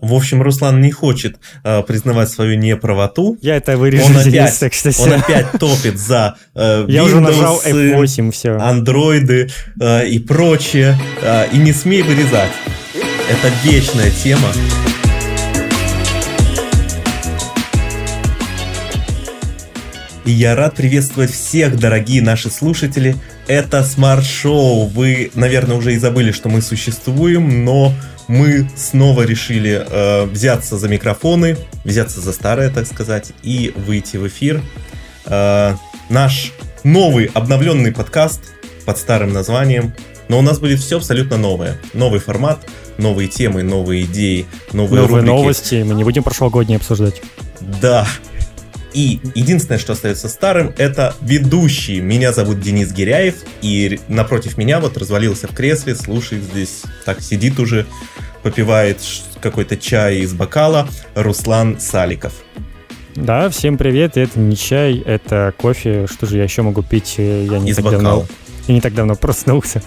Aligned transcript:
В 0.00 0.14
общем, 0.14 0.42
Руслан 0.42 0.80
не 0.80 0.92
хочет 0.92 1.38
э, 1.64 1.82
признавать 1.82 2.30
свою 2.30 2.56
неправоту. 2.56 3.36
Я 3.40 3.56
это 3.56 3.76
вырежу, 3.76 4.04
он 4.04 4.12
Денис, 4.22 4.26
опять, 4.26 4.60
так 4.60 4.72
что 4.72 5.02
он 5.02 5.12
опять 5.14 5.46
топит 5.58 5.98
за 5.98 6.36
э, 6.54 6.84
Я 6.88 7.02
уже 7.02 7.20
нажал 7.20 7.60
Windows, 7.64 8.04
F8, 8.04 8.30
все. 8.30 8.50
андроиды 8.58 9.50
э, 9.80 10.06
и 10.06 10.20
прочее. 10.20 10.96
Э, 11.20 11.46
и 11.52 11.58
не 11.58 11.72
смей 11.72 12.02
вырезать. 12.02 12.50
Это 13.28 13.52
вечная 13.64 14.10
тема. 14.10 14.48
И 20.24 20.30
я 20.30 20.54
рад 20.54 20.74
приветствовать 20.74 21.32
всех, 21.32 21.78
дорогие 21.78 22.22
наши 22.22 22.50
слушатели. 22.50 23.16
Это 23.46 23.78
Show. 23.80 24.86
Вы, 24.88 25.30
наверное, 25.34 25.76
уже 25.76 25.94
и 25.94 25.98
забыли, 25.98 26.32
что 26.32 26.50
мы 26.50 26.60
существуем, 26.60 27.64
но 27.64 27.94
мы 28.28 28.68
снова 28.76 29.22
решили 29.22 29.84
э, 29.84 30.24
взяться 30.26 30.78
за 30.78 30.88
микрофоны, 30.88 31.56
взяться 31.84 32.20
за 32.20 32.32
старое, 32.32 32.70
так 32.70 32.86
сказать, 32.86 33.32
и 33.42 33.72
выйти 33.74 34.16
в 34.18 34.28
эфир. 34.28 34.62
Э, 35.26 35.74
наш 36.10 36.52
новый 36.84 37.30
обновленный 37.34 37.92
подкаст 37.92 38.40
под 38.84 38.98
старым 38.98 39.32
названием. 39.32 39.92
Но 40.28 40.38
у 40.38 40.42
нас 40.42 40.58
будет 40.58 40.78
все 40.80 40.98
абсолютно 40.98 41.38
новое. 41.38 41.78
Новый 41.94 42.20
формат, 42.20 42.58
новые 42.98 43.28
темы, 43.28 43.62
новые 43.62 44.04
идеи, 44.04 44.44
новые, 44.72 45.02
Новые 45.02 45.20
рубрики. 45.22 45.26
новости, 45.26 45.82
мы 45.86 45.94
не 45.94 46.04
будем 46.04 46.22
прошлогодние 46.22 46.76
обсуждать. 46.76 47.22
Да. 47.60 48.06
И 48.98 49.20
единственное, 49.36 49.78
что 49.78 49.92
остается 49.92 50.28
старым, 50.28 50.74
это 50.76 51.14
ведущий. 51.20 52.00
Меня 52.00 52.32
зовут 52.32 52.60
Денис 52.60 52.90
Гиряев, 52.90 53.36
и 53.62 54.00
напротив 54.08 54.58
меня 54.58 54.80
вот 54.80 54.96
развалился 54.96 55.46
в 55.46 55.54
кресле, 55.54 55.94
слушает 55.94 56.42
здесь, 56.42 56.82
так 57.04 57.20
сидит 57.20 57.60
уже, 57.60 57.86
попивает 58.42 58.98
какой-то 59.40 59.76
чай 59.76 60.16
из 60.16 60.32
бокала 60.32 60.88
Руслан 61.14 61.78
Саликов. 61.78 62.32
Да, 63.14 63.48
всем 63.50 63.78
привет, 63.78 64.16
это 64.16 64.36
не 64.40 64.56
чай, 64.56 64.98
это 64.98 65.54
кофе, 65.56 66.08
что 66.08 66.26
же 66.26 66.36
я 66.36 66.42
еще 66.42 66.62
могу 66.62 66.82
пить, 66.82 67.14
э, 67.18 67.46
я 67.48 67.60
не 67.60 67.70
Из 67.70 67.76
так 67.76 67.84
бокала. 67.84 68.02
давно, 68.02 68.26
я 68.66 68.74
не 68.74 68.80
так 68.80 68.94
давно 68.94 69.14
проснулся, 69.14 69.80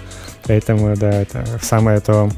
поэтому, 0.45 0.95
да, 0.95 1.11
это 1.11 1.45
самое 1.61 1.99
то. 1.99 2.31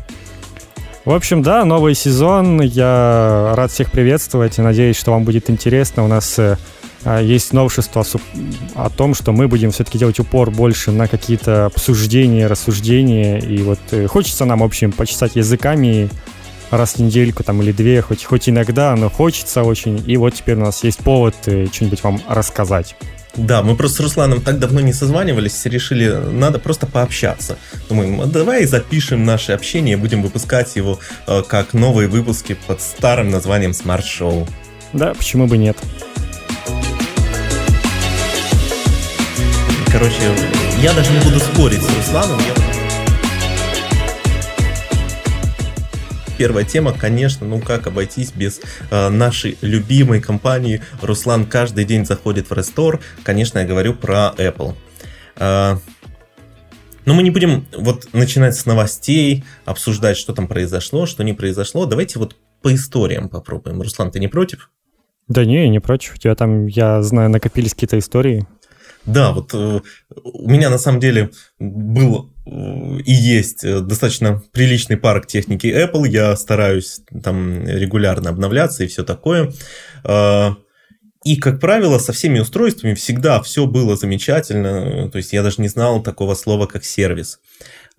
В 1.05 1.11
общем, 1.11 1.41
да, 1.41 1.65
новый 1.65 1.95
сезон, 1.95 2.61
я 2.61 3.53
рад 3.57 3.71
всех 3.71 3.91
приветствовать 3.91 4.57
и 4.57 4.61
надеюсь, 4.61 4.95
что 4.95 5.11
вам 5.11 5.25
будет 5.25 5.49
интересно. 5.49 6.05
У 6.05 6.07
нас 6.07 6.39
э, 6.39 6.57
а, 7.03 7.21
есть 7.21 7.51
новшество 7.51 8.05
о 8.73 8.89
том, 8.89 9.13
что 9.13 9.33
мы 9.33 9.49
будем 9.49 9.71
все-таки 9.71 9.97
делать 9.97 10.21
упор 10.21 10.49
больше 10.49 10.91
на 10.91 11.09
какие-то 11.09 11.65
обсуждения, 11.65 12.47
рассуждения, 12.47 13.37
и 13.37 13.61
вот 13.63 13.79
э, 13.91 14.07
хочется 14.07 14.45
нам, 14.45 14.59
в 14.59 14.63
общем, 14.63 14.93
почесать 14.93 15.35
языками 15.35 16.09
раз 16.71 16.93
в 16.93 16.99
недельку 16.99 17.43
там 17.43 17.61
или 17.61 17.73
две, 17.73 18.01
хоть, 18.01 18.23
хоть 18.23 18.47
иногда, 18.47 18.95
но 18.95 19.09
хочется 19.09 19.63
очень. 19.63 20.01
И 20.07 20.15
вот 20.15 20.35
теперь 20.35 20.55
у 20.55 20.61
нас 20.61 20.85
есть 20.85 20.99
повод 20.99 21.35
э, 21.47 21.67
что-нибудь 21.69 22.01
вам 22.01 22.21
рассказать. 22.29 22.95
Да, 23.35 23.63
мы 23.63 23.75
просто 23.75 23.97
с 23.97 23.99
Русланом 24.01 24.41
так 24.41 24.59
давно 24.59 24.79
не 24.79 24.93
созванивались, 24.93 25.65
решили, 25.65 26.07
надо 26.09 26.59
просто 26.59 26.85
пообщаться. 26.85 27.57
Думаем, 27.89 28.21
а 28.21 28.25
давай 28.27 28.65
запишем 28.65 29.25
наше 29.25 29.53
общение, 29.53 29.97
будем 29.97 30.21
выпускать 30.21 30.75
его 30.75 30.99
э, 31.27 31.41
как 31.47 31.73
новые 31.73 32.07
выпуски 32.07 32.55
под 32.67 32.79
старым 32.81 33.31
названием 33.31 33.71
Smart 33.71 34.03
Show. 34.03 34.47
Да, 34.93 35.15
почему 35.15 35.47
бы 35.47 35.57
нет? 35.57 35.77
Короче, 39.91 40.15
я 40.81 40.93
даже 40.93 41.11
не 41.11 41.19
буду 41.19 41.39
спорить 41.39 41.81
с 41.81 41.87
Русланом. 41.97 42.39
я- 42.39 42.72
Первая 46.37 46.65
тема, 46.65 46.93
конечно, 46.93 47.45
ну 47.45 47.59
как 47.59 47.87
обойтись 47.87 48.31
без 48.31 48.59
э, 48.89 49.09
нашей 49.09 49.57
любимой 49.61 50.19
компании. 50.19 50.81
Руслан 51.01 51.45
каждый 51.45 51.85
день 51.85 52.05
заходит 52.05 52.49
в 52.49 52.53
рестор. 52.53 52.99
Конечно, 53.23 53.59
я 53.59 53.65
говорю 53.65 53.93
про 53.93 54.33
Apple. 54.37 54.73
Э, 55.35 55.77
но 57.05 57.13
мы 57.13 57.21
не 57.21 57.29
будем 57.29 57.67
вот 57.77 58.13
начинать 58.13 58.55
с 58.55 58.65
новостей, 58.65 59.43
обсуждать, 59.65 60.17
что 60.17 60.33
там 60.33 60.47
произошло, 60.47 61.05
что 61.05 61.23
не 61.23 61.33
произошло. 61.33 61.85
Давайте 61.85 62.17
вот 62.17 62.35
по 62.61 62.73
историям 62.73 63.29
попробуем. 63.29 63.81
Руслан, 63.81 64.09
ты 64.09 64.19
не 64.19 64.27
против? 64.27 64.71
Да 65.27 65.45
не, 65.45 65.69
не 65.69 65.79
против. 65.79 66.15
У 66.15 66.17
тебя 66.17 66.33
там, 66.35 66.65
я 66.67 67.01
знаю, 67.03 67.29
накопились 67.29 67.73
какие-то 67.73 67.99
истории. 67.99 68.47
Да, 69.05 69.33
вот 69.33 69.53
э, 69.53 69.81
у 70.23 70.49
меня 70.49 70.69
на 70.69 70.77
самом 70.77 70.99
деле 70.99 71.31
был 71.59 72.32
и 72.45 73.13
есть 73.13 73.63
э, 73.63 73.79
достаточно 73.79 74.41
приличный 74.51 74.97
парк 74.97 75.27
техники 75.27 75.67
Apple. 75.67 76.07
Я 76.07 76.35
стараюсь 76.35 77.01
там 77.23 77.65
регулярно 77.65 78.29
обновляться 78.29 78.83
и 78.83 78.87
все 78.87 79.03
такое. 79.03 79.53
Э, 80.03 80.51
И, 81.25 81.37
как 81.37 81.59
правило, 81.61 81.99
со 81.99 82.11
всеми 82.11 82.39
устройствами 82.39 82.95
всегда 82.95 83.39
все 83.41 83.65
было 83.65 83.95
замечательно. 83.95 85.09
То 85.09 85.17
есть 85.19 85.33
я 85.33 85.41
даже 85.41 85.61
не 85.61 85.69
знал 85.69 86.03
такого 86.03 86.35
слова, 86.35 86.65
как 86.67 86.83
сервис. 86.83 87.39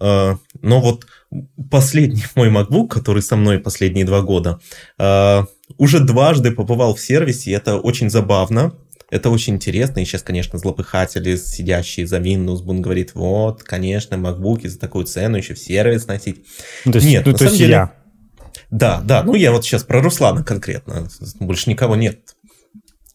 Э, 0.01 0.35
Но 0.61 0.81
вот 0.81 1.07
последний 1.71 2.25
мой 2.35 2.51
MacBook, 2.51 2.89
который 2.89 3.23
со 3.23 3.37
мной 3.37 3.59
последние 3.59 4.05
два 4.05 4.21
года, 4.21 4.59
э, 4.99 5.43
уже 5.79 6.01
дважды 6.01 6.51
побывал 6.51 6.95
в 6.95 7.01
сервисе, 7.01 7.51
и 7.51 7.55
это 7.55 7.79
очень 7.79 8.11
забавно. 8.11 8.73
Это 9.15 9.31
очень 9.31 9.55
интересно, 9.55 10.01
и 10.01 10.05
сейчас, 10.05 10.23
конечно, 10.25 10.59
злопыхатели, 10.59 11.37
сидящие 11.37 12.05
за 12.07 12.19
Windows, 12.19 12.63
будут 12.65 12.81
говорить, 12.83 13.15
вот, 13.15 13.63
конечно, 13.63 14.17
MacBook 14.17 14.67
за 14.67 14.77
такую 14.79 15.05
цену 15.05 15.37
еще 15.37 15.55
в 15.55 15.59
сервис 15.61 16.09
носить. 16.09 16.45
Ну, 16.85 16.91
то 16.91 16.99
есть, 16.99 17.07
Нет, 17.09 17.25
ну, 17.25 17.31
на 17.31 17.39
то 17.39 17.45
самом 17.45 17.53
есть 17.53 17.59
деле- 17.61 17.73
я. 17.73 17.93
Да, 18.71 19.01
да, 19.05 19.23
ну 19.23 19.35
я 19.37 19.53
вот 19.53 19.65
сейчас 19.65 19.85
про 19.85 20.03
Руслана 20.03 20.43
конкретно, 20.43 21.07
больше 21.39 21.71
никого 21.71 21.95
нет. 21.95 22.35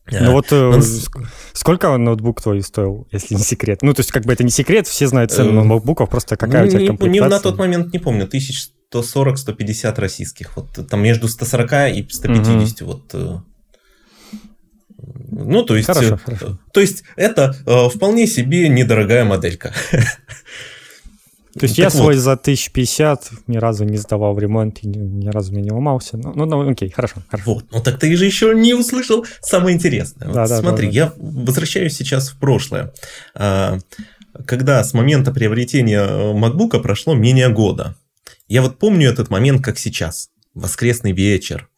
Ну 0.09 0.17
Э, 0.17 0.31
вот 0.31 0.51
э, 0.53 0.55
он- 0.55 0.79
ск- 0.79 1.27
сколько 1.51 1.95
ноутбук 1.97 2.41
твой 2.41 2.63
стоил, 2.63 3.05
если 3.11 3.35
не 3.35 3.41
секрет? 3.43 3.79
Ну, 3.81 3.93
то 3.93 3.99
есть, 3.99 4.11
как 4.11 4.23
бы 4.23 4.31
это 4.31 4.45
не 4.45 4.51
секрет, 4.51 4.87
все 4.87 5.05
знают 5.07 5.31
цену 5.31 5.61
Э, 5.61 5.63
ноутбуков, 5.65 6.09
просто 6.09 6.37
какая 6.37 6.65
у 6.65 6.69
тебя 6.69 6.77
не, 6.79 6.83
не 6.83 6.87
комплектация. 6.87 7.29
на 7.29 7.39
тот 7.41 7.57
момент 7.59 7.91
не 7.93 7.99
помню, 7.99 8.25
1140-150 8.25 9.99
российских, 9.99 10.55
вот 10.55 10.87
там 10.89 11.03
между 11.03 11.27
140 11.27 11.89
и 11.93 12.07
150, 12.09 12.81
вот. 12.81 13.43
Ну, 15.31 15.63
то 15.63 15.75
есть, 15.75 15.87
Хорошо, 15.87 16.15
э, 16.15 16.17
хорошо. 16.17 16.59
то 16.73 16.81
есть 16.81 17.03
это 17.15 17.55
э, 17.65 17.89
вполне 17.89 18.27
себе 18.27 18.69
недорогая 18.69 19.25
моделька. 19.25 19.73
То 21.59 21.63
есть 21.63 21.75
Так 21.75 21.85
я 21.85 21.89
свой 21.89 22.15
вот. 22.15 22.21
за 22.21 22.33
1050 22.33 23.31
ни 23.47 23.57
разу 23.57 23.83
не 23.83 23.97
сдавал 23.97 24.35
в 24.35 24.39
ремонт, 24.39 24.79
и 24.83 24.87
ни, 24.87 24.97
ни 24.97 25.27
разу 25.29 25.51
мне 25.51 25.63
не 25.63 25.71
ломался. 25.71 26.15
Ну, 26.15 26.31
ну, 26.35 26.45
ну, 26.45 26.69
окей, 26.69 26.89
хорошо, 26.91 27.15
хорошо. 27.27 27.53
Вот, 27.55 27.65
ну 27.71 27.81
так 27.81 27.99
ты 27.99 28.15
же 28.15 28.25
еще 28.25 28.53
не 28.53 28.75
услышал 28.75 29.25
самое 29.41 29.75
интересное. 29.75 30.27
Вот 30.27 30.35
Да, 30.35 30.47
да, 30.47 30.59
смотри, 30.59 30.87
да, 30.87 30.93
да. 30.93 30.99
я 30.99 31.13
возвращаюсь 31.17 31.97
сейчас 31.97 32.29
в 32.29 32.39
прошлое. 32.39 32.93
А, 33.33 33.79
Когда 34.45 34.83
с 34.83 34.93
момента 34.93 35.31
приобретения 35.31 36.01
э, 36.01 36.33
MacBook 36.33 36.79
прошло 36.81 37.15
менее 37.15 37.49
года. 37.49 37.95
Я 38.47 38.61
вот 38.61 38.77
помню 38.77 39.09
этот 39.09 39.29
момент 39.29 39.63
как 39.63 39.79
сейчас. 39.79 40.29
Воскресный 40.53 41.13
вечер. 41.13 41.68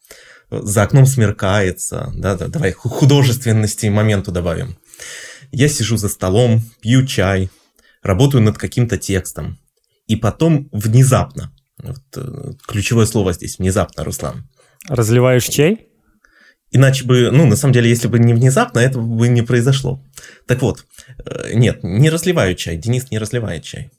За 0.62 0.82
окном 0.82 1.06
смеркается. 1.06 2.12
Да, 2.14 2.36
да, 2.36 2.48
давай 2.48 2.72
ху- 2.72 2.88
художественности 2.88 3.86
моменту 3.86 4.32
добавим. 4.32 4.76
Я 5.50 5.68
сижу 5.68 5.96
за 5.96 6.08
столом, 6.08 6.62
пью 6.80 7.06
чай, 7.06 7.50
работаю 8.02 8.42
над 8.42 8.58
каким-то 8.58 8.98
текстом. 8.98 9.58
И 10.06 10.16
потом 10.16 10.68
внезапно, 10.72 11.52
вот, 11.82 12.02
э, 12.16 12.52
ключевое 12.66 13.06
слово 13.06 13.32
здесь, 13.32 13.58
внезапно, 13.58 14.04
Руслан, 14.04 14.48
Разливаешь 14.88 15.44
чай? 15.44 15.86
Иначе 16.70 17.04
бы, 17.04 17.30
ну, 17.30 17.46
на 17.46 17.54
самом 17.56 17.74
деле, 17.74 17.88
если 17.90 18.08
бы 18.08 18.18
не 18.18 18.34
внезапно, 18.34 18.78
этого 18.80 19.02
бы 19.02 19.28
не 19.28 19.42
произошло. 19.42 20.02
Так 20.46 20.62
вот, 20.62 20.84
э, 21.24 21.52
нет, 21.54 21.80
не 21.82 22.10
разливаю 22.10 22.54
чай. 22.56 22.76
Денис 22.76 23.10
не 23.10 23.18
разливает 23.18 23.62
чай. 23.62 23.90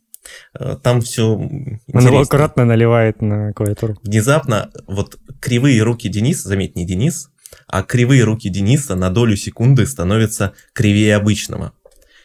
Э, 0.58 0.78
Там 0.82 1.02
все 1.02 1.28
Он 1.34 1.80
его 1.88 2.20
аккуратно 2.22 2.66
наливает 2.66 3.22
на 3.22 3.54
клавиатуру. 3.54 3.98
Внезапно 4.04 4.72
вот 4.88 5.18
кривые 5.40 5.82
руки 5.84 6.10
Дениса, 6.10 6.50
заметь, 6.50 6.76
не 6.76 6.86
Денис, 6.86 7.30
а 7.68 7.84
кривые 7.84 8.24
руки 8.24 8.50
Дениса 8.50 8.96
на 8.96 9.10
долю 9.10 9.36
секунды 9.36 9.86
становятся 9.86 10.54
кривее 10.74 11.16
обычного. 11.16 11.74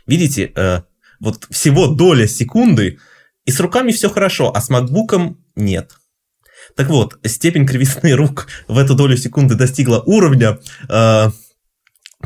Видите, 0.06 0.52
э, 0.54 0.82
вот 1.20 1.46
всего 1.50 1.86
доля 1.86 2.26
секунды, 2.26 2.98
и 3.44 3.50
с 3.50 3.60
руками 3.60 3.92
все 3.92 4.08
хорошо, 4.08 4.52
а 4.54 4.60
с 4.60 4.68
макбуком 4.68 5.38
нет. 5.56 5.92
Так 6.76 6.88
вот, 6.88 7.18
степень 7.24 7.66
кривизны 7.66 8.12
рук 8.16 8.46
в 8.68 8.78
эту 8.78 8.94
долю 8.94 9.16
секунды 9.16 9.54
достигла 9.54 10.02
уровня, 10.04 10.58
э, 10.88 11.28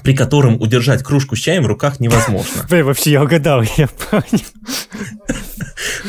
при 0.03 0.15
котором 0.15 0.61
удержать 0.61 1.03
кружку 1.03 1.37
с 1.37 1.39
чаем 1.39 1.65
в 1.65 1.67
руках 1.67 2.01
невозможно. 2.01 2.67
Блин, 2.71 2.87
вообще 2.87 3.11
я 3.11 3.23
угадал, 3.23 3.63
я 3.77 3.89
понял. 3.89 4.45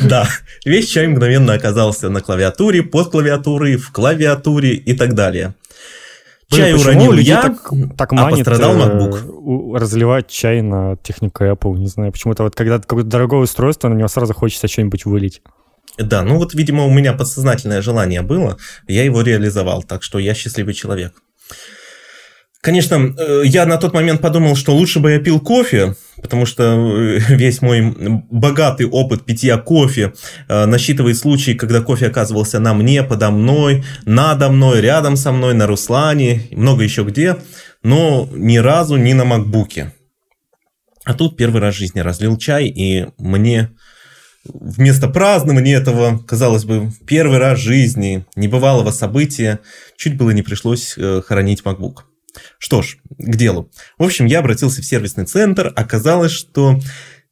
Да, 0.02 0.26
весь 0.64 0.88
чай 0.88 1.06
мгновенно 1.06 1.52
оказался 1.52 2.08
на 2.08 2.20
клавиатуре, 2.20 2.82
под 2.82 3.10
клавиатурой, 3.10 3.76
в 3.76 3.92
клавиатуре 3.92 4.74
и 4.74 4.94
так 4.94 5.14
далее. 5.14 5.54
Блин, 6.50 6.62
Чай 6.62 6.72
почему 6.72 6.90
уронил 6.90 7.12
я, 7.14 7.42
так, 7.42 7.70
так 7.96 8.12
а 8.12 8.14
манит 8.14 8.44
пострадал 8.44 8.76
э, 8.76 8.84
MacBook. 8.84 9.26
у- 9.28 9.74
разливать 9.76 10.28
чай 10.28 10.60
на 10.62 10.96
технику 10.96 11.44
Apple, 11.44 11.76
не 11.78 11.86
знаю, 11.88 12.12
почему-то 12.12 12.42
вот 12.42 12.54
когда 12.54 12.78
какое-то 12.78 13.08
дорогое 13.08 13.40
устройство, 13.40 13.88
на 13.88 13.94
него 13.94 14.08
сразу 14.08 14.34
хочется 14.34 14.68
что-нибудь 14.68 15.04
вылить. 15.04 15.42
Да, 15.96 16.22
ну 16.22 16.36
вот, 16.36 16.54
видимо, 16.54 16.84
у 16.84 16.90
меня 16.90 17.12
подсознательное 17.12 17.80
желание 17.80 18.22
было, 18.22 18.58
я 18.86 19.04
его 19.04 19.22
реализовал, 19.22 19.82
так 19.82 20.02
что 20.02 20.18
я 20.18 20.34
счастливый 20.34 20.74
человек. 20.74 21.14
Конечно, 22.64 23.14
э, 23.18 23.42
я 23.44 23.66
на 23.66 23.76
тот 23.76 23.92
момент 23.92 24.22
подумал, 24.22 24.56
что 24.56 24.74
лучше 24.74 24.98
бы 24.98 25.10
я 25.10 25.18
пил 25.18 25.38
кофе, 25.38 25.96
потому 26.22 26.46
что 26.46 26.62
э, 26.62 27.18
весь 27.28 27.60
мой 27.60 27.94
богатый 28.30 28.86
опыт 28.86 29.26
питья 29.26 29.58
кофе 29.58 30.14
э, 30.48 30.64
насчитывает 30.64 31.18
случаи, 31.18 31.52
когда 31.52 31.82
кофе 31.82 32.06
оказывался 32.06 32.60
на 32.60 32.72
мне, 32.72 33.02
подо 33.02 33.30
мной, 33.30 33.84
надо 34.06 34.48
мной, 34.48 34.80
рядом 34.80 35.16
со 35.16 35.30
мной, 35.30 35.52
на 35.52 35.66
Руслане, 35.66 36.48
много 36.52 36.84
еще 36.84 37.02
где, 37.02 37.36
но 37.82 38.30
ни 38.32 38.56
разу 38.56 38.96
не 38.96 39.12
на 39.12 39.26
макбуке. 39.26 39.92
А 41.04 41.12
тут 41.12 41.36
первый 41.36 41.60
раз 41.60 41.74
в 41.74 41.78
жизни 41.78 42.00
разлил 42.00 42.38
чай, 42.38 42.68
и 42.68 43.08
мне 43.18 43.72
вместо 44.46 45.08
празднования 45.08 45.76
этого, 45.76 46.18
казалось 46.26 46.64
бы, 46.64 46.90
первый 47.06 47.36
раз 47.36 47.58
в 47.58 47.62
жизни, 47.62 48.24
небывалого 48.36 48.90
события, 48.90 49.60
чуть 49.98 50.16
было 50.16 50.30
не 50.30 50.40
пришлось 50.40 50.96
хоронить 51.26 51.60
MacBook. 51.62 52.04
Что 52.58 52.82
ж, 52.82 52.98
к 53.18 53.36
делу. 53.36 53.70
В 53.98 54.04
общем, 54.04 54.26
я 54.26 54.40
обратился 54.40 54.82
в 54.82 54.84
сервисный 54.84 55.24
центр. 55.24 55.72
Оказалось, 55.74 56.32
что 56.32 56.78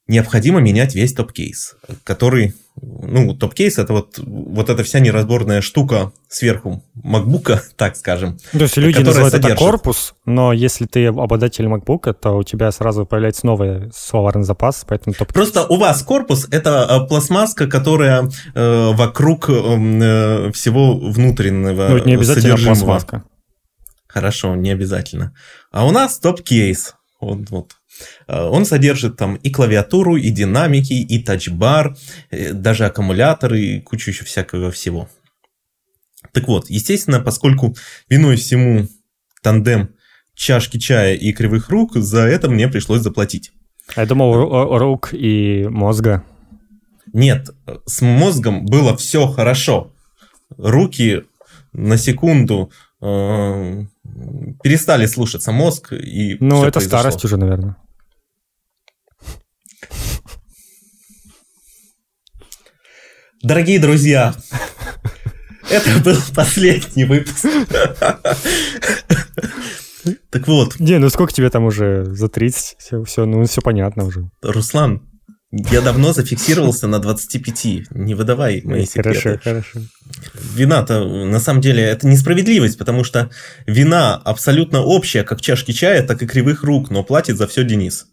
необходимо 0.09 0.61
менять 0.61 0.95
весь 0.95 1.15
топ-кейс, 1.15 1.77
который, 2.05 2.55
ну, 2.81 3.35
топ-кейс 3.35 3.79
это 3.79 3.93
вот, 3.93 4.19
вот 4.19 4.69
эта 4.69 4.83
вся 4.83 4.99
неразборная 4.99 5.61
штука 5.61 6.13
сверху 6.29 6.83
MacBook, 6.97 7.61
так 7.77 7.97
скажем. 7.97 8.39
То 8.53 8.63
есть 8.63 8.77
люди 8.77 8.99
называют 8.99 9.33
содержит... 9.33 9.57
это 9.57 9.65
корпус, 9.65 10.15
но 10.25 10.53
если 10.53 10.87
ты 10.87 11.07
обладатель 11.07 11.67
MacBook, 11.67 12.13
то 12.15 12.37
у 12.37 12.43
тебя 12.43 12.71
сразу 12.73 13.07
появляется 13.07 13.47
новый 13.47 13.91
словарный 13.95 14.45
запас, 14.45 14.85
поэтому 14.87 15.15
топ 15.15 15.31
-кейс. 15.31 15.35
Просто 15.35 15.67
у 15.67 15.77
вас 15.77 16.03
корпус 16.03 16.49
это 16.51 16.87
э, 16.89 17.09
пластмасска, 17.09 17.67
которая 17.67 18.29
э, 18.55 18.91
вокруг 18.93 19.49
эм, 19.49 20.03
э, 20.03 20.53
всего 20.53 20.99
внутреннего 20.99 21.89
Ну, 21.89 22.05
не 22.05 22.15
обязательно 22.15 22.57
пластмасска. 22.57 23.23
Хорошо, 24.13 24.55
не 24.57 24.71
обязательно. 24.71 25.35
А 25.71 25.87
у 25.87 25.91
нас 25.91 26.19
топ-кейс. 26.19 26.95
Вот, 27.19 27.49
вот. 27.49 27.77
А, 28.27 28.51
он 28.51 28.67
содержит 28.67 29.17
там 29.17 29.37
и 29.37 29.51
клавиатуру, 29.51 30.17
и 30.17 30.29
динамики, 30.29 30.93
и 30.93 31.19
тачбар, 31.23 31.97
э, 32.31 32.53
даже 32.53 32.85
аккумуляторы, 32.85 33.61
и 33.61 33.81
кучу 33.81 34.11
еще 34.11 34.25
всякого 34.25 34.71
всего. 34.71 35.09
Так 36.33 36.47
вот, 36.47 36.69
естественно, 36.69 37.21
поскольку 37.21 37.75
виной 38.11 38.37
всему 38.37 38.87
тандем 39.43 39.95
чашки 40.35 40.79
чая 40.79 41.15
и 41.15 41.33
кривых 41.33 41.71
рук, 41.71 41.97
за 41.97 42.21
это 42.21 42.51
мне 42.51 42.69
пришлось 42.69 43.01
заплатить. 43.01 43.53
Я 43.97 44.05
думал, 44.05 44.79
рук 44.79 45.15
и 45.15 45.67
мозга. 45.69 46.23
Нет, 47.15 47.49
с 47.87 48.03
мозгом 48.03 48.67
было 48.67 48.95
все 48.97 49.27
хорошо. 49.27 49.95
Руки 50.57 51.25
на 51.73 51.97
секунду 51.97 52.71
э, 53.01 53.85
перестали 54.63 55.07
слушаться 55.07 55.53
мозг 55.53 55.93
и 55.93 56.37
Ну, 56.41 56.65
это 56.65 56.79
произошло. 56.81 56.99
старость 56.99 57.25
уже, 57.25 57.37
наверное. 57.37 57.77
Дорогие 63.43 63.79
друзья, 63.81 64.35
это 65.71 65.99
был 66.05 66.17
последний 66.35 67.05
выпуск. 67.05 67.47
Так 70.31 70.49
вот. 70.49 70.79
Не, 70.81 70.99
ну 70.99 71.09
сколько 71.11 71.33
тебе 71.33 71.49
там 71.51 71.65
уже? 71.65 72.05
За 72.07 72.29
30? 72.29 72.77
Все, 72.79 73.03
все, 73.05 73.25
ну 73.25 73.45
все 73.45 73.61
понятно 73.61 74.05
уже. 74.05 74.31
Руслан, 74.43 75.09
я 75.53 75.83
давно 75.83 76.15
зафиксировался 76.15 76.87
на 76.87 76.99
25. 76.99 77.91
Не 77.91 78.15
выдавай 78.15 78.63
мои 78.65 78.87
секреты. 78.87 79.21
Хорошо, 79.21 79.41
хорошо. 79.43 79.81
Вина-то, 80.55 81.05
на 81.05 81.41
самом 81.41 81.61
деле, 81.61 81.83
это 81.83 82.07
несправедливость, 82.07 82.79
потому 82.79 83.05
что 83.05 83.31
вина 83.67 84.17
абсолютно 84.17 84.81
общая, 84.81 85.25
как 85.25 85.43
чашки 85.43 85.73
чая, 85.73 86.07
так 86.07 86.23
и 86.23 86.27
кривых 86.27 86.63
рук, 86.63 86.91
но 86.91 87.05
платит 87.05 87.37
за 87.37 87.47
все 87.47 87.65
Денис. 87.65 88.07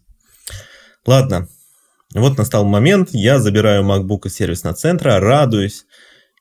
Ладно, 1.06 1.48
вот 2.14 2.36
настал 2.36 2.66
момент, 2.66 3.08
я 3.12 3.38
забираю 3.38 3.84
MacBook 3.84 4.26
из 4.26 4.34
сервисного 4.34 4.76
центра, 4.76 5.18
радуюсь 5.18 5.86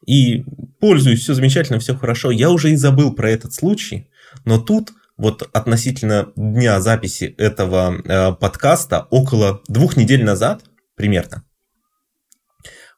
и 0.05 0.43
пользуюсь, 0.81 1.21
все 1.21 1.33
замечательно, 1.33 1.79
все 1.79 1.95
хорошо. 1.95 2.29
Я 2.29 2.49
уже 2.49 2.71
и 2.71 2.75
забыл 2.75 3.13
про 3.13 3.31
этот 3.31 3.53
случай, 3.53 4.09
но 4.43 4.59
тут 4.59 4.91
вот 5.15 5.47
относительно 5.53 6.31
дня 6.35 6.81
записи 6.81 7.35
этого 7.37 8.01
э, 8.03 8.33
подкаста 8.33 9.07
около 9.09 9.61
двух 9.67 9.95
недель 9.95 10.23
назад 10.23 10.63
примерно. 10.99 11.43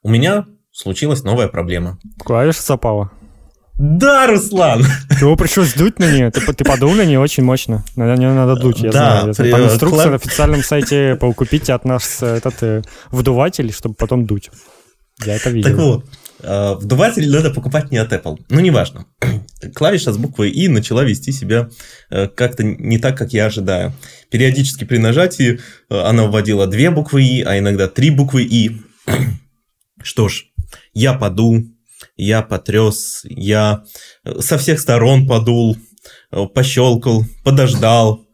У 0.02 0.10
меня 0.10 0.48
случилась 0.72 1.24
новая 1.24 1.48
проблема. 1.48 2.00
Клавиша 2.18 2.64
запала. 2.64 3.12
Да, 3.78 4.26
Руслан! 4.26 4.84
Его 5.22 5.36
пришлось 5.36 5.76
дуть 5.76 6.00
на 6.00 6.12
нее. 6.12 6.32
Ты, 6.32 6.42
ты 6.54 6.64
подул 6.64 6.94
на 6.94 7.06
нее 7.06 7.20
очень 7.20 7.44
мощно. 7.44 7.84
На 7.96 8.16
нее 8.16 8.34
надо 8.34 8.56
дуть, 8.56 8.80
я 8.80 8.92
да, 8.92 9.22
знаю. 9.22 9.36
При... 9.36 9.52
Там 9.52 9.64
инструкция 9.64 9.90
Клав... 9.90 10.10
на 10.10 10.16
официальном 10.16 10.64
сайте 10.64 11.16
«Купите 11.36 11.74
от 11.74 11.86
нас 11.86 12.24
этот 12.24 12.56
э, 12.64 12.82
вдуватель, 13.12 13.72
чтобы 13.72 13.94
потом 13.94 14.26
дуть». 14.26 14.50
Я 15.24 15.36
это 15.36 15.52
видел. 15.52 15.70
Так 15.70 15.80
вот, 15.80 16.04
э, 16.04 16.08
вдуватель 16.44 17.30
надо 17.30 17.52
покупать 17.52 17.92
не 17.92 17.98
от 17.98 18.12
Apple. 18.14 18.40
Ну, 18.50 18.60
неважно. 18.60 19.06
Клавиша 19.76 20.12
с 20.12 20.18
буквой 20.18 20.50
«И» 20.50 20.68
начала 20.68 21.04
вести 21.04 21.32
себя 21.32 21.70
э, 22.10 22.28
как-то 22.28 22.64
не 22.64 22.98
так, 22.98 23.18
как 23.18 23.34
я 23.34 23.46
ожидаю. 23.46 23.94
Периодически 24.30 24.86
при 24.86 24.98
нажатии 24.98 25.60
она 25.90 26.26
вводила 26.26 26.68
две 26.68 26.90
буквы 26.90 27.24
«И», 27.24 27.42
а 27.42 27.58
иногда 27.58 27.88
три 27.88 28.10
буквы 28.10 28.44
«И». 28.44 28.82
Что 30.04 30.30
ж, 30.30 30.46
я 30.94 31.14
подул, 31.14 31.64
я 32.16 32.42
потряс, 32.42 33.22
я 33.24 33.84
со 34.40 34.58
всех 34.58 34.80
сторон 34.80 35.28
подул, 35.28 35.78
пощелкал, 36.56 37.24
подождал. 37.44 38.26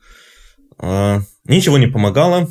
Ничего 0.79 1.77
не 1.77 1.87
помогало. 1.87 2.49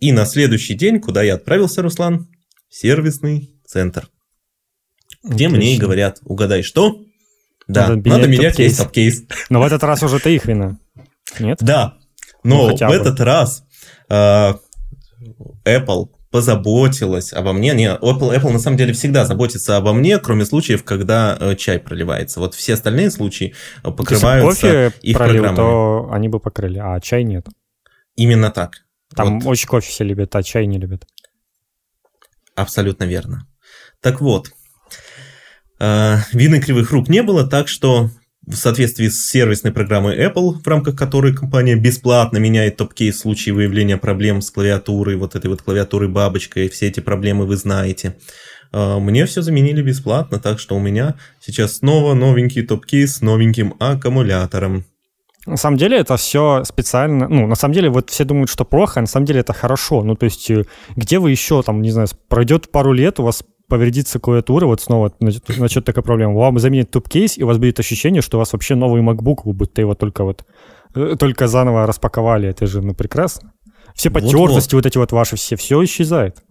И 0.00 0.12
на 0.12 0.26
следующий 0.26 0.74
день, 0.74 1.00
куда 1.00 1.22
я 1.22 1.34
отправился, 1.34 1.82
Руслан, 1.82 2.28
сервисный 2.68 3.54
центр. 3.66 4.08
Где 5.26 5.46
Отлично. 5.46 5.56
мне 5.56 5.74
и 5.74 5.78
говорят, 5.78 6.18
угадай 6.24 6.62
что? 6.62 7.00
Да, 7.66 7.88
надо, 7.88 8.08
надо 8.08 8.28
менять 8.28 8.58
весь 8.58 8.76
топ-кейс. 8.76 9.24
Но 9.50 9.60
в 9.60 9.66
этот 9.66 9.82
раз 9.82 10.02
уже 10.02 10.20
ты 10.20 10.36
их 10.36 10.46
вина. 10.46 10.78
Нет? 11.40 11.58
Да, 11.60 11.98
но 12.44 12.68
ну, 12.68 12.76
в 12.76 12.78
бы. 12.78 12.94
этот 12.94 13.20
раз 13.20 13.64
э, 14.08 14.54
Apple 15.64 16.10
позаботилась 16.30 17.32
обо 17.32 17.52
мне. 17.52 17.74
Не, 17.74 17.88
Apple, 17.88 18.36
Apple 18.36 18.52
на 18.52 18.58
самом 18.60 18.76
деле 18.76 18.92
всегда 18.92 19.24
заботится 19.24 19.76
обо 19.76 19.92
мне, 19.92 20.18
кроме 20.18 20.44
случаев, 20.44 20.84
когда 20.84 21.36
э, 21.40 21.56
чай 21.56 21.80
проливается. 21.80 22.38
Вот 22.38 22.54
все 22.54 22.74
остальные 22.74 23.10
случаи 23.10 23.54
э, 23.82 23.90
покрываются 23.90 24.66
Если 24.66 24.88
кофе 24.90 24.98
их 25.02 25.16
пролил, 25.16 25.42
программами. 25.42 25.56
то 25.56 26.08
они 26.12 26.28
бы 26.28 26.38
покрыли, 26.38 26.78
а 26.78 27.00
чай 27.00 27.24
нет. 27.24 27.48
Именно 28.14 28.50
так. 28.50 28.74
Там 29.14 29.40
вот. 29.40 29.50
очень 29.50 29.66
кофе 29.66 29.90
все 29.90 30.04
любят, 30.04 30.34
а 30.36 30.42
чай 30.42 30.66
не 30.66 30.78
любят. 30.78 31.06
Абсолютно 32.54 33.04
верно. 33.04 33.48
Так 34.00 34.20
вот, 34.20 34.50
вины 35.78 36.60
кривых 36.60 36.90
рук 36.90 37.08
не 37.08 37.22
было, 37.22 37.46
так 37.46 37.68
что 37.68 38.10
в 38.46 38.54
соответствии 38.54 39.08
с 39.08 39.28
сервисной 39.28 39.72
программой 39.72 40.16
Apple, 40.16 40.62
в 40.62 40.66
рамках 40.66 40.96
которой 40.96 41.34
компания 41.34 41.74
бесплатно 41.74 42.38
меняет 42.38 42.76
топ-кейс 42.76 43.16
в 43.16 43.20
случае 43.20 43.54
выявления 43.54 43.96
проблем 43.96 44.40
с 44.40 44.50
клавиатурой, 44.50 45.16
вот 45.16 45.34
этой 45.34 45.48
вот 45.48 45.62
клавиатурой 45.62 46.08
бабочкой, 46.08 46.68
все 46.68 46.86
эти 46.86 47.00
проблемы 47.00 47.44
вы 47.44 47.56
знаете. 47.56 48.16
А, 48.72 49.00
мне 49.00 49.26
все 49.26 49.42
заменили 49.42 49.82
бесплатно, 49.82 50.38
так 50.38 50.60
что 50.60 50.76
у 50.76 50.80
меня 50.80 51.16
сейчас 51.40 51.78
снова 51.78 52.14
новенький 52.14 52.62
топ-кейс 52.62 53.16
с 53.16 53.20
новеньким 53.20 53.74
аккумулятором. 53.80 54.84
На 55.44 55.56
самом 55.56 55.76
деле 55.76 55.98
это 55.98 56.16
все 56.16 56.64
специально, 56.64 57.28
ну, 57.28 57.46
на 57.46 57.54
самом 57.54 57.74
деле 57.74 57.88
вот 57.88 58.10
все 58.10 58.24
думают, 58.24 58.50
что 58.50 58.64
плохо, 58.64 58.98
а 58.98 59.02
на 59.02 59.06
самом 59.06 59.26
деле 59.26 59.40
это 59.40 59.52
хорошо. 59.52 60.02
Ну, 60.02 60.16
то 60.16 60.24
есть 60.24 60.50
э, 60.50 60.64
где 60.96 61.20
вы 61.20 61.30
еще 61.30 61.62
там, 61.62 61.82
не 61.82 61.90
знаю, 61.92 62.08
пройдет 62.28 62.70
пару 62.72 62.92
лет, 62.92 63.20
у 63.20 63.22
вас 63.22 63.44
повредится 63.68 64.18
клавиатура, 64.18 64.66
вот 64.66 64.80
снова 64.80 65.12
начнет 65.20 65.84
такая 65.84 66.02
проблема, 66.02 66.34
вам 66.34 66.58
заменят 66.58 66.90
топ-кейс, 66.90 67.38
и 67.38 67.42
у 67.42 67.46
вас 67.46 67.58
будет 67.58 67.80
ощущение, 67.80 68.22
что 68.22 68.38
у 68.38 68.40
вас 68.40 68.52
вообще 68.52 68.74
новый 68.74 69.02
MacBook, 69.02 69.40
вы 69.44 69.52
будто 69.52 69.80
его 69.80 69.94
только 69.94 70.24
вот 70.24 70.44
э, 70.94 71.16
только 71.18 71.48
заново 71.48 71.86
распаковали, 71.86 72.48
это 72.48 72.66
же, 72.66 72.80
ну, 72.80 72.94
прекрасно. 72.94 73.52
Все 73.94 74.10
потертости, 74.10 74.74
вот, 74.74 74.84
вот 74.84 74.86
эти 74.86 74.98
вот 74.98 75.12
ваши 75.12 75.36
все, 75.36 75.56
все 75.56 75.82
исчезает. 75.84 76.42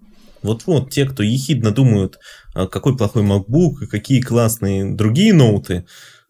Вот-вот, 0.41 0.91
те, 0.91 1.05
кто 1.05 1.24
ехидно 1.24 1.72
думают, 1.72 2.19
а 2.53 2.67
какой 2.67 2.98
плохой 2.98 3.24
MacBook, 3.24 3.84
и 3.84 3.88
какие 3.88 4.22
классные 4.22 4.93
другие 4.93 5.34
ноуты, 5.34 5.86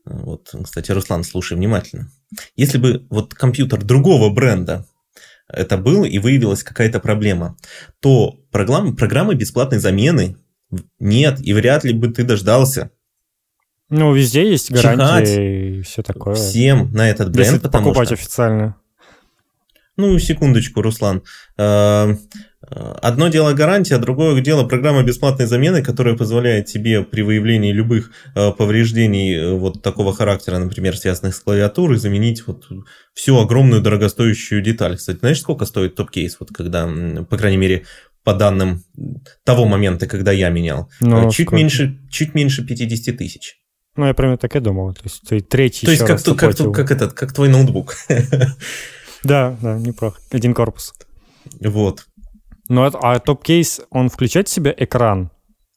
вот, 0.05 0.53
кстати, 0.63 0.91
Руслан, 0.91 1.23
слушай 1.23 1.57
внимательно. 1.57 2.09
Если 2.55 2.77
бы 2.77 3.05
вот 3.09 3.33
компьютер 3.33 3.83
другого 3.83 4.29
бренда 4.29 4.85
это 5.47 5.77
был 5.77 6.03
и 6.03 6.17
выявилась 6.17 6.63
какая-то 6.63 6.99
проблема, 6.99 7.57
то 7.99 8.35
программы, 8.51 8.95
программы 8.95 9.35
бесплатной 9.35 9.79
замены 9.79 10.37
нет, 10.99 11.39
и 11.41 11.53
вряд 11.53 11.83
ли 11.83 11.93
бы 11.93 12.09
ты 12.09 12.23
дождался. 12.23 12.91
Ну, 13.89 14.13
везде 14.13 14.49
есть 14.49 14.71
гарантия 14.71 15.79
и 15.79 15.81
все 15.81 16.01
такое. 16.01 16.35
Всем 16.35 16.91
на 16.91 17.09
этот 17.09 17.31
бренд, 17.31 17.47
Если 17.47 17.59
потому 17.59 17.87
покупать 17.87 18.07
что... 18.07 18.15
официально. 18.15 18.75
Ну, 19.97 20.17
секундочку, 20.19 20.81
Руслан. 20.81 21.23
Э, 21.57 22.15
Одно 22.67 23.27
дело 23.27 23.53
гарантия, 23.53 23.97
другое 23.97 24.41
дело 24.41 24.63
программа 24.63 25.03
бесплатной 25.03 25.45
замены, 25.45 25.83
которая 25.83 26.15
позволяет 26.15 26.65
тебе 26.65 27.03
при 27.03 27.21
выявлении 27.21 27.71
любых 27.71 28.11
э, 28.33 28.51
повреждений 28.51 29.35
э, 29.35 29.53
вот 29.53 29.83
такого 29.83 30.13
характера, 30.13 30.57
например, 30.57 30.97
связанных 30.97 31.35
с 31.35 31.39
клавиатурой, 31.39 31.99
заменить 31.99 32.47
вот 32.47 32.67
всю 33.13 33.37
огромную 33.37 33.81
дорогостоящую 33.81 34.63
деталь. 34.63 34.97
Кстати, 34.97 35.19
знаешь, 35.19 35.41
сколько 35.41 35.65
стоит 35.65 35.95
топ-кейс, 35.95 36.37
вот 36.39 36.49
когда, 36.51 36.89
по 37.29 37.37
крайней 37.37 37.57
мере, 37.57 37.85
по 38.25 38.33
данным 38.33 38.83
того 39.45 39.65
момента, 39.65 40.07
когда 40.07 40.33
я 40.33 40.49
менял? 40.49 40.89
Ну, 40.99 41.31
чуть, 41.31 41.51
меньше, 41.51 41.99
чуть 42.09 42.33
меньше 42.33 42.65
50 42.65 43.17
тысяч. 43.17 43.57
Ну, 43.95 44.07
я 44.07 44.13
прямо 44.13 44.37
так 44.37 44.55
и 44.55 44.59
думал. 44.59 44.93
То 44.93 45.01
есть 45.03 45.21
ты 45.29 45.39
третий 45.39 45.85
То 45.85 45.91
есть 45.91 46.05
как, 46.05 46.21
как, 46.21 46.57
как, 46.57 46.73
как, 46.73 46.91
этот, 46.91 47.13
как 47.13 47.31
твой 47.33 47.47
ноутбук. 47.47 47.95
Да, 49.23 49.57
да, 49.59 49.79
неплохо. 49.79 50.19
Один 50.29 50.53
корпус. 50.53 50.93
Вот. 51.59 52.05
Ну, 52.69 52.83
а 52.83 53.17
топ-кейс, 53.17 53.81
он 53.89 54.09
включает 54.09 54.47
в 54.47 54.51
себя 54.51 54.71
экран? 54.77 55.31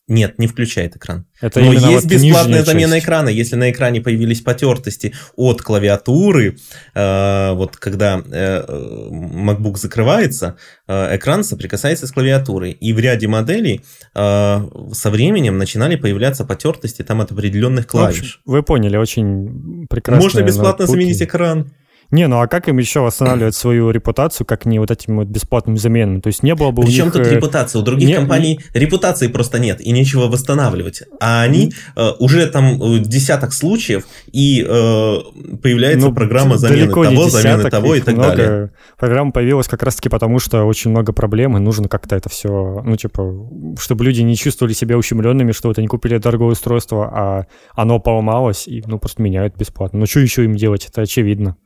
Нет, 0.08 0.38
не 0.38 0.46
включает 0.46 0.96
экран. 0.96 1.26
Это 1.40 1.60
Но 1.60 1.72
есть 1.72 1.84
вот 1.84 2.04
бесплатная 2.06 2.64
замена 2.64 2.94
часть. 2.94 3.04
экрана. 3.04 3.28
Если 3.28 3.56
на 3.56 3.70
экране 3.70 4.00
появились 4.00 4.40
потертости 4.40 5.14
от 5.36 5.60
клавиатуры, 5.60 6.56
э, 6.94 7.52
вот 7.52 7.76
когда 7.76 8.22
э, 8.24 8.64
MacBook 9.10 9.76
закрывается, 9.76 10.56
э, 10.86 11.16
экран 11.16 11.44
соприкасается 11.44 12.06
с 12.06 12.12
клавиатурой. 12.12 12.72
И 12.72 12.94
в 12.94 12.98
ряде 12.98 13.28
моделей 13.28 13.82
э, 14.14 14.68
со 14.92 15.10
временем 15.10 15.58
начинали 15.58 15.96
появляться 15.96 16.46
потертости 16.46 17.02
там 17.02 17.20
от 17.20 17.30
определенных 17.30 17.86
клавиш. 17.86 18.16
Ну, 18.16 18.22
общем, 18.22 18.40
вы 18.46 18.62
поняли, 18.62 18.96
очень 18.96 19.86
прекрасно. 19.90 20.22
Можно 20.22 20.42
бесплатно 20.42 20.86
ноутбуки. 20.86 21.02
заменить 21.02 21.22
экран. 21.22 21.70
Не, 22.10 22.26
ну 22.26 22.40
а 22.40 22.46
как 22.46 22.68
им 22.68 22.78
еще 22.78 23.00
восстанавливать 23.00 23.54
свою 23.54 23.90
репутацию, 23.90 24.46
как 24.46 24.64
не 24.64 24.78
вот 24.78 24.90
этими 24.90 25.16
вот 25.16 25.28
бесплатными 25.28 25.76
заменами? 25.76 26.20
То 26.20 26.28
есть 26.28 26.42
не 26.42 26.54
было 26.54 26.70
бы 26.70 26.82
Причем 26.82 27.02
у 27.02 27.06
них... 27.06 27.14
тут 27.14 27.26
э, 27.26 27.34
репутация? 27.34 27.80
У 27.80 27.84
других 27.84 28.08
не, 28.08 28.14
компаний 28.14 28.60
репутации 28.72 29.28
просто 29.28 29.58
нет, 29.58 29.80
и 29.80 29.90
нечего 29.92 30.26
восстанавливать. 30.26 31.02
А 31.20 31.42
они 31.42 31.72
э, 31.96 32.10
уже 32.18 32.46
там 32.46 32.82
э, 32.82 32.98
десяток 33.00 33.52
случаев, 33.52 34.06
и 34.32 34.64
э, 34.66 35.16
появляется 35.62 36.08
ну, 36.08 36.14
программа 36.14 36.56
замены 36.56 36.88
того, 36.88 37.04
десяток, 37.04 37.42
замены 37.42 37.70
того 37.70 37.94
и 37.94 38.00
так 38.00 38.14
много. 38.14 38.36
далее. 38.36 38.70
Программа 38.98 39.32
появилась 39.32 39.68
как 39.68 39.82
раз-таки 39.82 40.08
потому, 40.08 40.38
что 40.38 40.64
очень 40.64 40.90
много 40.90 41.12
проблем, 41.12 41.56
и 41.56 41.60
нужно 41.60 41.88
как-то 41.88 42.16
это 42.16 42.30
все, 42.30 42.82
ну 42.84 42.96
типа, 42.96 43.50
чтобы 43.78 44.04
люди 44.04 44.22
не 44.22 44.36
чувствовали 44.36 44.72
себя 44.72 44.96
ущемленными, 44.96 45.52
что 45.52 45.68
вот 45.68 45.78
они 45.78 45.88
купили 45.88 46.16
дорогое 46.16 46.48
устройство, 46.50 47.10
а 47.12 47.46
оно 47.74 47.98
поломалось, 48.00 48.66
и 48.66 48.82
ну 48.86 48.98
просто 48.98 49.20
меняют 49.20 49.56
бесплатно. 49.56 49.98
Ну 49.98 50.06
что 50.06 50.20
еще 50.20 50.44
им 50.44 50.56
делать? 50.56 50.86
Это 50.86 51.02
очевидно. 51.02 51.56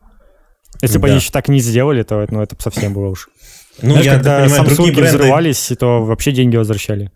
Если 0.82 0.94
да. 0.94 1.00
бы 1.00 1.08
они 1.08 1.16
еще 1.16 1.30
так 1.30 1.48
не 1.48 1.60
сделали, 1.60 2.02
то 2.02 2.26
ну, 2.30 2.42
это 2.42 2.56
бы 2.56 2.60
совсем 2.60 2.92
было 2.92 3.08
уж. 3.08 3.28
Ну, 3.80 3.92
Знаешь, 3.92 4.04
я 4.04 4.14
когда 4.14 4.42
понимаю, 4.42 4.62
Samsung 4.64 4.92
бренды... 4.92 5.02
взрывались, 5.04 5.72
то 5.78 6.02
вообще 6.04 6.32
деньги 6.32 6.56
возвращали. 6.56 7.10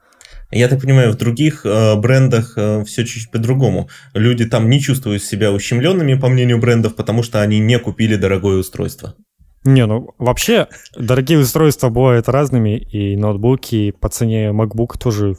Я 0.52 0.68
так 0.68 0.80
понимаю, 0.80 1.12
в 1.12 1.16
других 1.16 1.66
э, 1.66 1.96
брендах 1.96 2.54
э, 2.56 2.84
все 2.84 3.04
чуть-чуть 3.04 3.32
по-другому. 3.32 3.88
Люди 4.14 4.46
там 4.46 4.70
не 4.70 4.80
чувствуют 4.80 5.24
себя 5.24 5.52
ущемленными, 5.52 6.14
по 6.14 6.28
мнению 6.28 6.58
брендов, 6.58 6.94
потому 6.94 7.24
что 7.24 7.42
они 7.42 7.58
не 7.58 7.78
купили 7.78 8.14
дорогое 8.14 8.58
устройство. 8.58 9.14
Не, 9.64 9.84
ну 9.86 10.14
вообще 10.18 10.68
дорогие 10.96 11.40
устройства 11.40 11.88
бывают 11.88 12.28
разными, 12.28 12.78
и 12.78 13.16
ноутбуки 13.16 13.90
по 13.90 14.08
цене 14.08 14.50
MacBook 14.50 14.96
тоже 14.96 15.36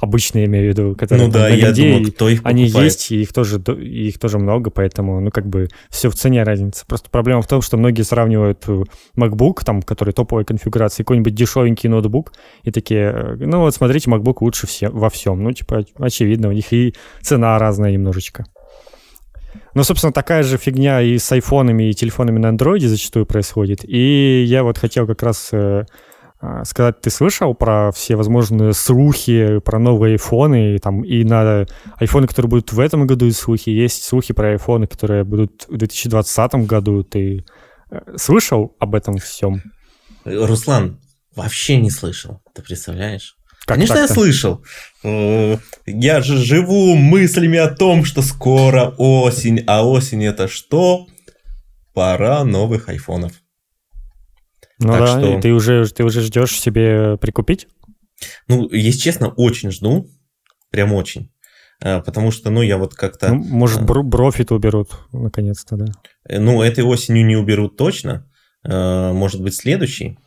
обычные, 0.00 0.42
я 0.42 0.48
имею 0.48 0.66
в 0.66 0.68
виду, 0.68 0.94
которые 0.94 1.26
ну, 1.26 1.32
да, 1.32 1.48
я 1.48 1.72
думаю, 1.72 2.12
кто 2.12 2.28
их 2.28 2.40
они 2.44 2.66
есть, 2.66 3.10
и 3.10 3.22
их 3.22 3.32
тоже, 3.32 3.58
их 3.58 4.18
тоже 4.18 4.38
много, 4.38 4.70
поэтому, 4.70 5.20
ну, 5.20 5.30
как 5.30 5.46
бы, 5.46 5.68
все 5.90 6.10
в 6.10 6.14
цене 6.14 6.42
разница. 6.42 6.84
Просто 6.86 7.10
проблема 7.10 7.42
в 7.42 7.46
том, 7.46 7.62
что 7.62 7.76
многие 7.76 8.02
сравнивают 8.02 8.64
э, 8.68 8.82
MacBook, 9.16 9.64
там, 9.64 9.82
который 9.82 10.12
топовой 10.12 10.44
конфигурации, 10.44 11.02
какой-нибудь 11.02 11.34
дешевенький 11.34 11.88
ноутбук, 11.88 12.32
и 12.62 12.70
такие, 12.70 13.12
э, 13.12 13.36
ну, 13.38 13.60
вот 13.60 13.74
смотрите, 13.74 14.10
MacBook 14.10 14.36
лучше 14.40 14.66
все, 14.66 14.88
во 14.88 15.10
всем. 15.10 15.42
Ну, 15.42 15.52
типа, 15.52 15.84
очевидно, 15.98 16.48
у 16.48 16.52
них 16.52 16.72
и 16.72 16.94
цена 17.22 17.58
разная 17.58 17.92
немножечко. 17.92 18.44
Ну, 19.74 19.84
собственно, 19.84 20.12
такая 20.12 20.42
же 20.42 20.56
фигня 20.56 21.00
и 21.00 21.18
с 21.18 21.30
айфонами, 21.30 21.90
и 21.90 21.94
телефонами 21.94 22.38
на 22.38 22.48
андроиде 22.48 22.88
зачастую 22.88 23.26
происходит. 23.26 23.84
И 23.84 24.44
я 24.46 24.62
вот 24.62 24.78
хотел 24.78 25.06
как 25.06 25.22
раз 25.22 25.50
э, 25.52 25.84
сказать, 26.64 27.00
ты 27.00 27.10
слышал 27.10 27.54
про 27.54 27.90
все 27.90 28.14
возможные 28.14 28.72
слухи 28.72 29.58
про 29.58 29.78
новые 29.78 30.12
айфоны, 30.12 30.76
и, 30.76 30.78
там, 30.78 31.02
и 31.02 31.24
на 31.24 31.66
айфоны, 31.96 32.28
которые 32.28 32.48
будут 32.48 32.72
в 32.72 32.78
этом 32.78 33.06
году, 33.06 33.26
и 33.26 33.32
слухи, 33.32 33.70
есть 33.70 34.04
слухи 34.04 34.32
про 34.32 34.52
айфоны, 34.52 34.86
которые 34.86 35.24
будут 35.24 35.66
в 35.68 35.76
2020 35.76 36.54
году. 36.66 37.02
Ты 37.02 37.44
э, 37.90 37.98
слышал 38.16 38.76
об 38.78 38.94
этом 38.94 39.18
всем? 39.18 39.62
Руслан, 40.24 41.00
вообще 41.34 41.76
не 41.78 41.90
слышал, 41.90 42.40
ты 42.54 42.62
представляешь? 42.62 43.36
Как 43.66 43.76
Конечно, 43.76 43.96
так-то? 43.96 44.12
я 44.12 44.14
слышал. 44.14 44.64
Э, 45.02 45.58
я 45.86 46.20
же 46.20 46.36
живу 46.36 46.94
мыслями 46.94 47.58
о 47.58 47.68
том, 47.68 48.04
что 48.04 48.22
скоро 48.22 48.94
осень, 48.96 49.64
а 49.66 49.84
осень 49.84 50.24
это 50.24 50.48
что? 50.48 51.06
Пора 51.94 52.44
новых 52.44 52.88
айфонов. 52.88 53.32
Ну 54.78 54.92
так 54.92 55.00
да, 55.00 55.06
что... 55.06 55.38
и 55.38 55.40
ты 55.40 55.52
уже, 55.52 55.86
ты 55.88 56.04
уже 56.04 56.20
ждешь 56.20 56.58
себе 56.58 57.16
прикупить? 57.16 57.66
Ну, 58.46 58.68
если 58.70 59.00
честно, 59.00 59.28
очень 59.28 59.70
жду. 59.70 60.08
Прям 60.70 60.92
очень. 60.92 61.30
Э, 61.80 62.00
потому 62.00 62.30
что, 62.30 62.50
ну, 62.50 62.62
я 62.62 62.76
вот 62.78 62.94
как-то... 62.94 63.28
Ну, 63.30 63.42
может, 63.42 63.80
э, 63.80 63.84
бро- 63.84 64.02
брофит 64.02 64.52
уберут, 64.52 64.90
наконец-то, 65.12 65.76
да? 65.76 65.86
Э, 66.28 66.38
ну, 66.38 66.62
этой 66.62 66.84
осенью 66.84 67.24
не 67.26 67.36
уберут 67.36 67.76
точно. 67.76 68.24
Может 68.64 69.40
быть, 69.40 69.54
следующий. 69.54 70.18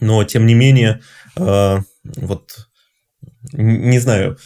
Но, 0.00 0.24
тем 0.24 0.46
не 0.46 0.54
менее, 0.54 1.00
вот 1.36 2.50
не 3.52 3.98
знаю, 4.00 4.36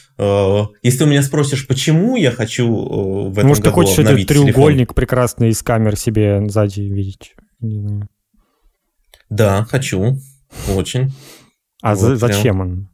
если 0.82 1.04
у 1.04 1.06
меня 1.06 1.22
спросишь, 1.22 1.66
почему 1.66 2.16
я 2.16 2.30
хочу 2.30 3.30
в 3.30 3.32
этом 3.32 3.48
Может, 3.48 3.64
году 3.64 3.70
ты 3.70 3.74
хочешь 3.74 3.98
этот 3.98 4.26
треугольник 4.28 4.88
телефон? 4.88 4.94
прекрасный 4.94 5.48
из 5.48 5.62
камер 5.62 5.96
себе 5.96 6.46
сзади 6.46 6.82
видеть? 6.82 7.34
Не 7.60 7.80
знаю. 7.80 8.08
Да, 9.30 9.64
хочу. 9.64 10.18
Очень. 10.68 11.12
А 11.82 11.94
вот 11.94 12.18
зачем 12.18 12.60
он? 12.60 12.88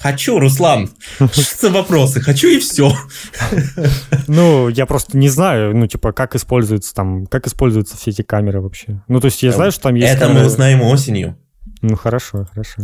Хочу, 0.00 0.38
Руслан. 0.38 0.88
Что 1.32 1.68
за 1.68 1.70
вопросы? 1.70 2.20
Хочу 2.20 2.48
и 2.48 2.58
все. 2.58 2.90
Ну, 4.28 4.68
я 4.68 4.86
просто 4.86 5.18
не 5.18 5.28
знаю, 5.28 5.76
ну, 5.76 5.86
типа, 5.86 6.12
как 6.12 6.34
используются 6.34 6.94
там, 6.94 7.26
как 7.26 7.46
используются 7.46 7.98
все 7.98 8.10
эти 8.10 8.22
камеры 8.22 8.62
вообще. 8.62 9.02
Ну, 9.08 9.20
то 9.20 9.26
есть 9.26 9.42
я 9.42 9.52
знаю, 9.52 9.72
что 9.72 9.82
там 9.82 9.96
есть 9.96 10.10
Это 10.10 10.26
камеры... 10.26 10.40
мы 10.40 10.46
узнаем 10.46 10.80
осенью. 10.80 11.36
Ну, 11.82 11.96
хорошо, 11.96 12.46
хорошо. 12.50 12.82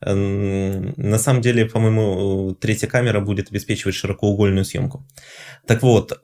На 0.00 1.18
самом 1.18 1.42
деле, 1.42 1.66
по-моему, 1.66 2.54
третья 2.54 2.86
камера 2.86 3.20
будет 3.20 3.50
обеспечивать 3.50 3.94
широкоугольную 3.94 4.64
съемку. 4.64 5.06
Так 5.66 5.82
вот, 5.82 6.18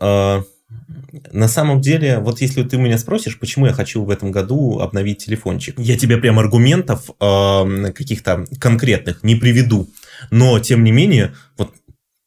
на 1.32 1.48
самом 1.48 1.80
деле, 1.80 2.18
вот 2.18 2.40
если 2.40 2.62
ты 2.62 2.76
меня 2.76 2.98
спросишь, 2.98 3.38
почему 3.38 3.66
я 3.66 3.72
хочу 3.72 4.04
в 4.04 4.10
этом 4.10 4.30
году 4.30 4.80
обновить 4.80 5.24
телефончик, 5.24 5.78
я 5.78 5.96
тебе 5.96 6.18
прям 6.18 6.38
аргументов 6.38 7.10
э, 7.20 7.92
каких-то 7.92 8.46
конкретных 8.60 9.22
не 9.22 9.34
приведу, 9.34 9.88
но 10.30 10.58
тем 10.60 10.84
не 10.84 10.92
менее, 10.92 11.34
вот 11.56 11.72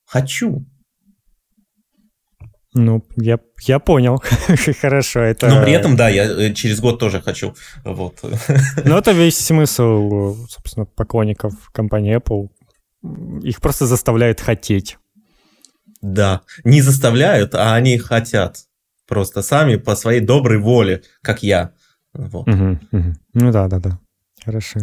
хочу. 0.05 0.65
Ну, 2.75 3.05
я, 3.17 3.39
я 3.61 3.79
понял. 3.79 4.21
Хорошо, 4.81 5.19
это... 5.19 5.47
Но 5.47 5.63
при 5.63 5.73
этом, 5.73 5.95
да, 5.95 6.09
я 6.09 6.25
э, 6.25 6.53
через 6.53 6.79
год 6.79 6.99
тоже 6.99 7.21
хочу. 7.21 7.55
Вот. 7.83 8.19
Ну, 8.85 8.97
это 8.97 9.11
весь 9.11 9.37
смысл, 9.37 10.35
собственно, 10.49 10.85
поклонников 10.85 11.53
компании 11.71 12.17
Apple. 12.17 12.49
Их 13.43 13.61
просто 13.61 13.85
заставляет 13.85 14.41
хотеть. 14.41 14.97
Да, 16.03 16.41
не 16.65 16.81
заставляют, 16.81 17.55
а 17.55 17.75
они 17.75 17.97
хотят. 17.97 18.65
Просто 19.07 19.41
сами 19.41 19.77
по 19.77 19.95
своей 19.95 20.19
доброй 20.19 20.59
воле, 20.59 21.03
как 21.21 21.43
я. 21.43 21.71
Вот. 22.13 22.47
Угу, 22.47 22.79
угу. 22.91 23.13
Ну 23.33 23.51
да, 23.51 23.67
да, 23.69 23.79
да. 23.79 23.99
Хорошо. 24.43 24.79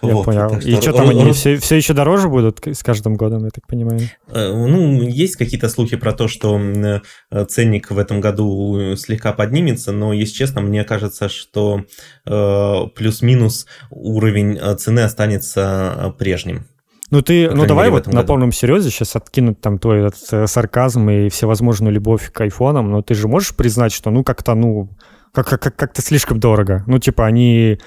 Я 0.00 0.14
вот, 0.14 0.26
понял. 0.26 0.58
И 0.60 0.76
что 0.80 0.92
там 0.92 1.08
они 1.08 1.32
все, 1.32 1.56
все 1.56 1.76
еще 1.76 1.92
дороже 1.92 2.28
будут 2.28 2.64
с 2.64 2.82
каждым 2.84 3.16
годом, 3.16 3.44
я 3.44 3.50
так 3.50 3.66
понимаю? 3.66 4.00
Э, 4.28 4.52
ну, 4.52 5.02
есть 5.02 5.36
какие-то 5.36 5.68
слухи 5.68 5.96
про 5.96 6.12
то, 6.12 6.28
что 6.28 6.60
э, 6.60 7.00
ценник 7.46 7.90
в 7.90 7.98
этом 7.98 8.20
году 8.20 8.94
слегка 8.96 9.32
поднимется, 9.32 9.90
но, 9.92 10.12
если 10.12 10.34
честно, 10.34 10.60
мне 10.60 10.84
кажется, 10.84 11.28
что 11.28 11.84
э, 12.26 12.80
плюс-минус 12.94 13.66
уровень 13.90 14.58
цены 14.78 15.00
останется 15.00 16.14
прежним. 16.18 16.66
Ну 17.10 17.20
ты, 17.22 17.50
ну 17.50 17.66
давай 17.66 17.90
вот 17.90 18.06
на 18.06 18.22
полном 18.26 18.50
серьезе 18.52 18.90
сейчас 18.90 19.14
откинуть 19.16 19.60
там 19.60 19.78
твой 19.78 20.00
этот 20.06 20.22
э, 20.32 20.46
сарказм 20.46 21.08
и 21.10 21.28
всевозможную 21.28 21.92
любовь 21.92 22.32
к 22.32 22.40
айфонам, 22.40 22.90
но 22.90 23.02
ты 23.02 23.14
же 23.14 23.28
можешь 23.28 23.54
признать, 23.54 23.92
что 23.92 24.10
ну 24.10 24.24
как-то, 24.24 24.54
ну, 24.54 24.88
как- 25.32 25.48
как- 25.48 25.76
как-то 25.76 26.02
слишком 26.02 26.40
дорого. 26.40 26.82
Ну 26.86 26.98
типа 26.98 27.26
они... 27.26 27.78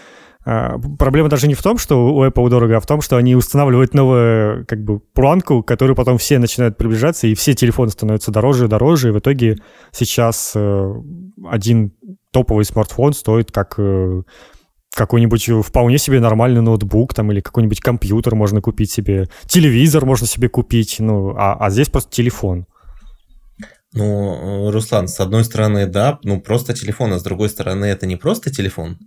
А, 0.46 0.78
проблема 0.98 1.28
даже 1.28 1.48
не 1.48 1.56
в 1.56 1.62
том, 1.62 1.78
что 1.78 2.08
у 2.08 2.24
Apple 2.24 2.48
дорого, 2.50 2.78
а 2.78 2.80
в 2.80 2.86
том, 2.86 3.02
что 3.02 3.18
они 3.18 3.36
устанавливают 3.36 3.94
новую 3.94 4.66
как 4.66 4.82
бы 4.82 5.00
планку, 5.00 5.62
которую 5.62 5.96
потом 5.96 6.18
все 6.18 6.40
начинают 6.40 6.78
приближаться, 6.78 7.28
и 7.28 7.34
все 7.36 7.54
телефоны 7.54 7.90
становятся 7.90 8.32
дороже 8.32 8.66
и 8.66 8.68
дороже, 8.70 9.10
и 9.10 9.12
в 9.12 9.20
итоге 9.20 9.58
сейчас 9.92 10.54
э, 10.56 10.94
один 11.50 11.92
топовый 12.32 12.64
смартфон 12.64 13.12
стоит 13.12 13.52
как 13.52 13.76
э, 13.78 14.22
какой-нибудь 14.98 15.50
вполне 15.64 15.98
себе 16.00 16.20
нормальный 16.20 16.62
ноутбук 16.62 17.14
там 17.14 17.32
или 17.32 17.40
какой-нибудь 17.40 17.80
компьютер 17.80 18.36
можно 18.36 18.62
купить 18.62 18.92
себе, 18.92 19.30
телевизор 19.46 20.06
можно 20.06 20.26
себе 20.26 20.50
купить, 20.50 20.98
ну, 21.00 21.36
а, 21.38 21.54
а 21.54 21.70
здесь 21.70 21.90
просто 21.90 22.12
телефон. 22.12 22.66
Ну, 23.94 24.72
Руслан, 24.72 25.08
с 25.08 25.20
одной 25.20 25.46
стороны, 25.46 25.86
да, 25.86 26.20
ну 26.24 26.42
просто 26.42 26.74
телефон, 26.74 27.14
а 27.14 27.20
с 27.20 27.24
другой 27.24 27.50
стороны, 27.50 27.86
это 27.86 28.08
не 28.08 28.16
просто 28.16 28.52
телефон. 28.52 28.98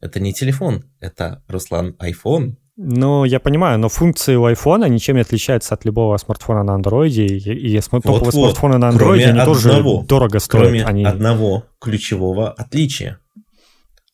Это 0.00 0.18
не 0.18 0.32
телефон, 0.32 0.84
это, 1.00 1.42
Руслан, 1.48 1.94
iPhone. 2.00 2.54
Ну, 2.82 3.24
я 3.24 3.40
понимаю, 3.40 3.78
но 3.78 3.90
функции 3.90 4.36
у 4.36 4.46
айфона 4.46 4.86
ничем 4.86 5.16
не 5.16 5.20
отличаются 5.20 5.74
от 5.74 5.84
любого 5.84 6.16
смартфона 6.16 6.62
на 6.62 6.74
андроиде, 6.74 7.26
и, 7.26 7.76
и 7.76 7.80
топовые 7.80 8.20
вот, 8.20 8.32
смартфоны 8.32 8.78
на 8.78 8.88
андроиде, 8.88 9.26
они 9.26 9.38
одного, 9.38 9.54
тоже 9.54 10.06
дорого 10.06 10.38
стоят. 10.38 10.64
Кроме 10.64 10.84
они... 10.84 11.04
одного 11.04 11.64
ключевого 11.78 12.50
отличия. 12.50 13.18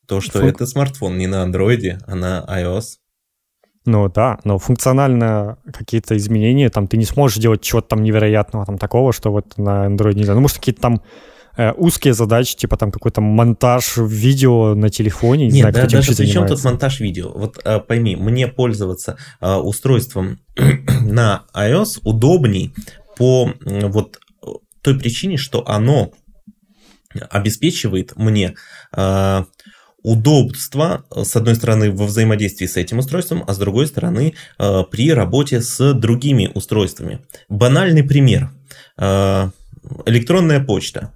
То, 0.07 0.21
что 0.21 0.39
Функ... 0.39 0.55
это 0.55 0.65
смартфон 0.65 1.17
не 1.17 1.27
на 1.27 1.43
андроиде, 1.43 1.99
а 2.07 2.15
на 2.15 2.45
iOS. 2.49 2.97
Ну 3.85 4.09
да, 4.09 4.39
но 4.43 4.57
функционально 4.57 5.57
какие-то 5.73 6.17
изменения, 6.17 6.69
там 6.69 6.87
ты 6.87 6.97
не 6.97 7.05
сможешь 7.05 7.37
делать 7.37 7.61
чего-то 7.61 7.89
там 7.89 8.03
невероятного, 8.03 8.65
там 8.65 8.77
такого, 8.77 9.13
что 9.13 9.31
вот 9.31 9.57
на 9.57 9.85
Android 9.87 10.13
нельзя. 10.13 10.33
Ну, 10.33 10.41
может, 10.41 10.57
какие-то 10.57 10.81
там 10.81 11.01
э, 11.57 11.71
узкие 11.71 12.13
задачи, 12.13 12.57
типа 12.57 12.75
там 12.75 12.91
какой-то 12.91 13.21
монтаж 13.21 13.97
видео 13.97 14.75
на 14.75 14.89
телефоне. 14.89 15.47
Не 15.47 15.61
Нет, 15.61 15.71
знаю, 15.71 15.73
да, 15.73 15.97
даже 15.97 16.15
при 16.15 16.25
чем 16.25 16.47
тут 16.47 16.63
монтаж 16.63 16.99
видео? 16.99 17.31
Вот 17.33 17.59
э, 17.63 17.79
пойми, 17.79 18.15
мне 18.17 18.47
пользоваться 18.47 19.17
э, 19.39 19.55
устройством 19.55 20.39
на 21.01 21.45
iOS 21.53 21.99
удобней 22.03 22.73
по 23.15 23.53
э, 23.65 23.87
вот 23.87 24.19
той 24.81 24.99
причине, 24.99 25.37
что 25.37 25.67
оно 25.67 26.11
обеспечивает 27.29 28.15
мне 28.15 28.55
э, 28.95 29.43
удобство, 30.07 31.03
э, 31.13 31.23
с 31.25 31.35
одной 31.35 31.55
стороны, 31.55 31.91
во 31.91 32.05
взаимодействии 32.05 32.65
с 32.65 32.77
этим 32.77 32.99
устройством, 32.99 33.43
а 33.45 33.53
с 33.53 33.57
другой 33.57 33.87
стороны, 33.87 34.33
э, 34.57 34.83
при 34.89 35.11
работе 35.11 35.61
с 35.61 35.93
другими 35.93 36.49
устройствами. 36.53 37.19
Банальный 37.49 38.03
пример. 38.03 38.49
Э, 38.97 39.49
электронная 40.05 40.63
почта. 40.63 41.11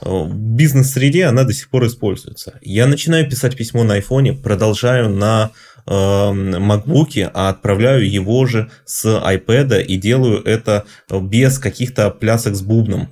В 0.00 0.32
бизнес-среде 0.32 1.24
она 1.24 1.42
до 1.42 1.52
сих 1.52 1.68
пор 1.70 1.86
используется. 1.86 2.54
Я 2.62 2.86
начинаю 2.86 3.28
писать 3.28 3.56
письмо 3.56 3.82
на 3.82 3.94
айфоне, 3.94 4.32
продолжаю 4.32 5.10
на 5.10 5.50
MacBook, 5.86 7.30
а 7.34 7.48
отправляю 7.48 8.08
его 8.08 8.46
же 8.46 8.70
с 8.84 9.04
iPad 9.06 9.82
и 9.82 9.96
делаю 9.96 10.42
это 10.44 10.84
без 11.10 11.58
каких-то 11.58 12.10
плясок 12.10 12.54
с 12.54 12.62
бубном. 12.62 13.08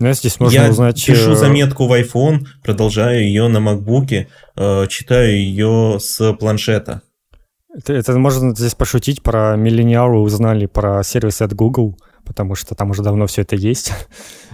Ну, 0.00 0.12
здесь 0.14 0.40
можно 0.40 0.62
я 0.62 0.70
узнать... 0.70 1.04
пишу 1.04 1.34
заметку 1.34 1.86
в 1.86 1.92
iPhone, 1.92 2.46
продолжаю 2.62 3.22
ее 3.22 3.48
на 3.48 3.58
MacBook, 3.58 4.26
Э, 4.62 4.86
читаю 4.88 5.32
ее 5.32 5.98
с 5.98 6.34
планшета. 6.34 7.00
Это, 7.74 7.94
это 7.94 8.18
можно 8.18 8.54
здесь 8.54 8.74
пошутить 8.74 9.22
про 9.22 9.56
миллениалы 9.56 10.20
узнали 10.20 10.66
про 10.66 11.02
сервисы 11.02 11.44
от 11.44 11.54
Google, 11.54 11.96
потому 12.26 12.54
что 12.54 12.74
там 12.74 12.90
уже 12.90 13.02
давно 13.02 13.26
все 13.26 13.40
это 13.40 13.56
есть. 13.56 13.92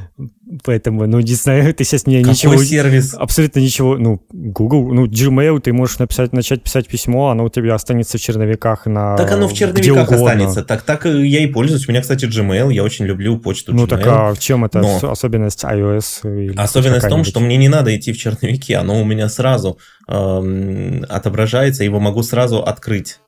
Поэтому, 0.64 1.06
ну, 1.06 1.20
знаю, 1.20 1.74
ты 1.78 1.84
сейчас 1.84 2.06
не, 2.06 2.18
Какой 2.18 2.32
ничего... 2.32 2.64
сервис? 2.64 3.14
Абсолютно 3.14 3.60
ничего. 3.60 3.98
Ну, 3.98 4.22
Google, 4.32 4.92
ну, 4.92 5.06
Gmail, 5.06 5.60
ты 5.60 5.72
можешь 5.72 5.98
написать, 5.98 6.32
начать 6.32 6.62
писать 6.62 6.88
письмо, 6.88 7.30
оно 7.30 7.44
у 7.44 7.48
тебя 7.50 7.74
останется 7.74 8.16
в 8.16 8.20
черновиках 8.20 8.86
на... 8.86 9.16
Так 9.16 9.30
оно 9.32 9.48
в 9.48 9.52
черновиках 9.52 10.10
останется. 10.10 10.62
Так, 10.62 10.82
так 10.82 11.04
я 11.04 11.40
и 11.40 11.46
пользуюсь. 11.46 11.86
У 11.86 11.90
меня, 11.90 12.00
кстати, 12.00 12.24
Gmail, 12.24 12.72
я 12.72 12.82
очень 12.82 13.04
люблю 13.04 13.38
почту 13.38 13.74
Ну, 13.74 13.84
Gmail. 13.84 13.88
так 13.88 14.06
а 14.06 14.34
в 14.34 14.38
чем 14.38 14.64
это 14.64 14.80
Но... 14.80 15.10
особенность 15.10 15.64
iOS? 15.64 16.54
Особенность 16.56 17.06
в 17.06 17.08
том, 17.10 17.24
что 17.24 17.40
мне 17.40 17.56
не 17.56 17.68
надо 17.68 17.94
идти 17.94 18.12
в 18.12 18.18
черновики, 18.18 18.72
оно 18.72 19.00
у 19.00 19.04
меня 19.04 19.28
сразу 19.28 19.78
эм, 20.08 21.04
отображается, 21.08 21.84
его 21.84 22.00
могу 22.00 22.22
сразу 22.22 22.62
открыть 22.62 23.18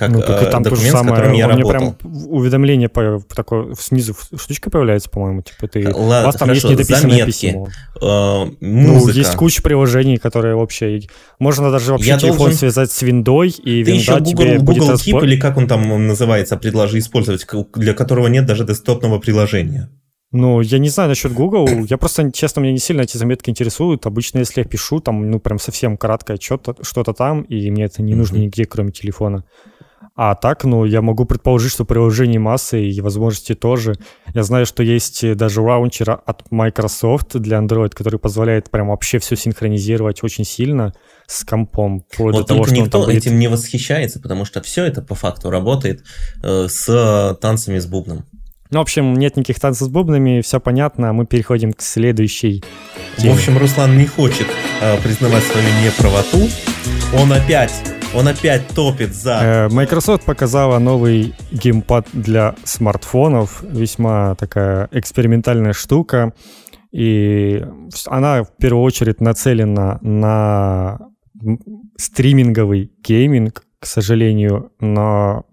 как 0.00 0.08
ну, 0.12 0.22
так, 0.22 0.50
там 0.50 0.62
документ, 0.62 0.92
самое, 0.92 1.08
с 1.08 1.18
которым 1.18 1.34
я 1.34 1.46
работал. 1.46 1.70
прям 1.70 1.96
уведомление 2.30 2.88
по, 2.88 3.20
такое 3.34 3.74
снизу 3.78 4.16
штучка 4.34 4.70
появляется, 4.70 5.10
по-моему, 5.10 5.42
типа 5.42 5.68
ты, 5.68 5.84
Ладно, 5.84 6.22
у 6.22 6.24
вас 6.24 6.36
там 6.36 6.48
хорошо, 6.48 6.68
есть 6.68 6.80
недописанное 6.80 7.18
заметки, 7.18 7.46
письмо. 7.48 7.68
Э, 8.00 8.50
Ну, 8.60 9.08
есть 9.08 9.36
куча 9.36 9.60
приложений, 9.60 10.16
которые 10.16 10.56
вообще... 10.56 11.00
Можно 11.38 11.70
даже 11.70 11.92
вообще 11.92 12.08
я 12.08 12.18
телефон 12.18 12.38
должен... 12.38 12.56
связать 12.56 12.90
с 12.90 13.02
виндой, 13.02 13.50
и 13.50 13.84
ты 13.84 13.90
винда 13.90 14.00
еще 14.00 14.18
Google, 14.20 14.24
тебе 14.30 14.58
Google 14.58 14.86
будет... 14.86 15.06
Keep, 15.06 15.24
или 15.24 15.36
как 15.38 15.58
он 15.58 15.68
там 15.68 16.06
называется, 16.06 16.56
предложи 16.56 16.98
использовать, 16.98 17.46
для 17.74 17.92
которого 17.92 18.28
нет 18.28 18.46
даже 18.46 18.64
десктопного 18.64 19.18
приложения. 19.18 19.90
Ну, 20.32 20.60
я 20.60 20.78
не 20.78 20.88
знаю 20.88 21.08
насчет 21.08 21.32
Google. 21.32 21.66
Я 21.88 21.98
просто, 21.98 22.30
честно, 22.30 22.60
меня 22.60 22.72
не 22.72 22.78
сильно 22.78 23.02
эти 23.02 23.16
заметки 23.16 23.50
интересуют. 23.50 24.06
Обычно, 24.06 24.38
если 24.38 24.60
я 24.60 24.64
пишу, 24.64 25.00
там, 25.00 25.28
ну, 25.30 25.40
прям 25.40 25.58
совсем 25.58 25.96
краткое 25.96 26.38
что-то, 26.40 26.76
что-то 26.82 27.12
там, 27.12 27.42
и 27.42 27.70
мне 27.70 27.84
это 27.84 28.02
не 28.02 28.14
нужно 28.14 28.36
нигде, 28.36 28.64
кроме 28.64 28.92
телефона. 28.92 29.44
А 30.16 30.34
так, 30.34 30.64
ну, 30.64 30.84
я 30.84 31.00
могу 31.02 31.24
предположить, 31.24 31.72
что 31.72 31.84
приложений 31.84 32.38
массы 32.38 32.82
и 32.82 33.00
возможности 33.00 33.54
тоже. 33.54 33.94
Я 34.34 34.42
знаю, 34.42 34.66
что 34.66 34.82
есть 34.82 35.34
даже 35.36 35.60
лаунчер 35.60 36.10
от 36.10 36.50
Microsoft 36.50 37.38
для 37.38 37.58
Android, 37.58 37.90
который 37.90 38.18
позволяет 38.18 38.70
прям 38.70 38.88
вообще 38.88 39.18
все 39.18 39.36
синхронизировать 39.36 40.22
очень 40.22 40.44
сильно 40.44 40.92
с 41.26 41.44
компом. 41.44 42.04
Вот 42.18 42.34
до 42.34 42.44
того, 42.44 42.64
что 42.64 42.74
никто 42.74 43.02
будет... 43.02 43.16
этим 43.16 43.38
не 43.38 43.48
восхищается, 43.48 44.20
потому 44.20 44.44
что 44.44 44.60
все 44.60 44.84
это 44.84 45.00
по 45.00 45.14
факту 45.14 45.48
работает 45.48 46.04
э, 46.42 46.66
с 46.68 47.38
танцами 47.40 47.78
с 47.78 47.86
бубном. 47.86 48.26
Ну, 48.70 48.78
в 48.78 48.82
общем, 48.82 49.14
нет 49.14 49.36
никаких 49.36 49.58
танцев 49.58 49.88
с 49.88 49.90
бубнами, 49.90 50.42
все 50.42 50.60
понятно, 50.60 51.12
мы 51.12 51.26
переходим 51.26 51.72
к 51.72 51.82
следующей 51.82 52.62
теме. 53.16 53.32
В 53.32 53.36
общем, 53.36 53.58
Руслан 53.58 53.98
не 53.98 54.06
хочет 54.06 54.46
э, 54.80 54.96
признавать 55.02 55.42
свою 55.44 55.66
неправоту. 55.84 56.48
Он 57.18 57.32
опять 57.32 57.72
он 58.14 58.26
опять 58.28 58.66
топит 58.68 59.14
за... 59.14 59.40
Э, 59.42 59.68
Microsoft 59.68 60.24
показала 60.24 60.78
новый 60.78 61.34
геймпад 61.52 62.08
для 62.12 62.54
смартфонов. 62.64 63.62
Весьма 63.62 64.34
такая 64.34 64.88
экспериментальная 64.90 65.72
штука. 65.72 66.32
И 66.92 67.64
она 68.06 68.42
в 68.42 68.56
первую 68.56 68.82
очередь 68.82 69.20
нацелена 69.20 69.98
на 70.02 70.98
стриминговый 71.96 72.92
гейминг, 73.02 73.62
к 73.78 73.86
сожалению, 73.86 74.72
но 74.80 75.44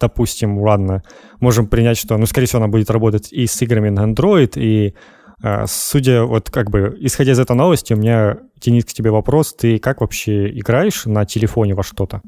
допустим, 0.00 0.58
ладно, 0.58 1.02
можем 1.38 1.68
принять, 1.68 1.96
что, 1.96 2.16
ну, 2.18 2.26
скорее 2.26 2.46
всего, 2.46 2.58
она 2.62 2.68
будет 2.68 2.90
работать 2.90 3.32
и 3.32 3.46
с 3.46 3.62
играми 3.62 3.88
на 3.88 4.04
Android, 4.04 4.52
и 4.56 4.94
судя, 5.66 6.24
вот 6.24 6.50
как 6.50 6.70
бы, 6.70 6.96
исходя 7.00 7.32
из 7.32 7.38
этой 7.38 7.56
новости, 7.56 7.92
у 7.92 7.96
меня, 7.96 8.38
Денис, 8.60 8.84
к 8.84 8.92
тебе 8.92 9.10
вопрос. 9.10 9.54
Ты 9.54 9.78
как 9.78 10.00
вообще 10.00 10.48
играешь 10.58 11.04
на 11.04 11.24
телефоне 11.24 11.74
во 11.74 11.82
что-то? 11.82 12.22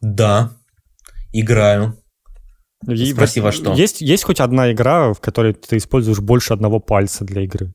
Да, 0.00 0.52
играю. 1.32 1.98
И 2.88 3.12
Спроси 3.12 3.40
во 3.40 3.52
что. 3.52 3.74
Есть, 3.74 4.00
есть 4.00 4.24
хоть 4.24 4.40
одна 4.40 4.72
игра, 4.72 5.12
в 5.12 5.20
которой 5.20 5.54
ты 5.54 5.76
используешь 5.76 6.18
больше 6.18 6.52
одного 6.52 6.80
пальца 6.80 7.24
для 7.24 7.42
игры? 7.42 7.72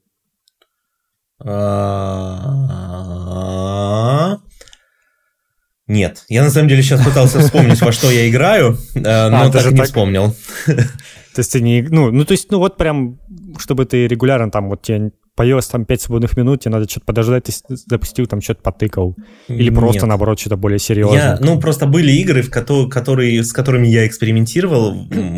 Нет, 5.88 6.26
я 6.28 6.44
на 6.44 6.50
самом 6.50 6.68
деле 6.68 6.82
сейчас 6.82 7.02
пытался 7.04 7.40
вспомнить, 7.40 7.82
во 7.82 7.94
что 7.94 8.12
я 8.12 8.28
играю, 8.28 8.78
э, 8.96 9.02
а, 9.06 9.30
но 9.30 9.52
так 9.52 9.72
не 9.72 9.82
вспомнил. 9.84 10.36
То 10.66 11.42
есть 11.42 11.52
ты 11.52 11.62
не... 11.62 11.84
Ну, 11.84 12.12
ну, 12.12 12.26
то 12.26 12.32
есть, 12.32 12.52
ну 12.52 12.58
вот 12.58 12.78
прям, 12.78 13.20
чтобы 13.58 13.86
ты 13.86 14.08
регулярно 14.08 14.52
там, 14.52 14.70
вот 14.70 14.82
тебе 14.82 15.12
появилось 15.38 15.68
там 15.68 15.86
5 15.86 16.02
свободных 16.02 16.36
минут, 16.36 16.62
тебе 16.62 16.72
надо 16.72 16.90
что-то 16.90 17.06
подождать, 17.06 17.44
ты 17.44 17.54
запустил, 17.70 18.26
там 18.26 18.42
что-то 18.42 18.64
потыкал. 18.64 19.16
Или 19.48 19.70
Нет. 19.70 19.76
просто, 19.76 20.08
наоборот, 20.08 20.40
что-то 20.40 20.58
более 20.58 20.80
серьезное. 20.80 21.38
Я, 21.38 21.38
ну, 21.40 21.60
просто 21.60 21.86
были 21.86 22.12
игры, 22.14 22.42
в 22.42 22.50
которые, 22.50 22.90
которые, 22.90 23.44
с 23.44 23.54
которыми 23.54 23.88
я 23.88 24.08
экспериментировал, 24.08 24.94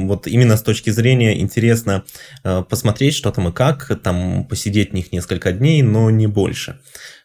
вот 0.08 0.26
именно 0.26 0.56
с 0.56 0.64
точки 0.64 0.90
зрения 0.90 1.40
интересно 1.42 2.06
э, 2.46 2.64
посмотреть, 2.64 3.14
что 3.14 3.30
там 3.32 3.50
и 3.50 3.52
как, 3.52 3.92
там 4.02 4.46
посидеть 4.46 4.92
в 4.92 4.94
них 4.94 5.12
несколько 5.12 5.52
дней, 5.52 5.82
но 5.82 6.10
не 6.10 6.28
больше. 6.28 6.80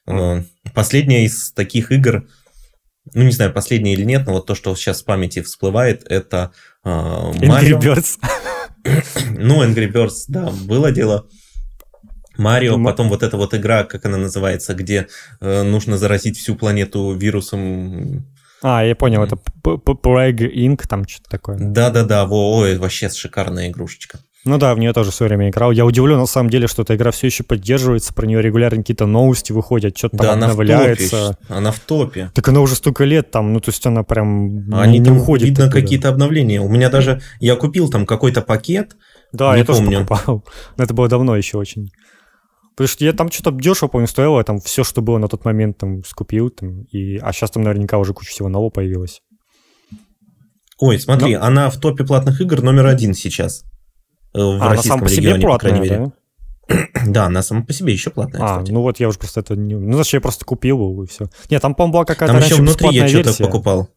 Э, 0.09 0.43
последняя 0.75 1.25
из 1.25 1.53
таких 1.53 1.93
игр, 1.93 2.27
ну, 3.15 3.23
не 3.23 3.33
знаю, 3.33 3.53
последняя 3.53 3.93
или 3.93 4.05
нет, 4.05 4.27
но 4.27 4.33
вот 4.33 4.47
то, 4.47 4.57
что 4.57 4.75
сейчас 4.75 5.03
в 5.03 5.05
памяти 5.05 5.43
всплывает, 5.43 6.05
это 6.09 6.51
э, 6.85 6.89
Mario. 6.89 7.79
Angry 7.79 7.81
Birds. 7.81 8.19
ну, 9.39 9.65
Angry 9.65 9.91
Birds, 9.91 10.25
да, 10.29 10.51
было 10.51 10.91
дело. 10.93 11.27
Марио, 12.37 12.83
потом 12.83 13.09
вот 13.09 13.23
эта 13.23 13.37
вот 13.37 13.55
игра, 13.55 13.85
как 13.85 14.05
она 14.07 14.19
называется, 14.19 14.75
где 14.75 15.07
э, 15.41 15.63
нужно 15.63 15.99
заразить 15.99 16.37
всю 16.37 16.57
планету 16.57 17.13
вирусом. 17.13 18.27
А, 18.63 18.85
я 18.85 18.97
понял, 18.97 19.23
это 19.23 19.39
Plague 19.63 20.53
Inc., 20.53 20.87
там 20.89 21.07
что-то 21.07 21.31
такое. 21.31 21.59
Да-да-да, 21.61 22.27
ой, 22.27 22.77
вообще 22.79 23.09
шикарная 23.09 23.69
игрушечка. 23.69 24.19
Ну 24.47 24.59
да, 24.59 24.75
в 24.75 24.79
нее 24.79 24.93
тоже 24.93 25.11
в 25.11 25.15
свое 25.15 25.29
время 25.29 25.49
играл. 25.49 25.71
Я 25.71 25.87
удивлен, 25.87 26.19
на 26.19 26.27
самом 26.27 26.51
деле, 26.51 26.67
что 26.67 26.83
эта 26.83 26.97
игра 26.97 27.11
все 27.13 27.29
еще 27.29 27.45
поддерживается, 27.45 28.13
про 28.13 28.27
нее 28.27 28.43
регулярно 28.43 28.83
какие-то 28.83 29.07
новости 29.07 29.53
выходят, 29.53 29.97
что-то 29.97 30.19
да, 30.19 30.25
там 30.25 30.33
она 30.35 30.51
обновляется. 30.51 31.17
В 31.33 31.47
топе, 31.47 31.55
она 31.55 31.73
в 31.73 31.81
топе. 31.81 32.31
Так 32.35 32.49
она 32.49 32.61
уже 32.61 32.75
столько 32.75 33.05
лет 33.05 33.31
там, 33.31 33.55
ну 33.55 33.61
то 33.61 33.71
есть 33.71 33.87
она 33.87 34.03
прям 34.03 34.73
Они 34.75 34.99
не 34.99 35.07
там 35.07 35.17
уходит. 35.17 35.49
Видно 35.49 35.71
какие-то 35.71 36.11
обновления. 36.11 36.61
У 36.61 36.69
меня 36.69 36.91
даже, 36.91 37.23
я 37.41 37.57
купил 37.57 37.89
там 37.89 38.05
какой-то 38.05 38.43
пакет, 38.43 38.97
Да, 39.33 39.55
не 39.55 39.61
я 39.61 39.65
помню. 39.65 39.85
тоже 39.87 40.05
покупал. 40.05 40.45
Но 40.77 40.85
это 40.85 40.93
было 40.93 41.09
давно 41.09 41.37
еще 41.37 41.57
очень. 41.57 41.89
Потому 42.77 42.89
что 42.89 43.05
я 43.05 43.13
там 43.13 43.31
что-то 43.31 43.53
дешево, 43.53 43.89
помню, 43.89 44.09
стоило, 44.09 44.43
там 44.45 44.59
все, 44.59 44.85
что 44.85 45.01
было 45.01 45.17
на 45.19 45.29
тот 45.29 45.45
момент, 45.45 45.79
там 45.79 46.05
скупил, 46.05 46.51
там, 46.51 46.83
и, 46.91 47.17
а 47.19 47.33
сейчас 47.33 47.53
там 47.53 47.63
наверняка 47.63 47.99
уже 47.99 48.13
куча 48.13 48.31
всего 48.31 48.49
нового 48.49 48.69
появилось. 48.71 49.23
Ой, 50.81 50.99
смотри, 50.99 51.37
Но... 51.37 51.45
она 51.45 51.71
в 51.71 51.79
топе 51.79 52.05
платных 52.05 52.41
игр 52.41 52.61
номер 52.63 52.87
один 52.87 53.15
сейчас. 53.15 53.65
Э, 54.35 54.43
в 54.43 54.63
а, 54.63 54.71
российском 54.71 55.01
она 55.01 55.09
регионе, 55.09 55.41
платная, 55.41 55.53
по 55.53 55.59
крайней 55.59 55.81
мере. 55.81 55.99
Да? 56.07 56.13
Да, 57.07 57.27
она 57.27 57.43
сама 57.43 57.63
по 57.63 57.73
себе 57.73 57.93
еще 57.93 58.11
платная, 58.11 58.43
А, 58.43 58.49
кстати. 58.55 58.73
ну 58.73 58.81
вот 58.81 58.99
я 58.99 59.09
уже 59.09 59.19
просто 59.19 59.41
это 59.41 59.55
не... 59.55 59.75
Ну, 59.75 59.95
значит, 59.95 60.15
я 60.15 60.21
просто 60.21 60.45
купил 60.45 61.03
и 61.03 61.07
все. 61.07 61.27
Нет, 61.51 61.61
там, 61.61 61.75
по-моему, 61.75 61.93
была 61.93 62.05
какая-то 62.05 62.33
Там 62.33 62.43
еще 62.43 62.57
внутри 62.57 62.89
я 62.91 63.07
что-то 63.07 63.35
покупал. 63.43 63.91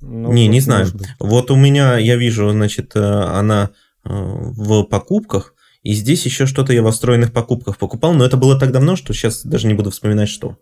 Ну, 0.00 0.32
не, 0.32 0.46
не 0.48 0.60
знаю. 0.60 0.86
Вот 1.18 1.50
у 1.50 1.56
меня, 1.56 1.96
я 1.96 2.16
вижу, 2.16 2.50
значит, 2.50 2.94
э, 2.94 3.00
она 3.00 3.70
э, 4.04 4.10
в 4.10 4.84
покупках, 4.84 5.54
и 5.82 5.94
здесь 5.94 6.24
еще 6.26 6.46
что-то 6.46 6.72
я 6.72 6.82
во 6.82 6.92
встроенных 6.92 7.32
покупках 7.32 7.78
покупал, 7.78 8.12
но 8.12 8.24
это 8.24 8.36
было 8.36 8.58
так 8.58 8.70
давно, 8.70 8.94
что 8.94 9.14
сейчас 9.14 9.44
даже 9.44 9.66
не 9.66 9.74
буду 9.74 9.90
вспоминать, 9.90 10.28
что. 10.28 10.58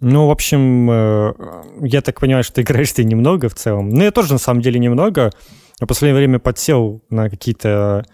Ну, 0.00 0.26
в 0.26 0.30
общем, 0.30 0.90
я 1.86 2.02
так 2.02 2.20
понимаю, 2.20 2.44
что 2.44 2.60
играешь 2.60 2.92
ты 2.92 3.04
немного 3.04 3.48
в 3.48 3.54
целом. 3.54 3.90
Ну, 3.90 4.02
я 4.02 4.10
тоже, 4.10 4.32
на 4.32 4.38
самом 4.38 4.60
деле, 4.60 4.78
немного. 4.80 5.30
В 5.84 5.86
последнее 5.86 6.16
время 6.16 6.38
подсел 6.38 7.02
на 7.10 7.28
какие-то 7.28 8.06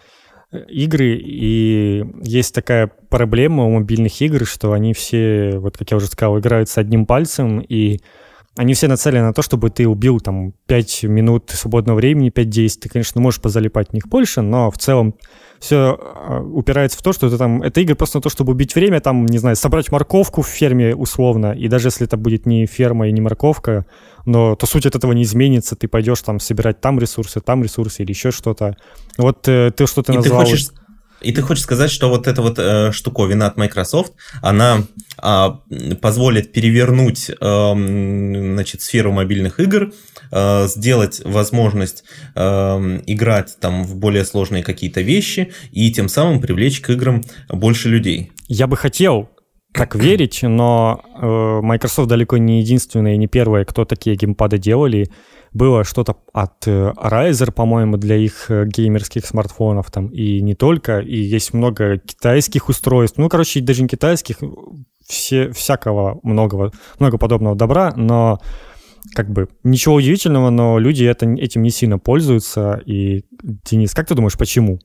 игры, 0.69 1.15
и 1.15 2.05
есть 2.25 2.53
такая 2.53 2.91
проблема 3.09 3.65
у 3.65 3.71
мобильных 3.71 4.21
игр, 4.21 4.45
что 4.45 4.73
они 4.73 4.93
все, 4.93 5.53
вот 5.57 5.79
как 5.79 5.89
я 5.93 5.97
уже 5.97 6.07
сказал, 6.07 6.37
играют 6.41 6.69
с 6.69 6.79
одним 6.79 7.07
пальцем, 7.07 7.61
и 7.61 8.01
они 8.57 8.75
все 8.75 8.89
нацелены 8.89 9.27
на 9.27 9.33
то, 9.33 9.43
чтобы 9.43 9.71
ты 9.71 9.87
убил 9.87 10.21
там 10.21 10.53
5 10.67 11.05
минут 11.05 11.51
свободного 11.51 11.97
времени, 11.97 12.31
5 12.31 12.49
действий. 12.49 12.83
Ты, 12.83 12.89
конечно, 12.89 13.21
можешь 13.21 13.41
позалипать 13.41 13.91
в 13.91 13.93
них 13.95 14.09
больше, 14.09 14.41
но 14.41 14.71
в 14.71 14.79
целом 14.79 15.15
все 15.61 15.97
а, 16.01 16.41
упирается 16.41 16.99
в 16.99 17.03
то, 17.03 17.13
что 17.13 17.29
это 17.29 17.39
там, 17.39 17.63
это 17.63 17.81
игры 17.81 17.95
просто 17.95 18.19
на 18.19 18.23
то, 18.23 18.29
чтобы 18.29 18.53
убить 18.53 18.75
время, 18.75 19.01
там, 19.01 19.27
не 19.27 19.39
знаю, 19.39 19.57
собрать 19.57 19.93
морковку 19.93 20.43
в 20.43 20.49
ферме 20.49 20.97
условно, 20.97 21.53
и 21.53 21.69
даже 21.69 21.89
если 21.89 22.07
это 22.07 22.17
будет 22.17 22.45
не 22.45 22.67
ферма 22.67 23.09
и 23.09 23.13
не 23.13 23.21
морковка, 23.21 23.87
но 24.25 24.57
то 24.57 24.67
суть 24.67 24.87
от 24.87 24.97
этого 24.97 25.13
не 25.13 25.23
изменится, 25.23 25.77
ты 25.77 25.87
пойдешь 25.87 26.21
там 26.23 26.41
собирать 26.41 26.81
там 26.81 26.99
ресурсы, 26.99 27.41
там 27.41 27.63
ресурсы 27.63 28.03
или 28.03 28.11
еще 28.11 28.31
что-то. 28.31 28.77
Вот 29.17 29.47
э, 29.49 29.71
ты 29.71 29.87
что-то 29.87 30.13
назвал... 30.13 30.45
Ты 30.45 30.51
хочешь 30.51 30.69
и 31.21 31.33
ты 31.33 31.43
хочешь 31.43 31.65
сказать, 31.65 31.91
что 31.91 32.09
вот 32.09 32.27
эта 32.27 32.43
вот 32.43 32.59
э, 32.59 32.93
штуковина 32.93 33.47
от 33.47 33.57
Microsoft, 33.57 34.13
она 34.43 34.85
э, 35.23 35.49
позволит 36.01 36.53
перевернуть 36.53 37.31
э, 37.31 37.35
значит, 38.55 38.83
сферу 38.83 39.13
мобильных 39.13 39.61
игр, 39.61 39.93
э, 40.31 40.67
сделать 40.69 41.21
возможность 41.25 42.05
э, 42.35 42.41
играть 43.07 43.57
там 43.61 43.85
в 43.85 43.97
более 43.97 44.25
сложные 44.25 44.63
какие-то 44.63 45.01
вещи 45.01 45.53
и 45.73 45.93
тем 45.93 46.09
самым 46.09 46.41
привлечь 46.41 46.81
к 46.81 46.91
играм 46.91 47.23
больше 47.49 47.89
людей. 47.89 48.33
Я 48.49 48.67
бы 48.67 48.77
хотел 48.77 49.29
так 49.73 49.95
верить, 49.95 50.43
но 50.43 51.01
э, 51.21 51.61
Microsoft 51.63 52.09
далеко 52.09 52.39
не 52.39 52.61
единственная 52.61 53.15
и 53.15 53.19
не 53.19 53.29
первая, 53.29 53.65
кто 53.65 53.85
такие 53.85 54.17
геймпады 54.17 54.59
делали 54.59 55.11
было 55.53 55.85
что-то 55.85 56.17
от 56.33 56.67
э, 56.67 56.93
Razer, 56.97 57.51
по-моему, 57.53 57.97
для 57.97 58.17
их 58.17 58.51
э, 58.51 58.67
геймерских 58.67 59.27
смартфонов 59.27 59.91
там, 59.91 60.09
и 60.09 60.41
не 60.41 60.55
только, 60.55 61.01
и 61.01 61.17
есть 61.17 61.53
много 61.53 61.99
китайских 61.99 62.69
устройств, 62.69 63.19
ну, 63.19 63.29
короче, 63.29 63.61
даже 63.61 63.83
не 63.83 63.89
китайских, 63.89 64.37
все, 65.07 65.51
всякого 65.51 66.21
многого, 66.23 66.73
много 66.99 67.19
подобного 67.19 67.57
добра, 67.57 67.93
но 67.97 68.41
как 69.15 69.31
бы 69.31 69.49
ничего 69.65 69.97
удивительного, 69.97 70.51
но 70.51 70.79
люди 70.79 71.05
это, 71.05 71.27
этим 71.27 71.63
не 71.63 71.71
сильно 71.71 71.99
пользуются. 71.99 72.81
И, 72.87 73.25
Денис, 73.43 73.95
как 73.95 74.07
ты 74.07 74.15
думаешь, 74.15 74.37
почему? 74.39 74.79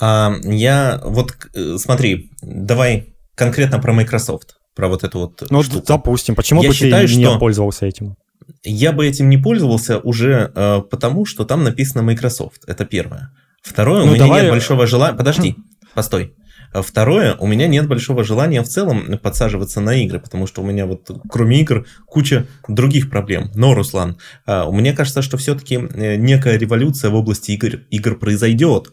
А, 0.00 0.32
я 0.42 1.00
вот 1.04 1.36
э, 1.54 1.76
смотри, 1.76 2.30
давай 2.42 3.14
конкретно 3.34 3.78
про 3.78 3.92
Microsoft, 3.92 4.56
про 4.74 4.88
вот 4.88 5.04
эту 5.04 5.20
вот. 5.20 5.46
Ну, 5.50 5.62
штуку. 5.62 5.84
допустим, 5.86 6.34
почему 6.34 6.62
я 6.62 6.70
бы 6.70 6.74
считаю, 6.74 7.06
ты 7.06 7.16
не 7.16 7.24
что... 7.24 7.38
пользовался 7.38 7.86
этим? 7.86 8.16
Я 8.62 8.92
бы 8.92 9.06
этим 9.06 9.28
не 9.28 9.38
пользовался 9.38 9.98
уже 9.98 10.52
э, 10.54 10.82
потому, 10.90 11.26
что 11.26 11.44
там 11.44 11.64
написано 11.64 12.02
Microsoft. 12.02 12.62
Это 12.66 12.84
первое. 12.84 13.32
Второе, 13.62 14.04
ну, 14.04 14.12
у 14.12 14.14
меня 14.14 14.24
давай... 14.24 14.42
нет 14.42 14.50
большого 14.50 14.86
желания... 14.86 15.16
Подожди, 15.16 15.56
постой. 15.94 16.34
Второе, 16.72 17.34
у 17.34 17.48
меня 17.48 17.66
нет 17.66 17.88
большого 17.88 18.22
желания 18.22 18.62
в 18.62 18.68
целом 18.68 19.18
подсаживаться 19.18 19.80
на 19.80 20.02
игры, 20.04 20.20
потому 20.20 20.46
что 20.46 20.62
у 20.62 20.64
меня 20.64 20.86
вот 20.86 21.10
кроме 21.28 21.60
игр 21.62 21.84
куча 22.06 22.46
других 22.68 23.10
проблем. 23.10 23.50
Но, 23.54 23.74
Руслан, 23.74 24.18
э, 24.46 24.64
мне 24.70 24.92
кажется, 24.92 25.20
что 25.20 25.36
все-таки 25.36 25.74
э, 25.74 26.14
некая 26.16 26.56
революция 26.56 27.10
в 27.10 27.16
области 27.16 27.50
игр, 27.52 27.80
игр 27.90 28.16
произойдет. 28.16 28.92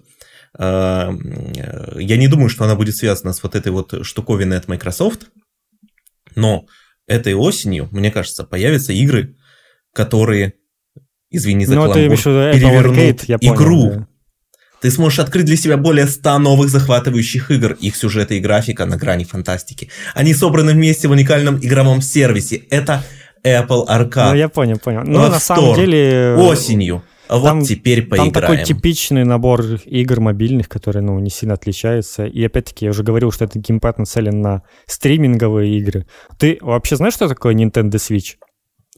Э, 0.58 1.12
я 1.98 2.18
не 2.18 2.28
думаю, 2.28 2.50
что 2.50 2.64
она 2.64 2.76
будет 2.76 2.96
связана 2.96 3.32
с 3.32 3.44
вот 3.44 3.56
этой 3.56 3.72
вот 3.72 3.94
штуковиной 4.02 4.58
от 4.58 4.68
Microsoft, 4.68 5.28
но 6.36 6.66
этой 7.06 7.36
осенью, 7.36 7.90
мне 7.92 8.10
кажется, 8.10 8.44
появятся 8.44 8.92
игры, 8.92 9.37
которые, 9.94 10.54
извини 11.30 11.66
за 11.66 11.76
ну, 11.76 11.82
каламбур, 11.84 12.18
перевернут 12.18 12.98
Arcade, 12.98 13.38
понял, 13.40 13.56
игру. 13.56 13.90
Да. 13.90 14.08
Ты 14.82 14.92
сможешь 14.92 15.20
открыть 15.20 15.46
для 15.46 15.58
себя 15.58 15.78
более 15.78 16.06
100 16.06 16.40
новых 16.40 16.70
захватывающих 16.70 17.50
игр. 17.52 17.74
Их 17.74 17.96
сюжеты 17.96 18.38
и 18.38 18.40
графика 18.40 18.86
на 18.86 18.98
грани 18.98 19.24
фантастики. 19.24 19.90
Они 20.14 20.34
собраны 20.34 20.74
вместе 20.74 21.08
в 21.08 21.12
уникальном 21.12 21.58
игровом 21.58 22.02
сервисе. 22.02 22.58
Это 22.70 23.04
Apple 23.44 23.88
Arcade. 23.88 24.30
Ну, 24.30 24.36
я 24.36 24.50
понял, 24.50 24.78
понял. 24.78 25.02
Ну, 25.04 25.20
на 25.20 25.40
самом 25.40 25.76
деле... 25.76 26.36
Осенью. 26.38 27.04
А 27.28 27.42
там, 27.42 27.60
вот 27.60 27.68
теперь 27.68 28.04
поиграем. 28.04 28.32
Там 28.32 28.42
такой 28.42 28.64
типичный 28.64 29.26
набор 29.26 29.62
игр 29.86 30.22
мобильных, 30.22 30.70
которые, 30.70 31.04
ну, 31.04 31.20
не 31.20 31.30
сильно 31.30 31.56
отличаются. 31.56 32.26
И 32.26 32.44
опять-таки, 32.46 32.86
я 32.86 32.92
уже 32.92 33.04
говорил, 33.04 33.32
что 33.32 33.46
это 33.46 33.60
геймпад 33.60 34.00
нацелен 34.00 34.42
на 34.42 34.64
стриминговые 34.86 35.78
игры. 35.78 36.08
Ты 36.38 36.58
вообще 36.62 36.96
знаешь, 36.96 37.16
что 37.16 37.28
такое 37.28 37.54
Nintendo 37.54 37.96
Switch? 37.96 38.36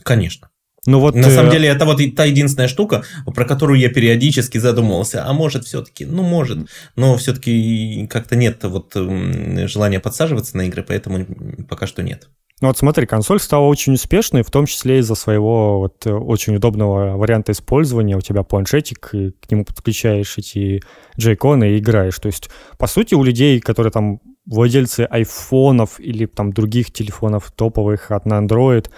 Конечно. 0.03 0.48
Ну 0.85 0.99
вот, 0.99 1.15
на 1.15 1.29
самом 1.29 1.49
э, 1.49 1.53
деле, 1.53 1.69
это 1.69 1.85
вот 1.85 2.01
та 2.15 2.25
единственная 2.25 2.67
штука, 2.67 3.03
про 3.25 3.45
которую 3.45 3.79
я 3.79 3.89
периодически 3.89 4.57
задумывался. 4.57 5.25
А 5.25 5.33
может, 5.33 5.65
все-таки, 5.65 6.05
ну, 6.05 6.23
может, 6.23 6.59
но 6.95 7.17
все-таки 7.17 8.07
как-то 8.09 8.35
нет 8.35 8.63
вот 8.63 8.93
желания 8.95 9.99
подсаживаться 9.99 10.57
на 10.57 10.63
игры, 10.63 10.83
поэтому 10.83 11.25
пока 11.67 11.85
что 11.87 12.01
нет. 12.01 12.29
Ну 12.61 12.67
вот 12.67 12.77
смотри, 12.77 13.05
консоль 13.05 13.39
стала 13.39 13.65
очень 13.65 13.93
успешной, 13.93 14.43
в 14.43 14.51
том 14.51 14.65
числе 14.65 14.99
из-за 14.99 15.15
своего 15.15 15.79
вот 15.79 16.05
очень 16.05 16.55
удобного 16.55 17.15
варианта 17.15 17.53
использования. 17.53 18.17
У 18.17 18.21
тебя 18.21 18.43
планшетик, 18.43 19.09
и 19.13 19.31
к 19.31 19.49
нему 19.49 19.63
подключаешь 19.63 20.37
эти 20.37 20.81
джейконы 21.17 21.71
и 21.71 21.77
играешь. 21.77 22.19
То 22.19 22.27
есть, 22.27 22.49
по 22.77 22.87
сути, 22.87 23.15
у 23.15 23.23
людей, 23.23 23.61
которые 23.61 23.91
там 23.91 24.19
владельцы 24.45 25.07
айфонов 25.09 25.99
или 25.99 26.25
там 26.25 26.51
других 26.51 26.91
телефонов 26.91 27.51
топовых 27.55 28.11
от 28.11 28.25
на 28.25 28.41
Android, 28.41 28.89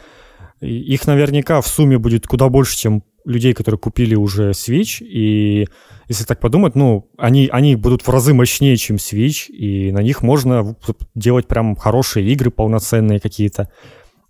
их 0.62 1.08
наверняка 1.08 1.62
в 1.62 1.68
сумме 1.68 1.98
будет 1.98 2.28
куда 2.28 2.50
больше, 2.50 2.78
чем 2.78 3.04
людей, 3.26 3.54
которые 3.54 3.80
купили 3.80 4.16
уже 4.16 4.52
Switch, 4.52 5.04
и 5.04 5.68
если 6.08 6.26
так 6.26 6.40
подумать, 6.40 6.76
ну, 6.76 7.10
они, 7.18 7.50
они 7.52 7.76
будут 7.76 8.02
в 8.02 8.10
разы 8.10 8.34
мощнее, 8.34 8.76
чем 8.78 8.98
Switch, 8.98 9.48
и 9.48 9.92
на 9.92 10.00
них 10.00 10.22
можно 10.24 10.76
делать 11.16 11.48
прям 11.48 11.76
хорошие 11.76 12.28
игры 12.32 12.52
полноценные 12.52 13.20
какие-то. 13.20 13.70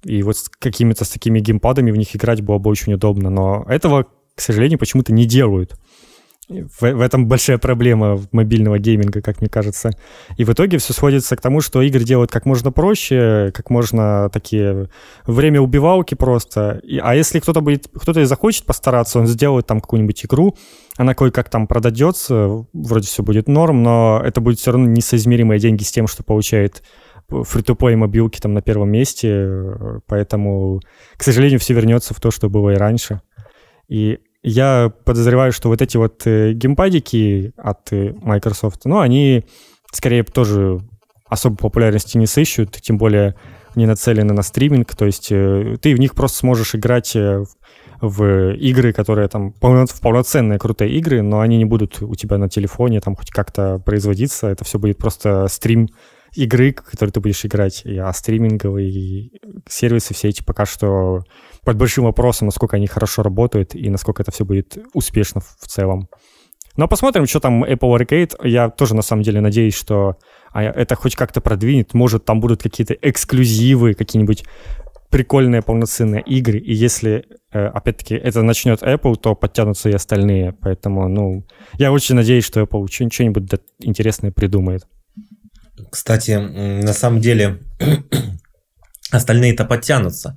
И 0.03 0.23
вот 0.23 0.37
с 0.37 0.49
какими-то 0.49 1.05
с 1.05 1.09
такими 1.09 1.39
геймпадами 1.39 1.91
в 1.91 1.95
них 1.95 2.15
играть 2.15 2.41
было 2.41 2.57
бы 2.57 2.69
очень 2.69 2.93
удобно. 2.93 3.29
Но 3.29 3.65
этого, 3.67 4.07
к 4.35 4.41
сожалению, 4.41 4.79
почему-то 4.79 5.13
не 5.13 5.25
делают. 5.25 5.79
В, 6.51 6.81
в 6.81 7.01
этом 7.01 7.27
большая 7.27 7.57
проблема 7.57 8.19
мобильного 8.31 8.79
гейминга, 8.79 9.21
как 9.21 9.41
мне 9.41 9.49
кажется. 9.49 9.91
И 10.37 10.43
в 10.43 10.49
итоге 10.49 10.77
все 10.77 10.93
сводится 10.93 11.35
к 11.35 11.41
тому, 11.41 11.61
что 11.61 11.81
игры 11.81 12.03
делают 12.03 12.31
как 12.31 12.45
можно 12.45 12.71
проще, 12.71 13.51
как 13.53 13.69
можно 13.69 14.29
такие 14.31 14.89
время 15.25 15.61
убивалки 15.61 16.15
просто. 16.15 16.79
И, 16.83 16.97
а 16.97 17.15
если 17.15 17.39
кто-то 17.39 17.61
будет, 17.61 17.87
кто-то 17.93 18.19
и 18.19 18.25
захочет 18.25 18.65
постараться, 18.65 19.19
он 19.19 19.27
сделает 19.27 19.65
там 19.67 19.79
какую-нибудь 19.79 20.25
игру, 20.25 20.55
она 20.97 21.13
кое-как 21.13 21.49
там 21.49 21.67
продадется, 21.67 22.65
вроде 22.73 23.07
все 23.07 23.23
будет 23.23 23.47
норм, 23.47 23.83
но 23.83 24.21
это 24.23 24.41
будет 24.41 24.59
все 24.59 24.71
равно 24.71 24.87
несоизмеримые 24.87 25.59
деньги 25.59 25.83
с 25.83 25.91
тем, 25.91 26.07
что 26.07 26.23
получает 26.23 26.83
фри 27.29 27.63
то 27.63 27.77
мобилки 27.79 28.39
там 28.39 28.53
на 28.53 28.61
первом 28.61 28.91
месте, 28.91 29.49
поэтому, 30.07 30.81
к 31.15 31.23
сожалению, 31.23 31.59
все 31.59 31.73
вернется 31.73 32.13
в 32.13 32.19
то, 32.19 32.29
что 32.31 32.49
было 32.49 32.71
и 32.71 32.75
раньше. 32.75 33.21
И 33.87 34.19
я 34.43 34.91
подозреваю, 35.05 35.51
что 35.51 35.69
вот 35.69 35.81
эти 35.81 35.97
вот 35.97 36.25
э, 36.25 36.53
геймпадики 36.53 37.53
от 37.57 37.91
э, 37.93 38.13
Microsoft, 38.21 38.85
ну, 38.85 38.99
они 38.99 39.45
скорее 39.91 40.23
тоже 40.23 40.79
особой 41.27 41.57
популярности 41.57 42.17
не 42.17 42.25
сыщут, 42.25 42.71
тем 42.81 42.97
более 42.97 43.35
не 43.75 43.85
нацелены 43.85 44.33
на 44.33 44.41
стриминг, 44.41 44.95
то 44.95 45.05
есть 45.05 45.31
э, 45.31 45.77
ты 45.81 45.95
в 45.95 45.99
них 45.99 46.15
просто 46.15 46.39
сможешь 46.39 46.75
играть 46.75 47.15
в 48.01 48.53
игры, 48.55 48.93
которые 48.93 49.27
там 49.27 49.53
полноценные 49.53 50.57
крутые 50.57 50.91
игры, 50.97 51.21
но 51.21 51.39
они 51.39 51.57
не 51.57 51.65
будут 51.65 52.01
у 52.01 52.15
тебя 52.15 52.39
на 52.39 52.49
телефоне 52.49 52.99
там 52.99 53.15
хоть 53.15 53.29
как-то 53.29 53.77
производиться, 53.77 54.47
это 54.47 54.65
все 54.65 54.79
будет 54.79 54.97
просто 54.97 55.47
стрим 55.49 55.87
игры, 56.33 56.71
которые 56.71 57.13
ты 57.13 57.19
будешь 57.19 57.45
играть, 57.45 57.83
а 57.85 58.11
стриминговые 58.11 59.29
сервисы 59.69 60.15
все 60.15 60.29
эти 60.29 60.43
пока 60.43 60.65
что 60.65 61.21
под 61.63 61.77
большим 61.77 62.05
вопросом, 62.05 62.47
насколько 62.47 62.77
они 62.77 62.87
хорошо 62.87 63.23
работают 63.23 63.75
и 63.75 63.89
насколько 63.89 64.21
это 64.21 64.31
все 64.31 64.45
будет 64.45 64.77
успешно 64.93 65.41
в 65.41 65.67
целом. 65.67 66.07
Но 66.77 66.87
посмотрим, 66.87 67.27
что 67.27 67.39
там 67.39 67.63
Apple 67.63 67.99
Arcade. 67.99 68.47
Я 68.47 68.69
тоже, 68.69 68.95
на 68.95 69.01
самом 69.01 69.23
деле, 69.23 69.41
надеюсь, 69.41 69.75
что 69.75 70.15
а, 70.53 70.63
это 70.63 70.95
хоть 70.95 71.15
как-то 71.15 71.41
продвинет. 71.41 71.93
Может, 71.93 72.23
там 72.25 72.39
будут 72.39 72.63
какие-то 72.63 72.93
эксклюзивы, 72.93 73.93
какие-нибудь 73.93 74.45
прикольные 75.11 75.61
полноценные 75.61 76.21
игры, 76.21 76.57
и 76.57 76.73
если, 76.73 77.25
э, 77.51 77.65
опять-таки, 77.65 78.15
это 78.15 78.41
начнет 78.41 78.81
Apple, 78.81 79.17
то 79.17 79.35
подтянутся 79.35 79.89
и 79.89 79.93
остальные. 79.93 80.53
Поэтому, 80.53 81.09
ну, 81.09 81.45
я 81.77 81.91
очень 81.91 82.15
надеюсь, 82.15 82.45
что 82.45 82.61
Apple 82.61 82.87
что-нибудь 82.89 83.51
интересное 83.79 84.31
придумает. 84.31 84.87
Кстати, 85.91 86.31
на 86.31 86.93
самом 86.93 87.19
деле, 87.19 87.59
остальные-то 89.11 89.65
подтянутся. 89.65 90.35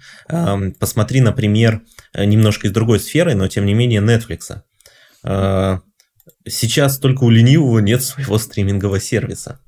Посмотри, 0.78 1.20
например, 1.20 1.82
немножко 2.14 2.66
из 2.66 2.72
другой 2.72 3.00
сферы, 3.00 3.34
но 3.34 3.48
тем 3.48 3.64
не 3.66 3.74
менее 3.74 4.00
Netflix. 4.00 4.62
А, 5.24 5.80
сейчас 6.46 6.98
только 6.98 7.24
у 7.24 7.30
ленивого 7.30 7.78
нет 7.78 8.02
своего 8.02 8.38
стримингового 8.38 9.00
сервиса. 9.00 9.60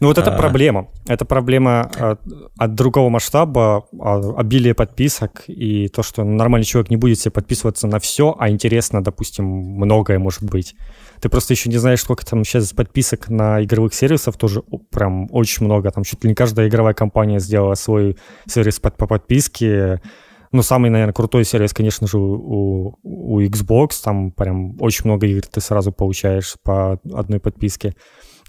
Ну 0.00 0.08
вот 0.08 0.18
это 0.18 0.34
а... 0.34 0.36
проблема. 0.36 0.88
Это 1.06 1.24
проблема 1.24 1.82
от, 1.82 2.20
от 2.58 2.74
другого 2.74 3.08
масштаба, 3.08 3.86
а, 4.00 4.34
обилие 4.36 4.74
подписок 4.74 5.44
и 5.46 5.88
то, 5.88 6.02
что 6.02 6.24
нормальный 6.24 6.64
человек 6.64 6.90
не 6.90 6.96
будет 6.96 7.20
себе 7.20 7.30
подписываться 7.30 7.86
на 7.86 8.00
все, 8.00 8.34
а 8.38 8.48
интересно, 8.48 9.04
допустим, 9.04 9.44
многое 9.44 10.18
может 10.18 10.42
быть. 10.42 10.74
Ты 11.22 11.28
просто 11.28 11.54
еще 11.54 11.70
не 11.70 11.76
знаешь, 11.76 12.00
сколько 12.00 12.26
там 12.26 12.42
сейчас 12.42 12.72
подписок 12.72 13.28
на 13.28 13.62
игровых 13.62 13.94
сервисов, 13.94 14.36
тоже 14.36 14.64
прям 14.90 15.28
очень 15.30 15.64
много. 15.64 15.92
Там 15.92 16.02
чуть 16.02 16.24
ли 16.24 16.30
не 16.30 16.34
каждая 16.34 16.66
игровая 16.66 16.94
компания 16.94 17.38
сделала 17.38 17.74
свой 17.74 18.18
сервис 18.48 18.80
по, 18.80 18.90
по 18.90 19.06
подписке. 19.06 20.02
Ну, 20.50 20.62
самый, 20.62 20.90
наверное, 20.90 21.12
крутой 21.12 21.44
сервис, 21.44 21.72
конечно 21.72 22.08
же, 22.08 22.18
у, 22.18 22.98
у 23.04 23.40
Xbox. 23.40 24.02
Там 24.02 24.32
прям 24.32 24.76
очень 24.82 25.04
много 25.04 25.28
игр 25.28 25.46
ты 25.46 25.60
сразу 25.60 25.92
получаешь 25.92 26.56
по 26.64 26.98
одной 27.12 27.38
подписке. 27.38 27.94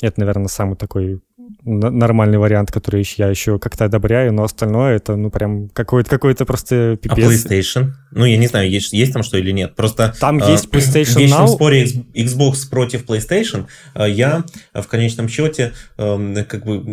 Это, 0.01 0.19
наверное, 0.21 0.47
самый 0.47 0.75
такой 0.75 1.21
нормальный 1.63 2.38
вариант, 2.38 2.71
который 2.71 3.06
я 3.17 3.29
еще 3.29 3.60
как-то 3.60 3.86
одобряю, 3.86 4.34
но 4.34 4.43
остальное 4.43 4.95
это, 4.95 5.15
ну, 5.15 5.29
прям 5.29 5.69
какой-то 5.69 6.10
какой 6.10 6.36
просто 6.36 6.93
а 6.93 6.97
пипец. 6.97 7.17
А 7.17 7.32
PlayStation? 7.32 7.91
Ну, 8.12 8.25
я 8.25 8.38
не 8.38 8.47
знаю, 8.47 8.69
есть, 8.69 8.93
есть 8.93 9.13
там 9.13 9.23
что 9.23 9.38
или 9.38 9.51
нет. 9.51 9.75
Просто 9.75 10.13
там 10.19 10.39
э, 10.39 10.51
есть 10.51 10.67
PlayStation 10.67 11.13
в 11.13 11.19
вечном 11.19 11.45
Now. 11.45 11.47
споре 11.47 11.86
Xbox 12.13 12.69
против 12.69 13.06
PlayStation 13.06 13.67
э, 13.95 14.10
я 14.10 14.43
в 14.73 14.88
конечном 14.88 15.27
счете 15.27 15.73
э, 15.97 16.43
как 16.47 16.65
бы 16.65 16.84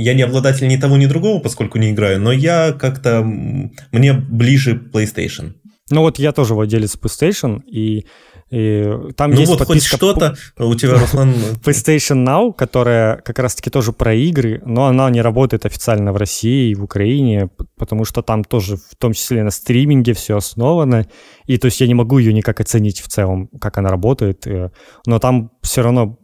я 0.00 0.14
не 0.14 0.22
обладатель 0.22 0.68
ни 0.68 0.76
того, 0.76 0.96
ни 0.96 1.06
другого, 1.06 1.40
поскольку 1.40 1.78
не 1.78 1.90
играю, 1.90 2.20
но 2.20 2.32
я 2.32 2.72
как-то 2.72 3.22
мне 3.22 4.12
ближе 4.12 4.80
PlayStation. 4.92 5.54
Ну 5.90 6.02
вот 6.02 6.18
я 6.18 6.32
тоже 6.32 6.54
владелец 6.54 6.96
PlayStation, 6.96 7.62
и 7.66 8.06
и 8.50 8.84
там 9.16 9.30
ну 9.30 9.38
есть 9.38 9.50
вот 9.50 9.60
подписка 9.60 9.96
хоть 9.96 9.98
что-то 9.98 10.34
у 10.58 10.74
тебя, 10.74 10.98
Руслан... 10.98 11.32
PlayStation 11.64 12.24
Now, 12.26 12.52
которая 12.52 13.18
как 13.18 13.38
раз-таки 13.38 13.70
тоже 13.70 13.92
про 13.92 14.12
игры, 14.12 14.60
но 14.64 14.86
она 14.86 15.08
не 15.10 15.22
работает 15.22 15.66
официально 15.66 16.12
в 16.12 16.16
России 16.16 16.70
и 16.70 16.74
в 16.74 16.82
Украине, 16.82 17.50
потому 17.78 18.04
что 18.04 18.22
там 18.22 18.42
тоже 18.42 18.76
в 18.76 18.96
том 18.98 19.12
числе 19.12 19.44
на 19.44 19.50
стриминге 19.50 20.14
все 20.14 20.36
основано. 20.36 21.06
И 21.46 21.58
то 21.58 21.66
есть 21.66 21.80
я 21.80 21.86
не 21.86 21.94
могу 21.94 22.18
ее 22.18 22.32
никак 22.32 22.60
оценить 22.60 23.00
в 23.00 23.06
целом, 23.06 23.48
как 23.60 23.78
она 23.78 23.88
работает. 23.88 24.46
Э, 24.48 24.70
но 25.06 25.20
там 25.20 25.52
все 25.62 25.82
равно 25.82 26.18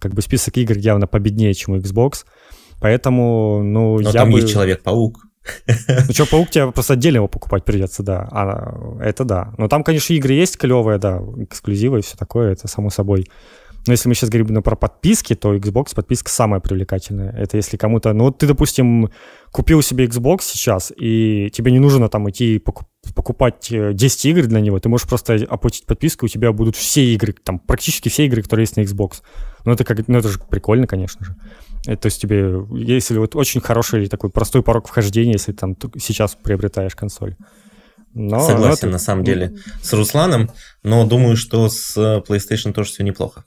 как 0.00 0.14
бы 0.14 0.22
список 0.22 0.56
игр 0.58 0.76
явно 0.76 1.08
победнее, 1.08 1.52
чем 1.52 1.74
у 1.74 1.78
Xbox. 1.78 2.24
Поэтому, 2.80 3.62
ну, 3.62 3.98
но 3.98 4.10
я 4.10 4.12
там 4.12 4.30
бы... 4.30 4.40
есть 4.40 4.52
Человек-паук. 4.52 5.21
Ну 5.88 6.12
что, 6.12 6.26
паук 6.26 6.50
тебе 6.50 6.70
просто 6.70 6.94
отдельно 6.94 7.16
его 7.16 7.28
покупать 7.28 7.64
придется, 7.64 8.02
да. 8.02 8.28
А, 8.30 8.98
это 9.00 9.24
да. 9.24 9.54
Но 9.58 9.68
там, 9.68 9.82
конечно, 9.82 10.12
игры 10.14 10.34
есть 10.34 10.56
клевые, 10.56 10.98
да, 10.98 11.20
эксклюзивы 11.38 11.98
и 11.98 12.02
все 12.02 12.16
такое, 12.16 12.52
это 12.52 12.68
само 12.68 12.90
собой. 12.90 13.26
Но 13.86 13.92
если 13.92 14.08
мы 14.08 14.14
сейчас 14.14 14.30
говорим 14.30 14.46
ну, 14.54 14.62
про 14.62 14.76
подписки, 14.76 15.34
то 15.34 15.54
Xbox 15.56 15.94
подписка 15.94 16.30
самая 16.30 16.60
привлекательная. 16.60 17.32
Это 17.32 17.56
если 17.56 17.76
кому-то... 17.76 18.12
Ну 18.12 18.24
вот 18.24 18.38
ты, 18.38 18.46
допустим, 18.46 19.10
купил 19.50 19.82
себе 19.82 20.04
Xbox 20.06 20.42
сейчас, 20.42 20.92
и 20.96 21.50
тебе 21.52 21.72
не 21.72 21.80
нужно 21.80 22.08
там 22.08 22.30
идти 22.30 22.62
покупать 23.14 23.68
10 23.70 24.24
э, 24.24 24.28
игр 24.28 24.46
для 24.46 24.60
него, 24.60 24.78
ты 24.78 24.88
можешь 24.88 25.08
просто 25.08 25.34
оплатить 25.48 25.86
подписку, 25.86 26.26
и 26.26 26.28
у 26.28 26.30
тебя 26.30 26.52
будут 26.52 26.76
все 26.76 27.04
игры, 27.12 27.32
там 27.32 27.58
практически 27.58 28.08
все 28.08 28.26
игры, 28.26 28.42
которые 28.42 28.64
есть 28.64 28.76
на 28.76 28.82
Xbox. 28.82 29.22
Ну 29.64 29.72
это, 29.72 29.84
как, 29.84 30.06
ну, 30.06 30.18
это 30.18 30.28
же 30.28 30.38
прикольно, 30.38 30.86
конечно 30.86 31.26
же. 31.26 31.34
Это, 31.86 32.02
то 32.02 32.06
есть 32.06 32.20
тебе, 32.20 32.64
если 32.70 33.18
вот 33.18 33.34
очень 33.34 33.60
хороший 33.60 34.06
такой 34.08 34.30
простой 34.30 34.62
порог 34.62 34.86
вхождения, 34.86 35.32
если 35.32 35.52
там 35.52 35.76
сейчас 35.98 36.36
приобретаешь 36.40 36.94
консоль. 36.94 37.36
Но, 38.14 38.40
Согласен, 38.40 38.88
но 38.88 38.92
на 38.92 38.98
самом 38.98 39.24
деле, 39.24 39.56
с 39.80 39.92
Русланом, 39.92 40.50
но 40.82 41.06
думаю, 41.06 41.36
что 41.36 41.68
с 41.68 41.96
э, 41.96 42.22
PlayStation 42.28 42.72
тоже 42.72 42.90
все 42.90 43.02
неплохо. 43.02 43.44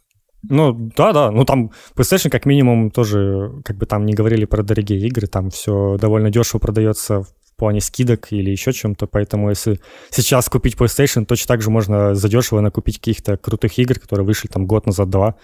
Ну, 0.49 0.73
да, 0.95 1.13
да. 1.13 1.31
Ну, 1.31 1.45
там 1.45 1.71
PlayStation, 1.95 2.29
как 2.29 2.45
минимум, 2.45 2.91
тоже, 2.91 3.61
как 3.63 3.77
бы 3.77 3.85
там 3.85 4.05
не 4.05 4.13
говорили 4.13 4.45
про 4.45 4.63
дорогие 4.63 4.99
игры, 5.07 5.27
там 5.27 5.49
все 5.49 5.97
довольно 5.97 6.31
дешево 6.31 6.59
продается 6.59 7.25
в 7.55 7.59
плане 7.59 7.79
скидок 7.79 8.33
или 8.33 8.51
еще 8.51 8.73
чем-то, 8.73 9.07
поэтому 9.07 9.49
если 9.49 9.79
сейчас 10.09 10.49
купить 10.49 10.75
PlayStation, 10.75 11.25
точно 11.25 11.47
так 11.47 11.61
же 11.61 11.69
можно 11.69 12.13
задешево 12.13 12.59
накупить 12.59 12.97
каких-то 12.97 13.37
крутых 13.37 13.79
игр, 13.79 13.97
которые 13.97 14.25
вышли 14.25 14.49
там 14.49 14.65
год 14.65 14.85
назад, 14.85 15.09
два, 15.09 15.35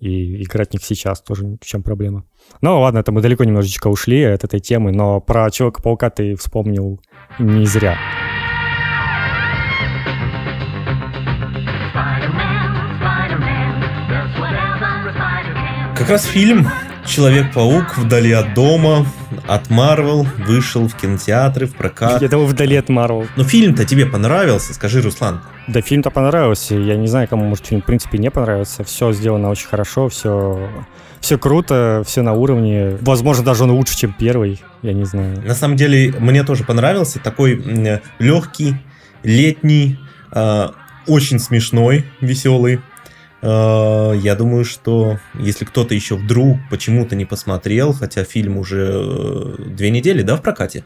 и 0.00 0.42
играть 0.42 0.70
в 0.70 0.72
них 0.72 0.84
сейчас 0.84 1.22
тоже 1.22 1.44
в 1.60 1.64
чем 1.64 1.84
проблема. 1.84 2.24
Ну 2.60 2.80
ладно, 2.80 2.98
это 2.98 3.12
мы 3.12 3.20
далеко 3.20 3.44
немножечко 3.44 3.86
ушли 3.86 4.24
от 4.24 4.42
этой 4.42 4.58
темы, 4.58 4.90
но 4.90 5.20
про 5.20 5.48
Человека-паука 5.48 6.10
ты 6.10 6.34
вспомнил 6.34 7.00
не 7.38 7.66
зря. 7.66 7.96
Как 15.96 16.08
раз 16.08 16.24
фильм 16.24 16.66
Человек-паук 17.06 17.96
вдали 17.98 18.32
от 18.32 18.54
дома, 18.54 19.06
от 19.50 19.68
Марвел, 19.68 20.28
вышел 20.46 20.86
в 20.86 20.94
кинотеатры, 20.94 21.66
в 21.66 21.74
прокат. 21.74 22.22
Я 22.22 22.28
думал, 22.28 22.46
вдали 22.46 22.76
от 22.76 22.88
Марвел. 22.88 23.26
Но 23.36 23.42
фильм-то 23.42 23.84
тебе 23.84 24.06
понравился, 24.06 24.72
скажи, 24.74 25.02
Руслан. 25.02 25.40
Да, 25.66 25.80
фильм-то 25.82 26.10
понравился. 26.10 26.76
Я 26.76 26.94
не 26.94 27.08
знаю, 27.08 27.26
кому 27.26 27.44
может 27.44 27.66
фильм 27.66 27.82
в 27.82 27.84
принципе 27.84 28.18
не 28.18 28.30
понравится. 28.30 28.84
Все 28.84 29.12
сделано 29.12 29.50
очень 29.50 29.66
хорошо, 29.66 30.08
все, 30.08 30.68
все 31.20 31.36
круто, 31.36 32.04
все 32.06 32.22
на 32.22 32.32
уровне. 32.32 32.96
Возможно, 33.00 33.44
даже 33.44 33.64
он 33.64 33.72
лучше, 33.72 33.96
чем 33.96 34.14
первый. 34.16 34.62
Я 34.82 34.92
не 34.92 35.04
знаю. 35.04 35.42
На 35.44 35.56
самом 35.56 35.76
деле, 35.76 36.14
мне 36.20 36.44
тоже 36.44 36.62
понравился. 36.62 37.18
Такой 37.18 37.60
легкий, 38.20 38.76
летний, 39.24 39.98
э, 40.32 40.68
очень 41.08 41.40
смешной, 41.40 42.04
веселый. 42.20 42.80
Э, 43.42 44.12
я 44.16 44.34
думаю, 44.34 44.64
что 44.64 45.18
если 45.34 45.64
кто-то 45.64 45.94
еще 45.94 46.16
вдруг 46.16 46.58
почему-то 46.70 47.16
не 47.16 47.24
посмотрел, 47.24 47.92
хотя 47.92 48.24
фильм 48.24 48.58
уже 48.58 48.92
э, 48.92 49.62
две 49.68 49.90
недели, 49.90 50.22
да, 50.22 50.36
в 50.36 50.42
прокате? 50.42 50.84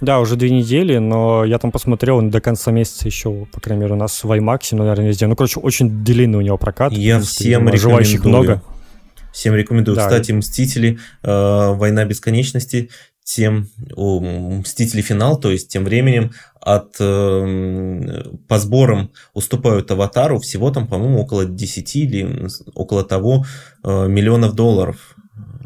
Да, 0.00 0.20
уже 0.20 0.36
две 0.36 0.50
недели, 0.50 0.98
но 0.98 1.44
я 1.44 1.58
там 1.58 1.70
посмотрел 1.70 2.20
до 2.20 2.40
конца 2.40 2.70
месяца 2.70 3.06
еще, 3.06 3.46
по 3.50 3.60
крайней 3.60 3.82
мере, 3.82 3.94
у 3.94 3.96
нас 3.96 4.24
в 4.24 4.30
IMAX, 4.30 4.76
наверное, 4.76 5.08
везде. 5.08 5.26
Ну, 5.26 5.36
короче, 5.36 5.58
очень 5.60 6.04
длинный 6.04 6.38
у 6.38 6.42
него 6.42 6.58
прокат. 6.58 6.92
Я 6.92 7.18
всем 7.20 7.68
рекомендую. 7.68 8.20
много. 8.24 8.62
Всем 9.32 9.54
рекомендую. 9.54 9.96
Да. 9.96 10.02
Кстати, 10.02 10.32
«Мстители. 10.32 10.98
Э, 11.22 11.72
Война 11.74 12.04
бесконечности» 12.04 12.90
тем 13.26 13.68
о, 13.96 14.20
Мстители 14.20 15.02
финал, 15.02 15.38
то 15.38 15.50
есть 15.50 15.68
тем 15.68 15.84
временем 15.84 16.30
от 16.60 16.94
э, 17.00 18.22
по 18.46 18.58
сборам 18.58 19.10
уступают 19.34 19.90
Аватару 19.90 20.38
всего 20.38 20.70
там, 20.70 20.86
по-моему, 20.86 21.20
около 21.20 21.44
10 21.44 21.96
или 21.96 22.48
около 22.74 23.02
того 23.02 23.44
э, 23.82 24.06
миллионов 24.06 24.54
долларов. 24.54 25.16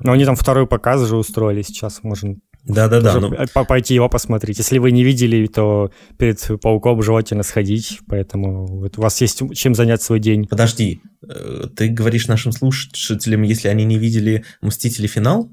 Но 0.02 0.12
они 0.12 0.24
там 0.24 0.36
второй 0.36 0.66
показ 0.66 1.06
же 1.06 1.16
устроили 1.16 1.60
сейчас, 1.60 2.02
можно 2.02 2.36
да-да-да. 2.64 3.18
Ну... 3.18 3.30
Пойти 3.66 3.94
его 3.94 4.08
посмотреть. 4.08 4.58
Если 4.58 4.78
вы 4.78 4.90
не 4.90 5.02
видели, 5.02 5.46
то 5.46 5.90
перед 6.18 6.46
Пауком 6.60 7.02
желательно 7.02 7.42
сходить, 7.42 8.00
поэтому 8.06 8.66
вот 8.66 8.98
у 8.98 9.02
вас 9.02 9.20
есть 9.20 9.42
чем 9.54 9.74
занять 9.74 10.02
свой 10.02 10.20
день. 10.20 10.46
Подожди, 10.46 11.00
э, 11.26 11.64
ты 11.74 11.88
говоришь 11.88 12.28
нашим 12.28 12.52
слушателям, 12.52 13.42
если 13.42 13.68
они 13.68 13.84
не 13.84 13.98
видели 13.98 14.44
«Мстители. 14.60 15.06
Финал», 15.06 15.50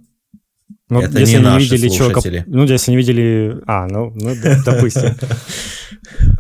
ну, 0.90 1.02
это 1.02 1.20
если 1.20 1.38
не, 1.38 1.44
не 1.44 1.60
видели 1.60 1.90
слушатели. 1.90 2.40
Чего, 2.40 2.58
ну, 2.58 2.64
если 2.64 2.92
не 2.92 2.98
видели... 2.98 3.62
А, 3.68 3.88
ну, 3.88 4.12
ну 4.16 4.34
допустим. 4.66 5.16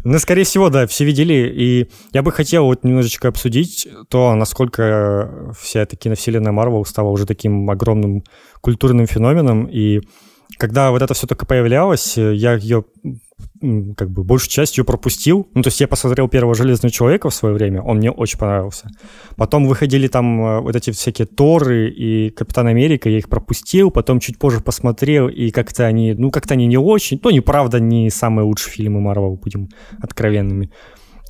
Ну, 0.03 0.19
скорее 0.19 0.45
всего, 0.45 0.69
да, 0.69 0.87
все 0.87 1.03
видели. 1.03 1.51
И 1.53 1.89
я 2.13 2.23
бы 2.23 2.31
хотел 2.31 2.65
вот 2.65 2.83
немножечко 2.83 3.27
обсудить 3.27 3.87
то, 4.09 4.33
насколько 4.35 5.53
вся 5.59 5.81
эта 5.81 5.97
киновселенная 5.97 6.53
Марвел 6.53 6.85
стала 6.85 7.09
уже 7.09 7.25
таким 7.25 7.69
огромным 7.69 8.23
культурным 8.61 9.05
феноменом. 9.05 9.65
И 9.65 10.01
когда 10.57 10.91
вот 10.91 11.01
это 11.01 11.13
все 11.13 11.27
только 11.27 11.45
появлялось, 11.45 12.15
я 12.15 12.55
ее 12.55 12.85
как 13.95 14.09
бы 14.09 14.23
большую 14.23 14.49
часть 14.49 14.77
ее 14.77 14.83
пропустил. 14.83 15.47
Ну, 15.53 15.63
то 15.63 15.67
есть 15.67 15.79
я 15.79 15.87
посмотрел 15.87 16.27
первого 16.27 16.55
Железного 16.55 16.91
Человека 16.91 17.29
в 17.29 17.33
свое 17.33 17.55
время, 17.55 17.81
он 17.81 17.97
мне 17.97 18.11
очень 18.11 18.37
понравился. 18.37 18.89
Потом 19.35 19.67
выходили 19.67 20.07
там 20.07 20.41
э, 20.41 20.59
вот 20.61 20.75
эти 20.75 20.91
всякие 20.91 21.27
Торы 21.27 21.89
и 21.89 22.29
Капитан 22.29 22.67
Америка, 22.67 23.09
я 23.09 23.17
их 23.17 23.29
пропустил, 23.29 23.91
потом 23.91 24.19
чуть 24.19 24.37
позже 24.37 24.61
посмотрел, 24.61 25.27
и 25.27 25.51
как-то 25.51 25.85
они, 25.85 26.13
ну, 26.13 26.31
как-то 26.31 26.53
они 26.53 26.67
не 26.67 26.77
очень, 26.77 27.19
ну, 27.23 27.29
неправда, 27.29 27.79
не 27.79 28.09
самые 28.09 28.45
лучшие 28.45 28.73
фильмы 28.73 29.01
Марвел, 29.01 29.35
будем 29.35 29.69
откровенными. 30.01 30.71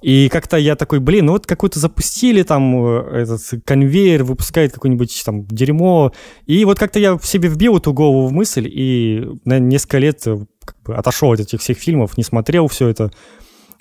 И 0.01 0.29
как-то 0.29 0.57
я 0.57 0.75
такой, 0.75 0.99
блин, 0.99 1.25
ну 1.25 1.31
вот 1.33 1.47
какую-то 1.47 1.79
запустили 1.79 2.43
там 2.43 2.85
э, 2.85 3.21
этот 3.21 3.41
конвейер, 3.65 4.23
выпускает 4.23 4.71
какое-нибудь 4.71 5.23
там 5.25 5.45
дерьмо. 5.47 6.11
И 6.45 6.65
вот 6.65 6.77
как-то 6.77 6.99
я 6.99 7.17
в 7.17 7.25
себе 7.25 7.49
вбил 7.49 7.77
эту 7.77 7.93
голову 7.93 8.27
в 8.27 8.31
мысль 8.31 8.69
и 8.71 9.25
на 9.43 9.59
несколько 9.59 9.97
лет 9.97 10.23
как 10.67 10.75
бы 10.83 10.95
отошел 10.95 11.31
от 11.31 11.39
этих 11.39 11.61
всех 11.61 11.77
фильмов, 11.77 12.17
не 12.17 12.23
смотрел 12.23 12.67
все 12.67 12.87
это. 12.87 13.11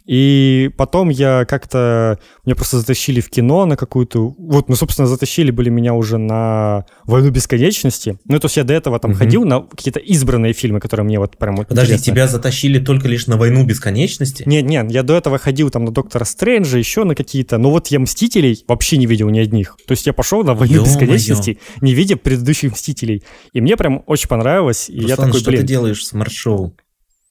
И 0.07 0.71
потом 0.77 1.09
я 1.09 1.45
как-то... 1.45 2.19
Меня 2.45 2.55
просто 2.55 2.79
затащили 2.79 3.21
в 3.21 3.29
кино 3.29 3.67
на 3.67 3.77
какую-то... 3.77 4.35
Вот, 4.39 4.69
ну, 4.69 4.77
собственно, 4.77 5.09
затащили 5.09 5.51
были 5.51 5.69
меня 5.69 5.95
уже 5.95 6.17
на 6.19 6.87
«Войну 7.05 7.31
бесконечности». 7.31 8.19
Ну, 8.25 8.39
то 8.39 8.47
есть 8.47 8.57
я 8.57 8.65
до 8.65 8.73
этого 8.73 9.01
там 9.01 9.13
угу. 9.13 9.19
ходил 9.19 9.45
на 9.45 9.63
какие-то 9.63 9.99
избранные 9.99 10.53
фильмы, 10.53 10.79
которые 10.81 11.05
мне 11.05 11.19
вот 11.19 11.37
прям 11.37 11.57
вот 11.57 11.69
Подожди, 11.69 11.95
интересны. 11.95 12.13
тебя 12.13 12.29
затащили 12.29 12.79
только 12.79 13.09
лишь 13.09 13.27
на 13.27 13.37
«Войну 13.37 13.65
бесконечности»? 13.65 14.45
Нет, 14.47 14.65
нет, 14.65 14.91
я 14.91 15.03
до 15.03 15.15
этого 15.15 15.39
ходил 15.39 15.71
там 15.71 15.85
на 15.85 15.91
«Доктора 15.91 16.25
Стрэнджа», 16.25 16.79
еще 16.79 17.03
на 17.05 17.17
какие-то... 17.17 17.59
Но 17.59 17.71
вот 17.71 17.89
я 17.89 17.99
«Мстителей» 17.99 18.65
вообще 18.69 18.99
не 18.99 19.07
видел 19.07 19.29
ни 19.31 19.41
одних. 19.41 19.77
То 19.89 19.93
есть 19.93 20.07
я 20.07 20.13
пошел 20.13 20.45
на 20.45 20.55
«Войну 20.55 20.77
Ё-моё. 20.77 20.93
бесконечности», 20.93 21.59
не 21.81 21.95
видя 21.95 22.17
предыдущих 22.17 22.73
«Мстителей». 22.73 23.25
И 23.53 23.61
мне 23.61 23.77
прям 23.77 24.05
очень 24.07 24.29
понравилось. 24.29 24.89
И 24.89 25.01
Руслан, 25.01 25.09
я 25.09 25.17
такой, 25.17 25.41
что 25.41 25.51
блин... 25.51 25.63
ты 25.63 25.67
делаешь 25.67 26.07
смарт-шоу? 26.07 26.77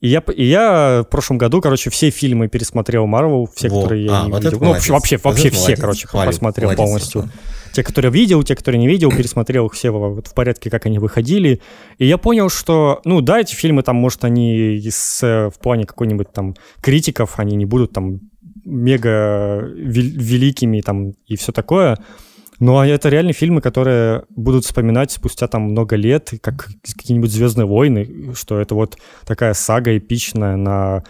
И 0.06 0.08
я, 0.08 0.20
и 0.20 0.46
я 0.46 1.02
в 1.04 1.10
прошлом 1.10 1.40
году, 1.40 1.62
короче, 1.62 1.90
все 1.90 2.12
фильмы 2.12 2.48
пересмотрел 2.48 3.08
Марвел, 3.08 3.50
все, 3.56 3.70
Во. 3.70 3.82
которые 3.82 4.06
я 4.06 4.22
а, 4.22 4.26
не 4.26 4.32
вот 4.32 4.44
видел. 4.44 4.60
Ну, 4.62 4.68
вообще, 4.68 4.94
вообще, 4.94 5.18
вообще 5.18 5.50
все, 5.50 5.62
молодец. 5.62 5.80
короче, 5.80 6.08
Хвалю. 6.08 6.30
посмотрел 6.30 6.70
молодец, 6.70 6.86
полностью. 6.86 7.22
Руслан. 7.22 7.40
Те, 7.74 7.84
которые 7.84 8.12
видел, 8.12 8.44
те, 8.44 8.56
которые 8.56 8.80
не 8.80 8.88
видел, 8.88 9.10
пересмотрел 9.10 9.66
их 9.66 9.74
все 9.74 9.90
вот 9.90 10.28
в 10.28 10.34
порядке, 10.36 10.70
как 10.70 10.86
они 10.86 11.00
выходили. 11.00 11.60
И 11.98 12.06
я 12.06 12.20
понял, 12.20 12.50
что, 12.50 13.02
ну 13.04 13.22
да, 13.22 13.42
эти 13.42 13.56
фильмы 13.56 13.82
там, 13.82 13.96
может, 13.96 14.24
они 14.24 14.80
с, 14.88 15.24
в 15.24 15.60
плане 15.60 15.86
какой-нибудь 15.86 16.32
там 16.32 16.54
критиков, 16.82 17.40
они 17.40 17.56
не 17.56 17.66
будут 17.66 17.92
там 17.92 18.20
мега 18.64 19.64
великими 19.66 20.82
там 20.82 21.14
и 21.26 21.36
все 21.36 21.52
такое. 21.52 21.98
Ну, 22.60 22.78
а 22.78 22.88
это 22.88 23.10
реально 23.10 23.34
фильмы, 23.34 23.62
которые 23.62 24.24
будут 24.30 24.66
вспоминать 24.66 25.12
спустя 25.12 25.48
там 25.48 25.64
много 25.64 25.96
лет, 25.96 26.32
как 26.42 26.70
какие-нибудь 26.84 27.32
«Звездные 27.32 27.66
войны», 27.66 28.34
что 28.36 28.60
это 28.60 28.76
вот 28.76 28.98
такая 29.26 29.54
сага 29.54 29.98
эпичная, 29.98 30.56
на 30.56 31.04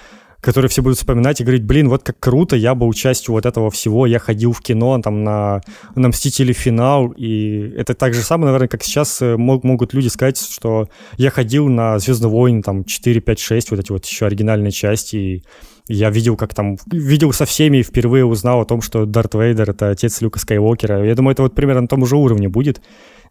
которые 0.45 0.69
все 0.69 0.84
будут 0.84 0.99
вспоминать 0.99 1.41
и 1.41 1.43
говорить, 1.43 1.63
блин, 1.63 1.89
вот 1.89 2.03
как 2.03 2.19
круто, 2.19 2.55
я 2.55 2.75
был 2.75 2.93
частью 2.93 3.34
вот 3.34 3.47
этого 3.47 3.71
всего, 3.71 4.05
я 4.05 4.19
ходил 4.19 4.51
в 4.51 4.62
кино, 4.62 5.01
там, 5.01 5.23
на, 5.23 5.62
на 5.95 6.10
«Мстители. 6.10 6.53
Финал», 6.53 7.12
и 7.17 7.73
это 7.75 7.95
так 7.95 8.13
же 8.13 8.21
самое, 8.21 8.47
наверное, 8.47 8.67
как 8.67 8.84
сейчас 8.84 9.23
э, 9.23 9.38
мог, 9.38 9.63
могут 9.63 9.95
люди 9.95 10.08
сказать, 10.08 10.38
что 10.38 10.88
я 11.17 11.31
ходил 11.31 11.67
на 11.67 11.97
«Звездные 11.97 12.29
войны», 12.29 12.62
там, 12.62 12.84
4, 12.84 13.21
5, 13.21 13.39
6, 13.39 13.71
вот 13.71 13.79
эти 13.79 13.91
вот 13.91 14.05
еще 14.05 14.27
оригинальные 14.27 14.71
части, 14.71 15.15
и 15.15 15.43
я 15.88 16.12
видел, 16.12 16.38
как 16.38 16.53
там, 16.53 16.77
видел 16.91 17.34
со 17.34 17.45
всеми 17.45 17.77
и 17.77 17.84
впервые 17.84 18.23
узнал 18.23 18.62
о 18.62 18.65
том, 18.65 18.81
что 18.81 19.05
Дарт 19.05 19.34
Вейдер— 19.34 19.69
это 19.71 19.89
отец 19.89 20.21
Люка 20.21 20.38
Скайуокера. 20.38 21.03
Я 21.03 21.15
думаю, 21.15 21.34
это 21.34 21.41
вот 21.41 21.55
примерно 21.55 21.81
на 21.81 21.88
том 21.88 22.05
же 22.05 22.17
уровне 22.17 22.49
будет. 22.49 22.81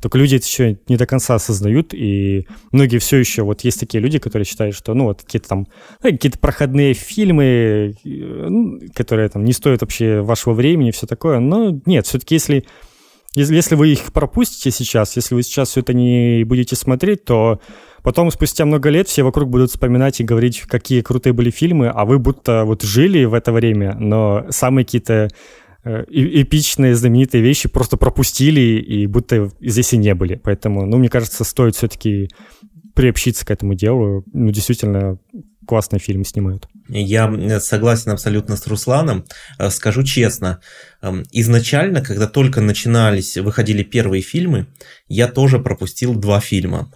Только 0.04 0.18
люди 0.18 0.36
это 0.36 0.44
еще 0.44 0.76
не 0.86 0.98
до 0.98 1.06
конца 1.06 1.36
осознают, 1.36 1.94
и 1.94 2.46
многие 2.72 2.98
все 2.98 3.16
еще, 3.16 3.42
вот 3.42 3.62
есть 3.62 3.80
такие 3.80 4.02
люди, 4.02 4.18
которые 4.18 4.44
считают, 4.44 4.76
что, 4.76 4.92
ну, 4.92 5.04
вот 5.04 5.22
какие-то 5.22 5.48
там, 5.48 5.66
ну, 6.02 6.10
какие-то 6.10 6.38
проходные 6.38 6.92
фильмы, 6.92 7.94
ну, 8.04 8.80
которые 8.94 9.30
там 9.30 9.46
не 9.46 9.54
стоят 9.54 9.80
вообще 9.80 10.20
вашего 10.20 10.52
времени 10.52 10.90
все 10.90 11.06
такое, 11.06 11.38
но 11.38 11.80
нет, 11.86 12.06
все-таки 12.06 12.34
если 12.34 12.66
если, 13.34 13.56
если 13.56 13.76
вы 13.76 13.92
их 13.92 14.12
пропустите 14.12 14.70
сейчас, 14.70 15.16
если 15.16 15.34
вы 15.34 15.42
сейчас 15.42 15.70
все 15.70 15.80
это 15.80 15.94
не 15.94 16.44
будете 16.44 16.76
смотреть, 16.76 17.24
то 17.24 17.60
потом, 18.02 18.30
спустя 18.30 18.66
много 18.66 18.90
лет, 18.90 19.08
все 19.08 19.22
вокруг 19.22 19.48
будут 19.48 19.70
вспоминать 19.70 20.20
и 20.20 20.24
говорить, 20.24 20.60
какие 20.68 21.00
крутые 21.00 21.32
были 21.32 21.50
фильмы, 21.50 21.88
а 21.88 22.04
вы 22.04 22.18
будто 22.18 22.64
вот 22.64 22.82
жили 22.82 23.24
в 23.24 23.32
это 23.32 23.52
время, 23.52 23.96
но 23.98 24.44
самые 24.50 24.84
какие-то 24.84 25.14
э, 25.14 25.28
эпичные, 25.84 26.94
знаменитые 26.94 27.42
вещи 27.42 27.68
просто 27.68 27.96
пропустили 27.96 28.60
и 28.60 29.06
будто 29.06 29.50
здесь 29.60 29.92
и 29.92 29.96
не 29.96 30.14
были. 30.14 30.40
Поэтому, 30.42 30.86
ну, 30.86 30.96
мне 30.96 31.08
кажется, 31.08 31.44
стоит 31.44 31.76
все-таки 31.76 32.28
приобщиться 32.94 33.44
к 33.44 33.50
этому 33.50 33.74
делу. 33.74 34.24
Ну, 34.32 34.50
действительно, 34.50 35.18
классные 35.66 36.00
фильмы 36.00 36.24
снимают. 36.24 36.68
Я 36.88 37.28
э, 37.28 37.60
согласен 37.60 38.12
абсолютно 38.12 38.56
с 38.56 38.66
Русланом. 38.66 39.24
Э, 39.58 39.70
скажу 39.70 40.02
честно, 40.04 40.60
эм, 41.02 41.24
изначально, 41.32 42.02
когда 42.02 42.26
только 42.26 42.60
начинались, 42.60 43.36
выходили 43.36 43.82
первые 43.82 44.22
фильмы, 44.22 44.66
я 45.08 45.28
тоже 45.28 45.58
пропустил 45.58 46.14
два 46.14 46.40
фильма. 46.40 46.90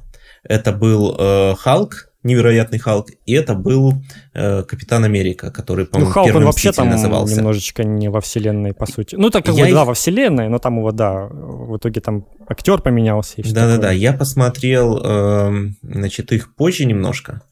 Это 0.44 0.72
был 0.72 1.16
э, 1.18 1.54
Халк, 1.58 2.07
невероятный 2.22 2.78
Халк, 2.78 3.08
и 3.26 3.32
это 3.32 3.54
был 3.54 3.94
э, 4.34 4.62
Капитан 4.64 5.04
Америка, 5.04 5.50
который, 5.50 5.86
по-моему, 5.86 6.08
ну, 6.08 6.12
Халк, 6.12 6.26
первым 6.26 6.42
он 6.42 6.46
вообще 6.46 6.72
там 6.72 6.90
назывался. 6.90 7.36
немножечко 7.36 7.84
не 7.84 8.08
во 8.08 8.20
вселенной, 8.20 8.74
по 8.74 8.86
сути. 8.86 9.14
Ну, 9.14 9.30
так 9.30 9.44
как 9.44 9.54
я 9.54 9.66
бы, 9.66 9.72
да, 9.72 9.84
во 9.84 9.94
вселенной, 9.94 10.48
но 10.48 10.58
там 10.58 10.78
его, 10.78 10.92
да, 10.92 11.28
в 11.30 11.76
итоге 11.76 12.00
там 12.00 12.26
актер 12.48 12.80
поменялся. 12.80 13.36
Да-да-да, 13.44 13.92
я 13.92 14.12
посмотрел, 14.12 15.00
э, 15.02 15.52
значит, 15.82 16.32
их 16.32 16.54
позже 16.54 16.86
немножко, 16.86 17.42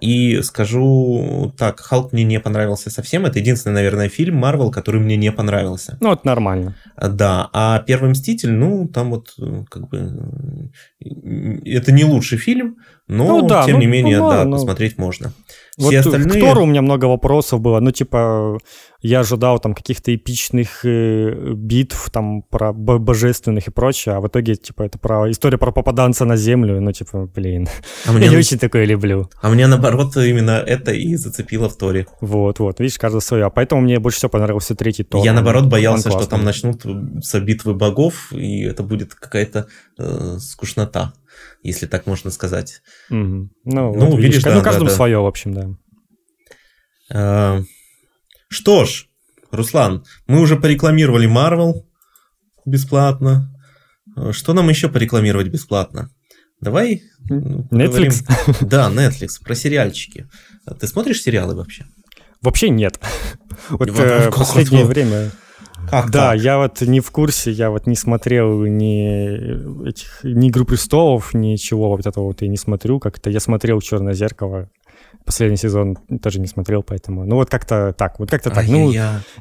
и 0.00 0.42
скажу 0.42 1.52
так, 1.56 1.80
Халк 1.80 2.12
мне 2.12 2.22
не 2.22 2.40
понравился 2.40 2.90
совсем. 2.90 3.24
Это 3.24 3.38
единственный, 3.38 3.72
наверное, 3.72 4.08
фильм 4.08 4.36
Марвел, 4.36 4.70
который 4.70 5.00
мне 5.00 5.16
не 5.16 5.32
понравился. 5.32 5.96
Ну, 6.00 6.12
это 6.12 6.26
нормально. 6.26 6.76
Да, 6.96 7.48
а 7.52 7.78
Первый 7.80 8.10
Мститель, 8.10 8.52
ну, 8.52 8.86
там 8.86 9.10
вот 9.10 9.34
как 9.70 9.88
бы... 9.88 10.70
Это 11.00 11.92
не 11.92 12.04
лучший 12.04 12.36
фильм, 12.36 12.76
но, 13.08 13.40
ну, 13.40 13.46
да, 13.46 13.64
тем 13.64 13.76
ну, 13.76 13.80
не 13.80 13.86
менее, 13.86 14.18
ну, 14.18 14.30
да, 14.30 14.44
ну, 14.44 14.56
посмотреть 14.56 14.98
можно. 14.98 15.32
Все 15.78 16.02
вот 16.02 16.06
остальные... 16.06 16.40
к 16.40 16.44
Тору 16.44 16.62
у 16.64 16.66
меня 16.66 16.82
много 16.82 17.06
вопросов 17.06 17.60
было. 17.60 17.80
Ну, 17.80 17.90
типа, 17.90 18.58
я 19.00 19.20
ожидал 19.20 19.60
там 19.60 19.74
каких-то 19.74 20.14
эпичных 20.14 20.84
э, 20.84 21.52
битв, 21.54 22.10
там, 22.10 22.42
про 22.42 22.72
божественных 22.72 23.68
и 23.68 23.70
прочее, 23.70 24.16
а 24.16 24.20
в 24.20 24.26
итоге, 24.26 24.56
типа, 24.56 24.82
это 24.82 24.98
про 24.98 25.30
история 25.30 25.56
про 25.56 25.72
попаданца 25.72 26.26
на 26.26 26.36
землю. 26.36 26.80
Ну, 26.80 26.92
типа, 26.92 27.30
блин, 27.34 27.68
а 28.04 28.12
мне... 28.12 28.24
я 28.26 28.30
не 28.30 28.36
очень 28.36 28.58
такое 28.58 28.84
люблю. 28.84 29.30
А 29.40 29.48
мне, 29.48 29.66
наоборот, 29.68 30.14
именно 30.16 30.62
это 30.66 30.92
и 30.92 31.14
зацепило 31.14 31.70
в 31.70 31.78
Торе. 31.78 32.06
Вот, 32.20 32.58
вот, 32.58 32.80
видишь, 32.80 32.98
каждый 32.98 33.22
свое. 33.22 33.46
А 33.46 33.50
поэтому 33.50 33.80
мне 33.80 34.00
больше 34.00 34.18
всего 34.18 34.30
понравился 34.30 34.74
третий 34.74 35.04
Тор. 35.04 35.24
Я, 35.24 35.32
наоборот, 35.32 35.66
боялся, 35.66 36.10
что 36.10 36.26
там 36.26 36.44
начнут 36.44 36.84
с 37.22 37.40
битвы 37.40 37.72
богов, 37.72 38.32
и 38.32 38.64
это 38.64 38.82
будет 38.82 39.14
какая-то 39.14 39.68
э, 39.96 40.36
скучнота 40.40 41.14
если 41.62 41.86
так 41.86 42.06
можно 42.06 42.30
сказать. 42.30 42.82
Угу. 43.10 43.18
Ну, 43.18 43.50
ну 43.64 43.92
вот, 43.92 44.16
видишь, 44.16 44.24
видишь 44.24 44.42
да, 44.42 44.54
ну, 44.54 44.62
каждому 44.62 44.88
да, 44.88 44.94
свое, 44.94 45.18
в 45.18 45.26
общем, 45.26 45.54
да. 45.54 45.68
А, 47.10 47.62
что 48.48 48.84
ж, 48.84 49.08
Руслан, 49.50 50.04
мы 50.26 50.40
уже 50.40 50.56
порекламировали 50.56 51.28
Marvel 51.28 51.84
бесплатно. 52.64 53.54
Что 54.32 54.52
нам 54.52 54.68
еще 54.68 54.88
порекламировать 54.88 55.48
бесплатно? 55.48 56.10
Давай 56.60 57.02
Netflix? 57.30 57.70
Поговорим. 57.70 58.12
Да, 58.60 58.90
Netflix, 58.90 59.42
про 59.42 59.54
сериальчики. 59.54 60.26
Ты 60.80 60.86
смотришь 60.86 61.22
сериалы 61.22 61.54
вообще? 61.54 61.86
Вообще 62.42 62.68
нет. 62.68 63.00
Вот 63.70 63.88
э, 63.88 64.30
последнее 64.30 64.84
время 64.84 65.30
как 65.90 66.10
да, 66.10 66.30
так? 66.30 66.40
я 66.40 66.58
вот 66.58 66.80
не 66.80 67.00
в 67.00 67.10
курсе, 67.10 67.50
я 67.50 67.70
вот 67.70 67.86
не 67.86 67.96
смотрел 67.96 68.64
ни 68.64 69.86
этих, 69.88 70.20
ни 70.22 70.48
«Игру 70.48 70.64
престолов», 70.64 71.34
ничего 71.34 71.90
вот 71.90 72.06
этого 72.06 72.24
вот 72.24 72.42
я 72.42 72.48
не 72.48 72.56
смотрю. 72.56 72.98
Как-то 72.98 73.30
я 73.30 73.40
смотрел 73.40 73.80
«Черное 73.80 74.14
зеркало», 74.14 74.68
последний 75.28 75.58
сезон 75.58 75.98
тоже 76.22 76.40
не 76.40 76.46
смотрел, 76.46 76.82
поэтому... 76.82 77.26
Ну 77.26 77.36
вот 77.36 77.50
как-то 77.50 77.92
так, 77.92 78.18
вот 78.18 78.30
как-то 78.30 78.50
так. 78.50 78.66
Ну, 78.66 78.90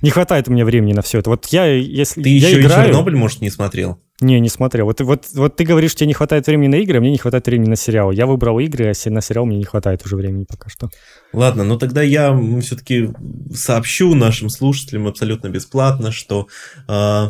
не 0.02 0.10
хватает 0.10 0.50
у 0.50 0.52
меня 0.52 0.66
времени 0.66 0.92
на 0.92 1.02
все 1.02 1.20
это. 1.20 1.30
Вот 1.30 1.46
я, 1.48 1.66
если... 1.66 2.22
Ты 2.22 2.38
я 2.38 2.50
еще 2.50 2.60
играю... 2.60 2.84
и 2.84 2.92
«Чернобыль», 2.92 3.16
может, 3.16 3.40
не 3.40 3.50
смотрел? 3.50 3.98
Не, 4.20 4.42
не 4.42 4.50
смотрел. 4.50 4.86
Вот, 4.86 5.00
вот, 5.00 5.28
вот 5.34 5.56
ты 5.56 5.64
говоришь, 5.64 5.96
тебе 5.96 6.08
не 6.08 6.14
хватает 6.14 6.46
времени 6.46 6.68
на 6.68 6.76
игры, 6.76 6.98
а 6.98 7.00
мне 7.00 7.12
не 7.12 7.18
хватает 7.18 7.46
времени 7.46 7.70
на 7.70 7.78
сериал. 7.78 8.12
Я 8.12 8.26
выбрал 8.26 8.60
игры, 8.60 8.92
а 8.92 9.10
на 9.10 9.22
сериал 9.22 9.46
мне 9.46 9.58
не 9.58 9.64
хватает 9.64 10.06
уже 10.06 10.18
времени 10.18 10.44
пока 10.44 10.70
что. 10.70 10.90
Ладно, 11.32 11.64
ну 11.64 11.78
тогда 11.78 12.02
я 12.02 12.38
все-таки 12.62 13.12
сообщу 13.54 14.14
нашим 14.14 14.50
слушателям 14.50 15.08
абсолютно 15.08 15.48
бесплатно, 15.48 16.12
что 16.12 16.48
э, 16.90 17.30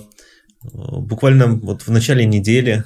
буквально 0.73 1.47
вот 1.47 1.83
в 1.83 1.91
начале 1.91 2.25
недели 2.25 2.85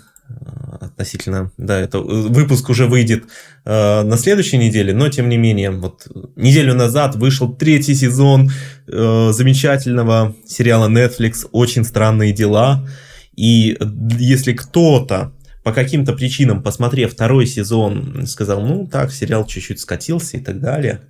относительно, 0.80 1.52
да, 1.58 1.80
это 1.80 2.00
выпуск 2.00 2.70
уже 2.70 2.88
выйдет 2.88 3.26
э, 3.65 4.02
на 4.04 4.17
следующей 4.17 4.58
неделе, 4.58 4.94
но 4.94 5.10
тем 5.10 5.30
не 5.30 5.38
менее, 5.38 5.72
вот 5.72 6.08
неделю 6.36 6.74
назад 6.74 7.16
вышел 7.16 7.53
третий 7.53 7.95
сезон 7.95 8.51
э, 8.88 9.30
замечательного 9.32 10.36
сериала 10.45 10.89
Netflix 10.89 11.47
«Очень 11.51 11.84
странные 11.84 12.34
дела», 12.34 12.88
и 13.36 13.78
если 14.20 14.53
кто-то 14.53 15.34
по 15.64 15.74
каким-то 15.74 16.14
причинам, 16.14 16.64
посмотрев 16.64 17.14
второй 17.14 17.45
сезон, 17.45 18.26
сказал, 18.28 18.62
ну 18.62 18.88
так, 18.88 19.12
сериал 19.12 19.45
чуть-чуть 19.45 19.80
скатился 19.80 20.38
и 20.38 20.39
так 20.39 20.60
далее, 20.60 21.01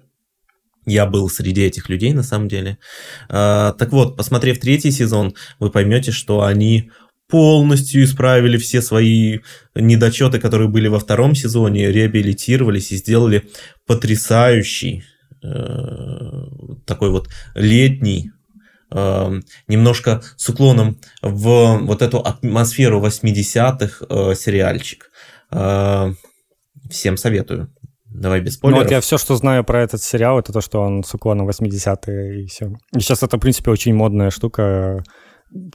я 0.86 1.06
был 1.06 1.30
среди 1.30 1.62
этих 1.62 1.89
людей 1.89 2.14
на 2.14 2.24
самом 2.24 2.48
деле. 2.48 2.78
Э, 3.30 3.74
так 3.78 3.91
вот, 3.91 4.18
посмотрев 4.18 4.60
третий 4.60 4.91
сезон, 4.91 5.36
вы 5.60 5.70
поймете, 5.70 6.12
что 6.12 6.43
они 6.43 6.91
полностью 7.32 8.04
исправили 8.04 8.58
все 8.58 8.82
свои 8.82 9.40
недочеты, 9.74 10.40
которые 10.40 10.68
были 10.68 10.88
во 10.88 11.00
втором 11.00 11.34
сезоне, 11.34 11.92
реабилитировались 11.92 12.92
и 12.92 12.98
сделали 12.98 13.50
потрясающий 13.88 15.04
э, 15.44 15.50
такой 16.86 17.10
вот 17.10 17.30
летний 17.56 18.32
немножко 19.70 20.22
с 20.36 20.50
уклоном 20.50 21.00
в 21.22 21.78
вот 21.84 22.02
эту 22.02 22.20
атмосферу 22.20 23.02
80-х 23.02 24.36
сериальчик. 24.36 25.10
Всем 26.90 27.16
советую. 27.16 27.70
Давай 28.14 28.42
без 28.42 28.56
спойлеров. 28.56 28.80
Ну, 28.80 28.84
вот 28.84 28.92
я 28.92 29.00
все, 29.00 29.18
что 29.18 29.36
знаю 29.38 29.64
про 29.64 29.82
этот 29.82 30.04
сериал, 30.04 30.40
это 30.40 30.52
то, 30.52 30.60
что 30.60 30.82
он 30.82 31.04
с 31.04 31.14
уклоном 31.14 31.48
80-е 31.48 32.44
и 32.44 32.48
все. 32.48 32.74
И 32.94 33.00
сейчас 33.00 33.24
это, 33.24 33.38
в 33.38 33.40
принципе, 33.40 33.72
очень 33.72 33.94
модная 33.94 34.30
штука, 34.32 35.02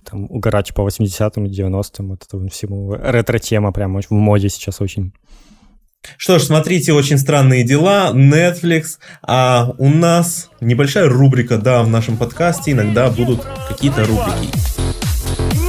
там, 0.04 0.24
угорать 0.30 0.74
по 0.74 0.86
80-м 0.86 1.46
и 1.46 1.50
90-м, 1.50 2.12
это 2.12 2.48
всему 2.48 2.94
ретро-тема 2.94 3.72
прям 3.72 4.00
в 4.00 4.10
моде 4.12 4.48
сейчас 4.48 4.80
очень. 4.80 5.12
Что 6.18 6.38
ж, 6.38 6.44
смотрите 6.44 6.92
«Очень 6.92 7.18
странные 7.18 7.64
дела», 7.64 8.12
Netflix, 8.14 8.98
а 9.22 9.72
у 9.78 9.88
нас 9.88 10.50
небольшая 10.60 11.08
рубрика, 11.08 11.58
да, 11.58 11.82
в 11.82 11.88
нашем 11.88 12.16
подкасте 12.16 12.72
иногда 12.72 13.10
будут 13.10 13.44
какие-то 13.68 14.04
рубрики. 14.04 14.56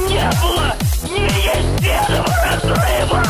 Не 0.08 0.30
было! 0.40 0.76
Не 1.10 1.24
есть 1.82 2.08
разрыва! 2.08 3.24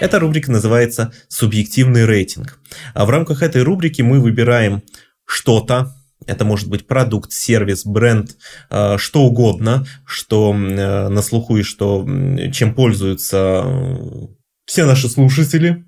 Эта 0.00 0.18
рубрика 0.20 0.52
называется 0.52 1.12
«Субъективный 1.28 2.04
рейтинг». 2.04 2.60
А 2.94 3.04
в 3.04 3.10
рамках 3.10 3.42
этой 3.42 3.62
рубрики 3.62 4.02
мы 4.02 4.20
выбираем 4.20 4.82
что-то, 5.24 5.94
это 6.26 6.44
может 6.44 6.68
быть 6.68 6.86
продукт, 6.86 7.32
сервис, 7.32 7.84
бренд, 7.84 8.36
э, 8.70 8.96
что 8.98 9.22
угодно, 9.22 9.86
что 10.06 10.54
э, 10.54 11.08
на 11.08 11.22
слуху 11.22 11.56
и 11.56 11.62
что, 11.62 12.06
чем 12.52 12.74
пользуются 12.74 13.62
э, 13.64 14.26
все 14.66 14.84
наши 14.86 15.08
слушатели. 15.08 15.84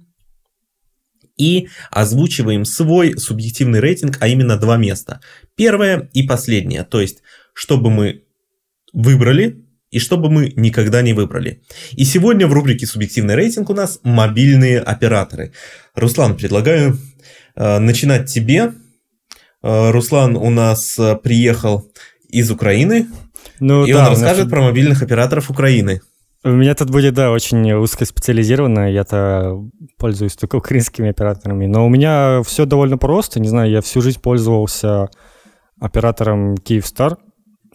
И 1.39 1.69
озвучиваем 1.91 2.65
свой 2.65 3.19
субъективный 3.19 3.81
рейтинг, 3.81 4.17
а 4.21 4.29
именно 4.29 4.57
два 4.57 4.79
места. 4.79 5.21
Первое 5.55 6.09
и 6.15 6.23
последнее. 6.23 6.83
То 6.83 6.99
есть, 6.99 7.19
чтобы 7.53 7.91
мы 7.91 8.23
выбрали 8.95 9.67
и 9.91 9.99
чтобы 9.99 10.31
мы 10.31 10.53
никогда 10.57 11.03
не 11.03 11.13
выбрали. 11.13 11.63
И 11.93 12.05
сегодня 12.05 12.47
в 12.47 12.53
рубрике 12.53 12.87
«Субъективный 12.87 13.35
рейтинг» 13.35 13.71
у 13.71 13.75
нас 13.75 14.01
мобильные 14.03 14.81
операторы. 14.81 15.53
Руслан, 15.95 16.37
предлагаю 16.37 16.99
э, 17.55 17.79
начинать 17.79 18.33
тебе. 18.33 18.73
Э, 19.67 19.91
Руслан 19.91 20.37
у 20.37 20.49
нас 20.51 20.97
э, 20.99 21.17
приехал 21.17 21.91
из 22.29 22.51
Украины, 22.53 23.09
ну, 23.59 23.85
и 23.85 23.93
да, 23.93 24.05
он 24.05 24.11
расскажет 24.11 24.45
нас... 24.45 24.51
про 24.51 24.63
мобильных 24.63 25.03
операторов 25.03 25.51
Украины. 25.51 26.01
У 26.45 26.51
меня 26.51 26.77
тут 26.77 26.91
будет, 26.91 27.15
да, 27.15 27.33
очень 27.33 27.73
узкоспециализированно. 27.73 28.93
Я-то 28.93 29.59
пользуюсь 29.99 30.37
только 30.37 30.57
украинскими 30.57 31.11
операторами. 31.11 31.67
Но 31.67 31.85
у 31.85 31.89
меня 31.89 32.43
все 32.45 32.67
довольно 32.67 32.99
просто. 32.99 33.41
Не 33.41 33.49
знаю, 33.49 33.71
я 33.71 33.81
всю 33.81 34.01
жизнь 34.01 34.21
пользовался 34.21 35.09
оператором 35.81 36.55
Kyivstar 36.55 37.17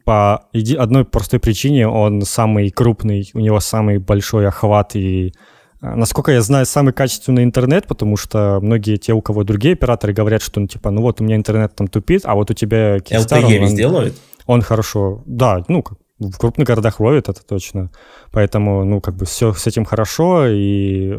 по 0.05 0.45
одной 0.77 1.03
простой 1.03 1.41
причине. 1.41 1.89
Он 1.89 2.21
самый 2.21 2.69
крупный, 2.69 3.29
у 3.33 3.39
него 3.39 3.59
самый 3.59 3.97
большой 3.97 4.47
охват 4.47 4.95
и 4.95 5.33
Насколько 5.81 6.31
я 6.31 6.41
знаю, 6.41 6.67
самый 6.67 6.93
качественный 6.93 7.43
интернет, 7.43 7.87
потому 7.87 8.15
что 8.15 8.59
многие 8.61 8.97
те, 8.97 9.13
у 9.13 9.21
кого 9.21 9.43
другие 9.43 9.73
операторы, 9.73 10.13
говорят, 10.13 10.43
что, 10.43 10.59
ну, 10.59 10.67
типа, 10.67 10.91
ну 10.91 11.01
вот 11.01 11.21
у 11.21 11.23
меня 11.23 11.35
интернет 11.35 11.75
там 11.75 11.87
тупит, 11.87 12.21
а 12.25 12.35
вот 12.35 12.51
у 12.51 12.53
тебя 12.53 12.97
Kyivstar... 12.97 13.41
LTE 13.41 13.57
он, 13.57 13.63
везде 13.63 13.87
ловит? 13.87 14.15
Он 14.45 14.61
хорошо, 14.61 15.23
да, 15.25 15.63
ну, 15.67 15.83
в 16.19 16.37
крупных 16.37 16.67
городах 16.67 16.99
ловит, 16.99 17.29
это 17.29 17.43
точно. 17.43 17.89
Поэтому, 18.31 18.85
ну, 18.85 19.01
как 19.01 19.15
бы 19.15 19.25
все 19.25 19.53
с 19.53 19.65
этим 19.65 19.85
хорошо, 19.85 20.45
и 20.47 21.17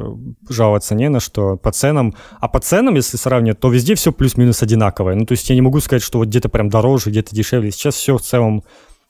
жаловаться 0.48 0.94
не 0.94 1.08
на 1.08 1.18
что. 1.18 1.56
По 1.56 1.72
ценам, 1.72 2.14
а 2.38 2.46
по 2.46 2.60
ценам, 2.60 2.94
если 2.94 3.16
сравнивать, 3.16 3.58
то 3.58 3.68
везде 3.68 3.96
все 3.96 4.12
плюс-минус 4.12 4.62
одинаковое. 4.62 5.16
Ну, 5.16 5.26
то 5.26 5.32
есть 5.32 5.48
я 5.50 5.56
не 5.56 5.60
могу 5.60 5.80
сказать, 5.80 6.02
что 6.02 6.18
вот 6.18 6.28
где-то 6.28 6.48
прям 6.48 6.68
дороже, 6.68 7.10
где-то 7.10 7.34
дешевле. 7.34 7.72
Сейчас 7.72 7.96
все 7.96 8.16
в 8.16 8.22
целом 8.22 8.62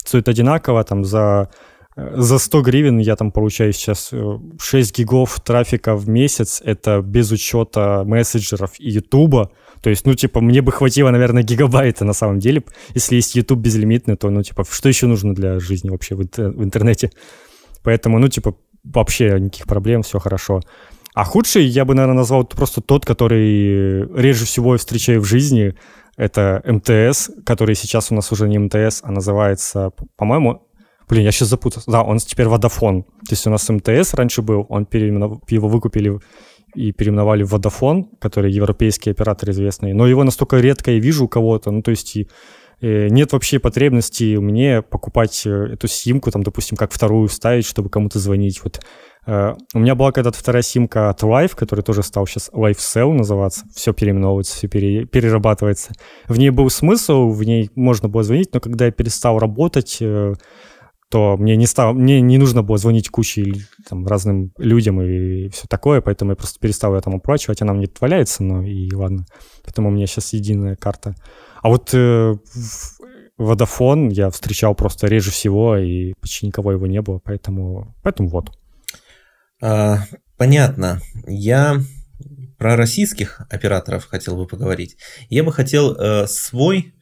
стоит 0.03 0.29
одинаково, 0.29 0.83
там 0.85 1.05
за 1.05 1.51
за 1.97 2.39
100 2.39 2.63
гривен 2.63 2.99
я 2.99 3.17
там 3.17 3.31
получаю 3.31 3.73
сейчас 3.73 4.13
6 4.61 4.91
э, 4.91 5.03
гигов 5.03 5.41
трафика 5.41 5.95
в 5.95 6.09
месяц. 6.09 6.63
Это 6.65 7.03
без 7.03 7.31
учета 7.31 8.03
мессенджеров 8.05 8.73
и 8.79 8.91
Ютуба. 8.91 9.51
То 9.83 9.91
есть, 9.91 10.07
ну, 10.07 10.15
типа, 10.15 10.41
мне 10.41 10.63
бы 10.63 10.73
хватило, 10.73 11.11
наверное, 11.11 11.43
гигабайта 11.43 12.05
на 12.05 12.13
самом 12.15 12.39
деле. 12.39 12.63
Если 12.95 13.17
есть 13.17 13.35
YouTube 13.35 13.59
безлимитный, 13.59 14.17
то, 14.17 14.31
ну, 14.31 14.43
типа, 14.43 14.65
что 14.71 14.89
еще 14.89 15.07
нужно 15.07 15.35
для 15.35 15.59
жизни 15.59 15.91
вообще 15.91 16.15
в, 16.15 16.21
интер- 16.21 16.53
в 16.53 16.65
интернете? 16.65 17.11
Поэтому, 17.83 18.19
ну, 18.19 18.29
типа, 18.29 18.55
вообще 18.85 19.39
никаких 19.39 19.67
проблем, 19.67 20.03
все 20.03 20.19
хорошо. 20.19 20.61
А 21.15 21.25
худший 21.25 21.65
я 21.65 21.85
бы, 21.85 21.95
наверное, 21.95 22.19
назвал 22.19 22.45
просто 22.45 22.81
тот, 22.81 23.05
который 23.05 24.07
реже 24.19 24.47
всего 24.47 24.75
я 24.75 24.79
встречаю 24.79 25.21
в 25.21 25.27
жизни. 25.27 25.75
Это 26.17 26.63
МТС, 26.65 27.31
который 27.45 27.75
сейчас 27.75 28.11
у 28.11 28.15
нас 28.15 28.33
уже 28.33 28.49
не 28.49 28.59
МТС, 28.59 29.01
а 29.03 29.11
называется, 29.11 29.91
по-моему, 30.17 30.69
Блин, 31.09 31.25
я 31.25 31.33
сейчас 31.33 31.49
запутался. 31.49 31.91
Да, 31.91 32.03
он 32.03 32.19
теперь 32.19 32.49
Водофон. 32.49 33.03
То 33.03 33.31
есть 33.31 33.47
у 33.47 33.51
нас 33.51 33.69
МТС 33.69 34.15
раньше 34.15 34.43
был, 34.43 34.67
он 34.69 34.87
переименов... 34.87 35.41
его 35.49 35.69
выкупили 35.69 36.19
и 36.75 36.93
переименовали 36.93 37.43
в 37.43 37.55
Vodafone, 37.55 38.05
который 38.19 38.53
европейский 38.53 39.11
оператор 39.11 39.51
известный, 39.51 39.93
но 39.93 40.07
его 40.07 40.25
настолько 40.25 40.59
редко 40.59 40.91
я 40.91 40.99
вижу 40.99 41.27
у 41.27 41.29
кого-то, 41.29 41.71
ну, 41.71 41.83
то 41.83 41.91
есть 41.91 42.17
и, 42.17 42.29
и 42.81 43.09
нет 43.11 43.33
вообще 43.33 43.59
потребности 43.59 44.37
мне 44.37 44.83
покупать 44.83 45.43
э, 45.45 45.51
эту 45.51 45.87
симку, 45.89 46.31
там, 46.31 46.43
допустим, 46.43 46.77
как 46.77 46.93
вторую 46.93 47.29
ставить, 47.29 47.67
чтобы 47.67 47.91
кому-то 47.91 48.19
звонить, 48.19 48.63
вот. 48.63 48.81
Uh, 49.25 49.57
у 49.73 49.79
меня 49.79 49.95
была 49.95 50.11
когда-то 50.11 50.37
вторая 50.37 50.65
симка 50.65 51.09
от 51.09 51.23
Life, 51.23 51.55
который 51.55 51.83
тоже 51.83 52.03
стал 52.03 52.27
сейчас 52.27 52.51
LifeCell 52.53 53.13
называться. 53.13 53.65
Все 53.73 53.93
переименовывается, 53.93 54.57
все 54.57 54.67
пере, 54.67 55.05
перерабатывается. 55.05 55.93
В 56.27 56.41
ней 56.41 56.51
был 56.51 56.69
смысл, 56.71 57.29
в 57.29 57.41
ней 57.45 57.71
можно 57.77 58.09
было 58.09 58.25
звонить, 58.25 58.53
но 58.53 58.59
когда 58.59 58.87
я 58.87 58.91
перестал 58.91 59.39
работать, 59.39 59.99
то 61.13 61.37
мне 61.37 61.57
не, 61.57 61.67
стало, 61.67 61.93
мне 61.93 62.23
не 62.23 62.39
нужно 62.39 62.63
было 62.63 62.79
звонить 62.79 63.11
куче 63.11 63.67
там, 63.87 64.07
разным 64.07 64.51
людям 64.57 65.03
и 65.03 65.51
все 65.51 65.69
такое, 65.69 66.01
поэтому 66.01 66.31
я 66.31 66.37
просто 66.37 66.59
перестал 66.59 66.95
ее 66.95 67.03
там 67.03 67.17
оплачивать, 67.17 67.61
она 67.61 67.75
мне 67.75 67.87
валяется, 68.01 68.43
но 68.43 68.63
и 68.63 68.91
ладно. 68.95 69.27
Поэтому 69.63 69.89
у 69.89 69.93
меня 69.93 70.07
сейчас 70.07 70.33
единая 70.33 70.75
карта. 70.75 71.15
А 71.61 71.69
вот 71.69 71.91
э, 71.93 72.35
Водофон 73.37 74.09
я 74.09 74.31
встречал 74.31 74.75
просто 74.75 75.07
реже 75.07 75.31
всего, 75.31 75.77
и 75.77 76.15
почти 76.19 76.47
никого 76.47 76.73
его 76.73 76.87
не 76.87 77.03
было, 77.03 77.19
поэтому, 77.23 77.95
поэтому 78.03 78.31
вот. 78.31 78.51
А, 79.61 79.99
понятно. 80.39 81.03
Я 81.27 81.79
про 82.57 82.75
российских 82.75 83.43
операторов 83.51 84.07
хотел 84.07 84.35
бы 84.37 84.47
поговорить. 84.47 84.97
Я 85.29 85.45
бы 85.45 85.53
хотел 85.53 85.93
э, 85.93 86.27
свой 86.27 86.95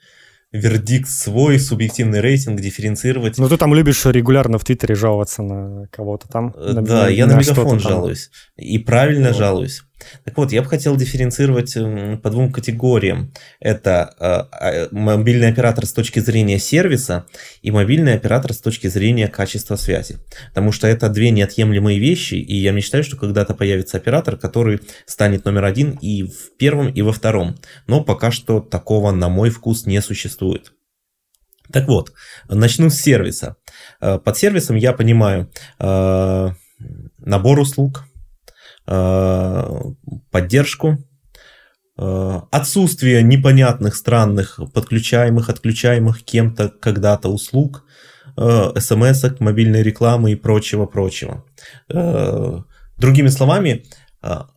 вердикт 0.53 1.09
свой, 1.09 1.59
субъективный 1.59 2.21
рейтинг, 2.21 2.61
дифференцировать. 2.61 3.39
Ну, 3.39 3.49
ты 3.49 3.57
там 3.57 3.75
любишь 3.75 4.05
регулярно 4.07 4.59
в 4.59 4.65
Твиттере 4.65 4.95
жаловаться 4.95 5.43
на 5.43 5.87
кого-то 5.89 6.29
там. 6.29 6.55
Э, 6.57 6.73
да, 6.75 7.05
на, 7.05 7.09
я 7.09 7.27
на, 7.27 7.35
на 7.35 7.41
мегафон 7.41 7.79
жалуюсь. 7.79 8.31
И 8.57 8.79
правильно 8.79 9.29
вот. 9.29 9.37
жалуюсь. 9.37 9.83
Так 10.25 10.37
вот, 10.37 10.53
я 10.53 10.63
бы 10.63 10.69
хотел 10.69 10.97
дифференцировать 10.97 11.75
по 12.23 12.31
двум 12.31 12.53
категориям. 12.53 13.33
Это 13.61 14.49
э, 14.61 14.89
мобильный 14.91 15.49
оператор 15.49 15.87
с 15.87 15.93
точки 15.93 16.21
зрения 16.21 16.59
сервиса 16.59 17.27
и 17.63 17.71
мобильный 17.71 18.15
оператор 18.15 18.53
с 18.53 18.59
точки 18.59 18.87
зрения 18.89 19.29
качества 19.29 19.77
связи. 19.77 20.19
Потому 20.49 20.73
что 20.73 20.87
это 20.87 21.09
две 21.09 21.31
неотъемлемые 21.31 21.99
вещи, 21.99 22.35
и 22.35 22.57
я 22.57 22.73
мечтаю, 22.73 23.05
что 23.05 23.17
когда-то 23.17 23.55
появится 23.55 23.97
оператор, 23.97 24.37
который 24.37 24.81
станет 25.07 25.45
номер 25.45 25.65
один 25.65 25.93
и 26.01 26.25
в 26.25 26.57
первом, 26.59 26.89
и 26.89 27.03
во 27.03 27.13
втором. 27.13 27.57
Но 27.87 28.03
пока 28.03 28.31
что 28.31 28.61
такого, 28.61 29.13
на 29.13 29.29
мой 29.29 29.51
вкус, 29.51 29.87
не 29.87 30.01
существует. 30.01 30.73
Так 31.73 31.87
вот, 31.87 32.13
начну 32.49 32.91
с 32.91 32.95
сервиса. 32.95 33.57
Э, 34.01 34.19
под 34.19 34.37
сервисом 34.37 34.77
я 34.77 34.93
понимаю 34.93 35.51
э, 35.79 36.51
набор 37.19 37.61
услуг, 37.61 38.05
Э, 38.05 38.10
поддержку, 40.31 40.99
э, 41.97 42.41
отсутствие 42.51 43.23
непонятных, 43.23 43.95
странных, 43.95 44.59
подключаемых, 44.75 45.49
отключаемых 45.49 46.25
кем-то 46.25 46.69
когда-то 46.69 47.29
услуг, 47.29 47.85
э, 48.37 48.81
смс 48.81 49.25
мобильной 49.39 49.83
рекламы 49.83 50.33
и 50.33 50.37
прочего-прочего. 50.37 51.45
Другими 52.97 53.29
словами, 53.29 53.85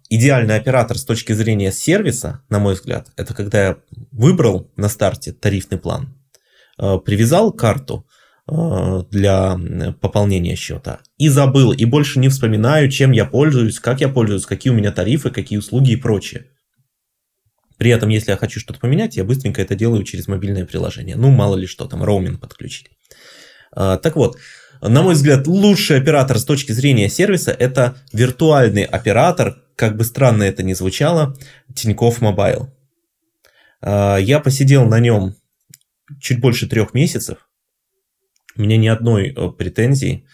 идеальный 0.10 0.58
оператор 0.58 0.98
с 0.98 1.06
точки 1.06 1.34
зрения 1.34 1.72
сервиса, 1.72 2.42
на 2.50 2.60
мой 2.60 2.74
взгляд, 2.74 3.08
это 3.16 3.34
когда 3.34 3.68
я 3.68 3.78
выбрал 4.12 4.70
на 4.76 4.90
старте 4.90 5.32
тарифный 5.32 5.78
план, 5.78 6.14
привязал 6.78 7.54
карту, 7.54 8.06
Э, 8.06 8.13
для 8.46 9.58
пополнения 10.02 10.56
счета. 10.56 11.00
И 11.18 11.30
забыл, 11.30 11.72
и 11.72 11.86
больше 11.86 12.20
не 12.20 12.28
вспоминаю, 12.28 12.90
чем 12.90 13.12
я 13.12 13.26
пользуюсь, 13.26 13.80
как 13.80 14.02
я 14.02 14.10
пользуюсь, 14.10 14.46
какие 14.46 14.72
у 14.72 14.76
меня 14.76 14.92
тарифы, 14.92 15.30
какие 15.30 15.60
услуги 15.60 15.92
и 15.92 15.96
прочее. 15.96 16.48
При 17.78 17.92
этом, 17.92 18.10
если 18.10 18.32
я 18.32 18.38
хочу 18.38 18.60
что-то 18.60 18.80
поменять, 18.80 19.18
я 19.18 19.24
быстренько 19.24 19.62
это 19.62 19.76
делаю 19.76 20.04
через 20.04 20.28
мобильное 20.28 20.66
приложение. 20.66 21.16
Ну, 21.16 21.32
мало 21.32 21.56
ли 21.56 21.68
что, 21.68 21.86
там 21.86 22.04
роуминг 22.04 22.40
подключить. 22.40 22.90
А, 23.72 23.98
так 23.98 24.16
вот, 24.16 24.38
на 24.82 25.02
мой 25.02 25.16
взгляд, 25.16 25.48
лучший 25.48 25.98
оператор 25.98 26.38
с 26.38 26.46
точки 26.46 26.72
зрения 26.72 27.10
сервиса– 27.10 27.52
это 27.60 27.98
виртуальный 28.12 28.84
оператор, 28.84 29.58
как 29.76 29.98
бы 29.98 30.04
странно 30.04 30.44
это 30.44 30.64
ни 30.64 30.74
звучало, 30.74 31.36
Тинькофф 31.74 32.22
Мобайл. 32.22 32.74
А, 33.82 34.18
я 34.18 34.40
посидел 34.40 34.86
на 34.86 35.00
нем 35.00 35.36
чуть 36.20 36.40
больше 36.40 36.68
трех 36.68 36.94
месяцев. 36.94 37.50
У 38.58 38.62
меня 38.62 38.78
ни 38.78 38.88
одной 38.88 39.30
э, 39.30 39.50
претензии. 39.50 40.26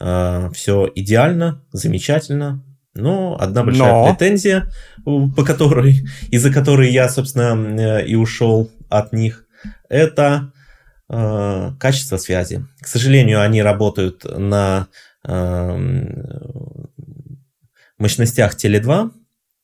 Все 0.00 0.88
идеально, 0.94 1.64
замечательно. 1.72 2.64
Но 2.94 3.36
одна 3.40 3.64
большая 3.64 3.90
Но... 3.90 4.14
претензия, 4.14 4.70
по 5.04 5.44
которой, 5.44 6.06
из-за 6.30 6.52
которой 6.52 6.92
я, 6.92 7.08
собственно, 7.08 7.98
и 7.98 8.14
ушел 8.14 8.70
от 8.88 9.12
них, 9.12 9.44
это 9.88 10.52
качество 11.08 12.16
связи. 12.16 12.64
К 12.80 12.86
сожалению, 12.86 13.42
они 13.42 13.60
работают 13.60 14.24
на 14.24 14.86
мощностях 17.98 18.54
Теле2, 18.54 19.10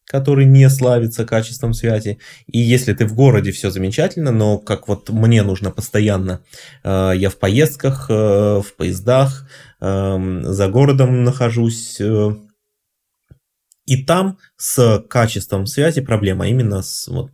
который 0.07 0.45
не 0.45 0.69
славится 0.69 1.25
качеством 1.25 1.75
связи. 1.75 2.19
И 2.47 2.59
если 2.59 2.93
ты 2.93 3.07
в 3.07 3.15
городе, 3.15 3.53
все 3.53 3.71
замечательно, 3.71 4.31
но 4.31 4.59
как 4.59 4.89
вот 4.89 5.09
мне 5.11 5.43
нужно 5.43 5.71
постоянно, 5.71 6.43
э, 6.83 7.13
я 7.17 7.31
в 7.31 7.37
поездках, 7.37 8.07
э, 8.11 8.13
в 8.61 8.75
поездах, 8.77 9.49
э, 9.81 10.43
за 10.45 10.69
городом 10.69 11.25
нахожусь, 11.25 12.01
и 13.87 14.03
там 14.05 14.39
с 14.57 15.05
качеством 15.11 15.67
связи 15.67 16.01
проблема 16.01 16.49
именно 16.49 16.83
с 16.83 17.07
вот, 17.07 17.33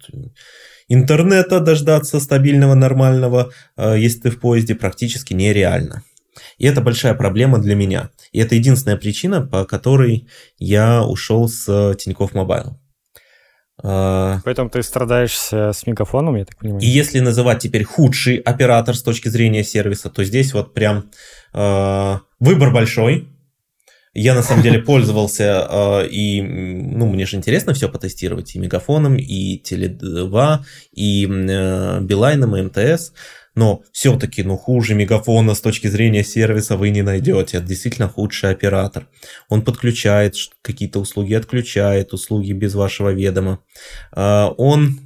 интернета 0.88 1.60
дождаться 1.60 2.18
стабильного, 2.18 2.74
нормального, 2.74 3.52
если 3.76 4.22
ты 4.22 4.30
в 4.30 4.40
поезде, 4.40 4.74
практически 4.74 5.32
нереально. 5.32 6.02
И 6.58 6.66
это 6.66 6.80
большая 6.80 7.14
проблема 7.14 7.58
для 7.58 7.74
меня. 7.74 8.10
И 8.32 8.38
это 8.38 8.54
единственная 8.54 8.96
причина, 8.96 9.40
по 9.40 9.64
которой 9.64 10.28
я 10.58 11.02
ушел 11.04 11.48
с 11.48 11.94
Тинькофф 11.96 12.34
Мобайл. 12.34 12.78
А, 13.82 14.40
Поэтому 14.44 14.68
ты 14.68 14.82
страдаешься 14.82 15.72
с 15.72 15.86
мегафоном, 15.86 16.36
я 16.36 16.44
так 16.44 16.58
понимаю. 16.58 16.82
И 16.82 16.86
если 16.86 17.20
называть 17.20 17.60
теперь 17.60 17.84
худший 17.84 18.36
оператор 18.36 18.94
с 18.94 19.02
точки 19.02 19.28
зрения 19.28 19.64
сервиса, 19.64 20.10
то 20.10 20.22
здесь 20.24 20.52
вот 20.52 20.74
прям 20.74 21.10
э, 21.54 22.18
выбор 22.40 22.72
большой. 22.72 23.28
Я 24.12 24.34
на 24.34 24.42
самом 24.42 24.62
деле 24.62 24.78
пользовался, 24.82 25.66
э, 25.70 26.08
и 26.08 26.42
ну, 26.42 27.06
мне 27.06 27.24
же 27.24 27.36
интересно 27.36 27.72
все 27.72 27.88
потестировать, 27.88 28.54
и 28.54 28.58
Мегафоном, 28.58 29.16
и 29.16 29.62
Теле2, 29.62 30.58
и 30.92 31.26
э, 31.26 32.00
Билайном, 32.02 32.56
и 32.56 32.62
МТС 32.62 33.12
но 33.60 33.82
все-таки, 33.92 34.42
ну, 34.42 34.56
хуже 34.56 34.94
Мегафона 34.94 35.54
с 35.54 35.60
точки 35.60 35.86
зрения 35.86 36.24
сервиса 36.24 36.78
вы 36.78 36.88
не 36.88 37.02
найдете. 37.02 37.58
Это 37.58 37.66
действительно 37.66 38.08
худший 38.08 38.52
оператор. 38.52 39.06
Он 39.50 39.60
подключает 39.60 40.34
какие-то 40.62 40.98
услуги, 40.98 41.34
отключает 41.34 42.14
услуги 42.14 42.52
без 42.52 42.74
вашего 42.74 43.10
ведома. 43.10 43.58
А, 44.12 44.48
он 44.56 45.00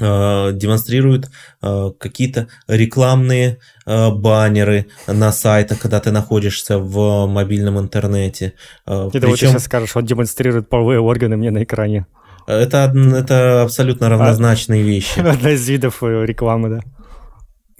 а, 0.00 0.52
демонстрирует 0.52 1.30
а, 1.60 1.90
какие-то 1.90 2.46
рекламные 2.68 3.58
баннеры 3.84 4.86
на 5.08 5.32
сайтах, 5.32 5.80
когда 5.80 5.98
ты 5.98 6.12
находишься 6.12 6.78
в 6.78 7.26
мобильном 7.26 7.80
интернете. 7.80 8.52
Это 8.86 9.10
Причем... 9.10 9.30
вот 9.30 9.40
ты 9.40 9.46
сейчас 9.48 9.64
скажешь, 9.64 9.96
он 9.96 10.04
демонстрирует 10.04 10.68
половые 10.68 11.00
органы 11.00 11.36
мне 11.36 11.50
на 11.50 11.64
экране. 11.64 12.06
Это, 12.46 12.94
это 13.16 13.62
абсолютно 13.62 14.08
равнозначные 14.08 14.84
вещи. 14.84 15.18
Одна 15.34 15.50
из 15.50 15.68
видов 15.68 16.04
э, 16.04 16.24
рекламы, 16.24 16.68
да. 16.68 16.80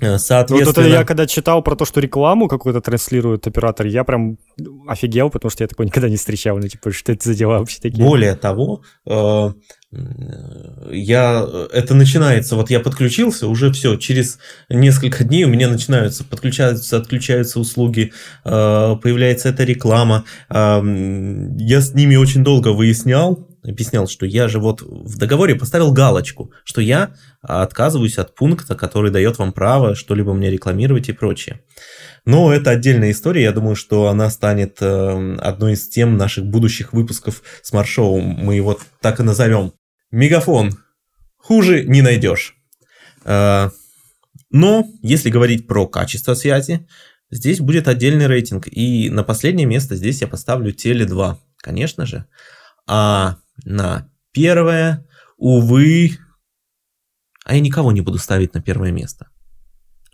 Соответственно... 0.00 0.60
Э, 0.60 0.64
вот 0.64 0.78
это 0.78 0.88
я 0.88 1.04
когда 1.04 1.26
читал 1.26 1.62
про 1.62 1.74
то, 1.74 1.84
что 1.84 2.00
рекламу 2.00 2.48
какую-то 2.48 2.80
транслирует 2.80 3.46
оператор, 3.46 3.86
я 3.86 4.04
прям 4.04 4.38
офигел, 4.86 5.28
потому 5.30 5.50
что 5.50 5.64
я 5.64 5.68
такой 5.68 5.86
никогда 5.86 6.08
не 6.08 6.16
встречал. 6.16 6.58
Ну, 6.58 6.68
типа, 6.68 6.92
что 6.92 7.12
это 7.12 7.28
за 7.28 7.34
дела 7.34 7.58
вообще 7.58 7.80
такие? 7.80 8.04
Более 8.04 8.36
того, 8.36 8.82
э, 9.06 9.52
я, 10.92 11.48
это 11.72 11.94
начинается, 11.94 12.54
вот 12.54 12.70
я 12.70 12.78
подключился, 12.78 13.48
уже 13.48 13.72
все, 13.72 13.96
через 13.96 14.38
несколько 14.68 15.24
дней 15.24 15.44
у 15.44 15.48
меня 15.48 15.68
начинаются, 15.68 16.24
подключаются, 16.24 16.96
отключаются 16.96 17.58
услуги, 17.58 18.12
э, 18.44 18.96
появляется 19.02 19.48
эта 19.48 19.64
реклама. 19.64 20.24
Я 20.50 21.80
с 21.80 21.94
ними 21.94 22.16
очень 22.16 22.44
долго 22.44 22.68
выяснял, 22.68 23.47
объяснял, 23.62 24.06
что 24.08 24.26
я 24.26 24.48
же 24.48 24.58
вот 24.58 24.82
в 24.82 25.16
договоре 25.18 25.54
поставил 25.54 25.92
галочку, 25.92 26.52
что 26.64 26.80
я 26.80 27.14
отказываюсь 27.42 28.18
от 28.18 28.34
пункта, 28.34 28.74
который 28.74 29.10
дает 29.10 29.38
вам 29.38 29.52
право 29.52 29.94
что-либо 29.94 30.34
мне 30.34 30.50
рекламировать 30.50 31.08
и 31.08 31.12
прочее. 31.12 31.60
Но 32.24 32.52
это 32.52 32.70
отдельная 32.70 33.10
история, 33.10 33.42
я 33.42 33.52
думаю, 33.52 33.76
что 33.76 34.08
она 34.08 34.30
станет 34.30 34.78
э, 34.80 35.36
одной 35.38 35.72
из 35.72 35.88
тем 35.88 36.16
наших 36.16 36.44
будущих 36.44 36.92
выпусков 36.92 37.42
смарт-шоу, 37.62 38.20
мы 38.20 38.54
его 38.54 38.78
так 39.00 39.20
и 39.20 39.22
назовем. 39.22 39.72
Мегафон. 40.10 40.72
Хуже 41.36 41.84
не 41.84 42.02
найдешь. 42.02 42.56
Э, 43.24 43.70
но 44.50 44.86
если 45.02 45.30
говорить 45.30 45.66
про 45.66 45.86
качество 45.86 46.34
связи, 46.34 46.86
здесь 47.30 47.60
будет 47.60 47.88
отдельный 47.88 48.26
рейтинг. 48.26 48.68
И 48.70 49.10
на 49.10 49.22
последнее 49.22 49.66
место 49.66 49.96
здесь 49.96 50.20
я 50.20 50.28
поставлю 50.28 50.72
Теле2, 50.72 51.36
конечно 51.58 52.06
же. 52.06 52.26
А 52.86 53.36
на 53.64 54.10
первое, 54.32 55.06
увы, 55.36 56.18
а 57.44 57.54
я 57.54 57.60
никого 57.60 57.92
не 57.92 58.00
буду 58.00 58.18
ставить 58.18 58.54
на 58.54 58.60
первое 58.60 58.92
место. 58.92 59.28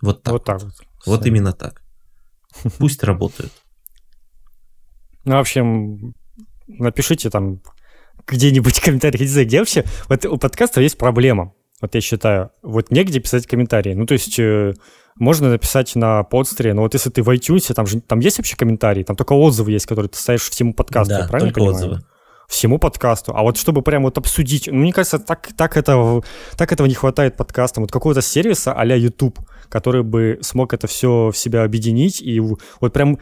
Вот 0.00 0.22
так. 0.22 0.32
Вот, 0.32 0.44
так 0.44 0.62
вот. 0.62 0.72
вот 1.06 1.26
именно 1.26 1.52
так. 1.52 1.82
Пусть 2.78 3.02
работают. 3.02 3.52
Ну, 5.24 5.36
в 5.36 5.38
общем, 5.38 6.14
напишите 6.66 7.30
там 7.30 7.60
где-нибудь 8.26 8.80
комментарий, 8.80 9.20
не 9.20 9.26
знаю, 9.26 9.46
где 9.46 9.58
вообще. 9.58 9.84
Вот 10.08 10.24
у 10.26 10.36
подкаста 10.36 10.80
есть 10.80 10.98
проблема. 10.98 11.54
Вот 11.80 11.94
я 11.94 12.00
считаю, 12.00 12.50
вот 12.62 12.90
негде 12.90 13.20
писать 13.20 13.46
комментарии. 13.46 13.94
Ну, 13.94 14.06
то 14.06 14.12
есть 14.14 14.38
э, 14.38 14.74
можно 15.16 15.50
написать 15.50 15.94
на 15.96 16.22
подстере, 16.22 16.72
но 16.72 16.82
вот 16.82 16.94
если 16.94 17.10
ты 17.10 17.22
в 17.22 17.28
iTunes, 17.28 17.72
там 17.74 17.86
же 17.86 18.00
там 18.00 18.20
есть 18.20 18.38
вообще 18.38 18.56
комментарии, 18.56 19.02
там 19.02 19.16
только 19.16 19.32
отзывы 19.32 19.72
есть, 19.72 19.86
которые 19.86 20.08
ты 20.08 20.18
ставишь 20.18 20.48
всему 20.48 20.72
подкасту, 20.72 21.14
да, 21.14 21.28
правильно 21.28 21.52
только 21.52 21.60
понимаю? 21.60 21.76
отзывы 21.76 22.13
всему 22.54 22.78
подкасту. 22.78 23.32
А 23.36 23.42
вот 23.42 23.56
чтобы 23.56 23.82
прям 23.82 24.04
вот 24.04 24.16
обсудить, 24.16 24.68
ну, 24.70 24.78
мне 24.78 24.92
кажется, 24.92 25.18
так, 25.18 25.50
так, 25.56 25.76
этого, 25.76 26.22
так 26.56 26.72
этого 26.72 26.86
не 26.86 26.94
хватает 26.94 27.36
подкастам. 27.36 27.82
Вот 27.82 27.92
какого-то 27.92 28.22
сервиса 28.22 28.72
а-ля 28.72 28.96
YouTube, 28.96 29.38
который 29.68 30.02
бы 30.02 30.38
смог 30.40 30.72
это 30.72 30.86
все 30.86 31.30
в 31.32 31.36
себя 31.36 31.64
объединить 31.64 32.22
и 32.22 32.40
вот 32.40 32.92
прям 32.92 33.18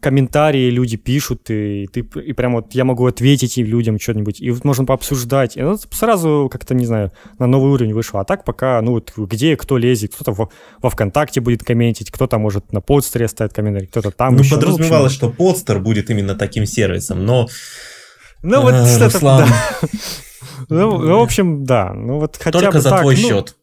комментарии 0.00 0.70
люди 0.70 0.96
пишут, 0.96 1.50
и, 1.50 1.86
ты, 1.92 2.00
и 2.00 2.32
прям 2.32 2.54
вот 2.54 2.74
я 2.74 2.84
могу 2.84 3.06
ответить 3.06 3.58
им 3.58 3.66
людям 3.66 4.00
что-нибудь, 4.00 4.40
и 4.40 4.50
вот 4.50 4.64
можно 4.64 4.86
пообсуждать. 4.86 5.58
И 5.58 5.62
ну, 5.62 5.76
сразу 5.76 6.48
как-то, 6.50 6.74
не 6.74 6.86
знаю, 6.86 7.12
на 7.38 7.46
новый 7.46 7.70
уровень 7.70 7.92
вышло. 7.92 8.20
А 8.20 8.24
так 8.24 8.44
пока, 8.44 8.80
ну 8.80 8.92
вот 8.92 9.12
где 9.14 9.56
кто 9.56 9.76
лезет, 9.76 10.14
кто-то 10.14 10.32
во, 10.32 10.48
во 10.80 10.90
ВКонтакте 10.90 11.40
будет 11.40 11.62
комментить, 11.62 12.10
кто-то 12.10 12.38
может 12.38 12.72
на 12.72 12.80
подстере 12.80 13.26
оставить 13.26 13.52
комментарий, 13.52 13.88
кто-то 13.88 14.10
там. 14.10 14.36
Ну, 14.36 14.40
еще. 14.40 14.54
подразумевалось, 14.54 15.12
ну, 15.12 15.28
что 15.28 15.30
подстер 15.30 15.80
будет 15.80 16.08
именно 16.08 16.34
таким 16.34 16.64
сервисом, 16.64 17.26
но 17.26 17.48
ну, 18.42 18.62
вот 18.62 18.74
а, 18.74 18.86
что-то... 18.86 19.20
Да. 19.20 19.46
Ну, 20.68 20.98
ну, 20.98 21.18
в 21.18 21.22
общем, 21.22 21.64
да. 21.64 21.92
Ну, 21.94 22.20
вот 22.20 22.36
хотя 22.36 22.58
Только 22.58 22.72
бы 22.74 22.80
за 22.80 22.90
так, 22.90 23.00
твой 23.00 23.16
ну, 23.16 23.28
счет. 23.28 23.56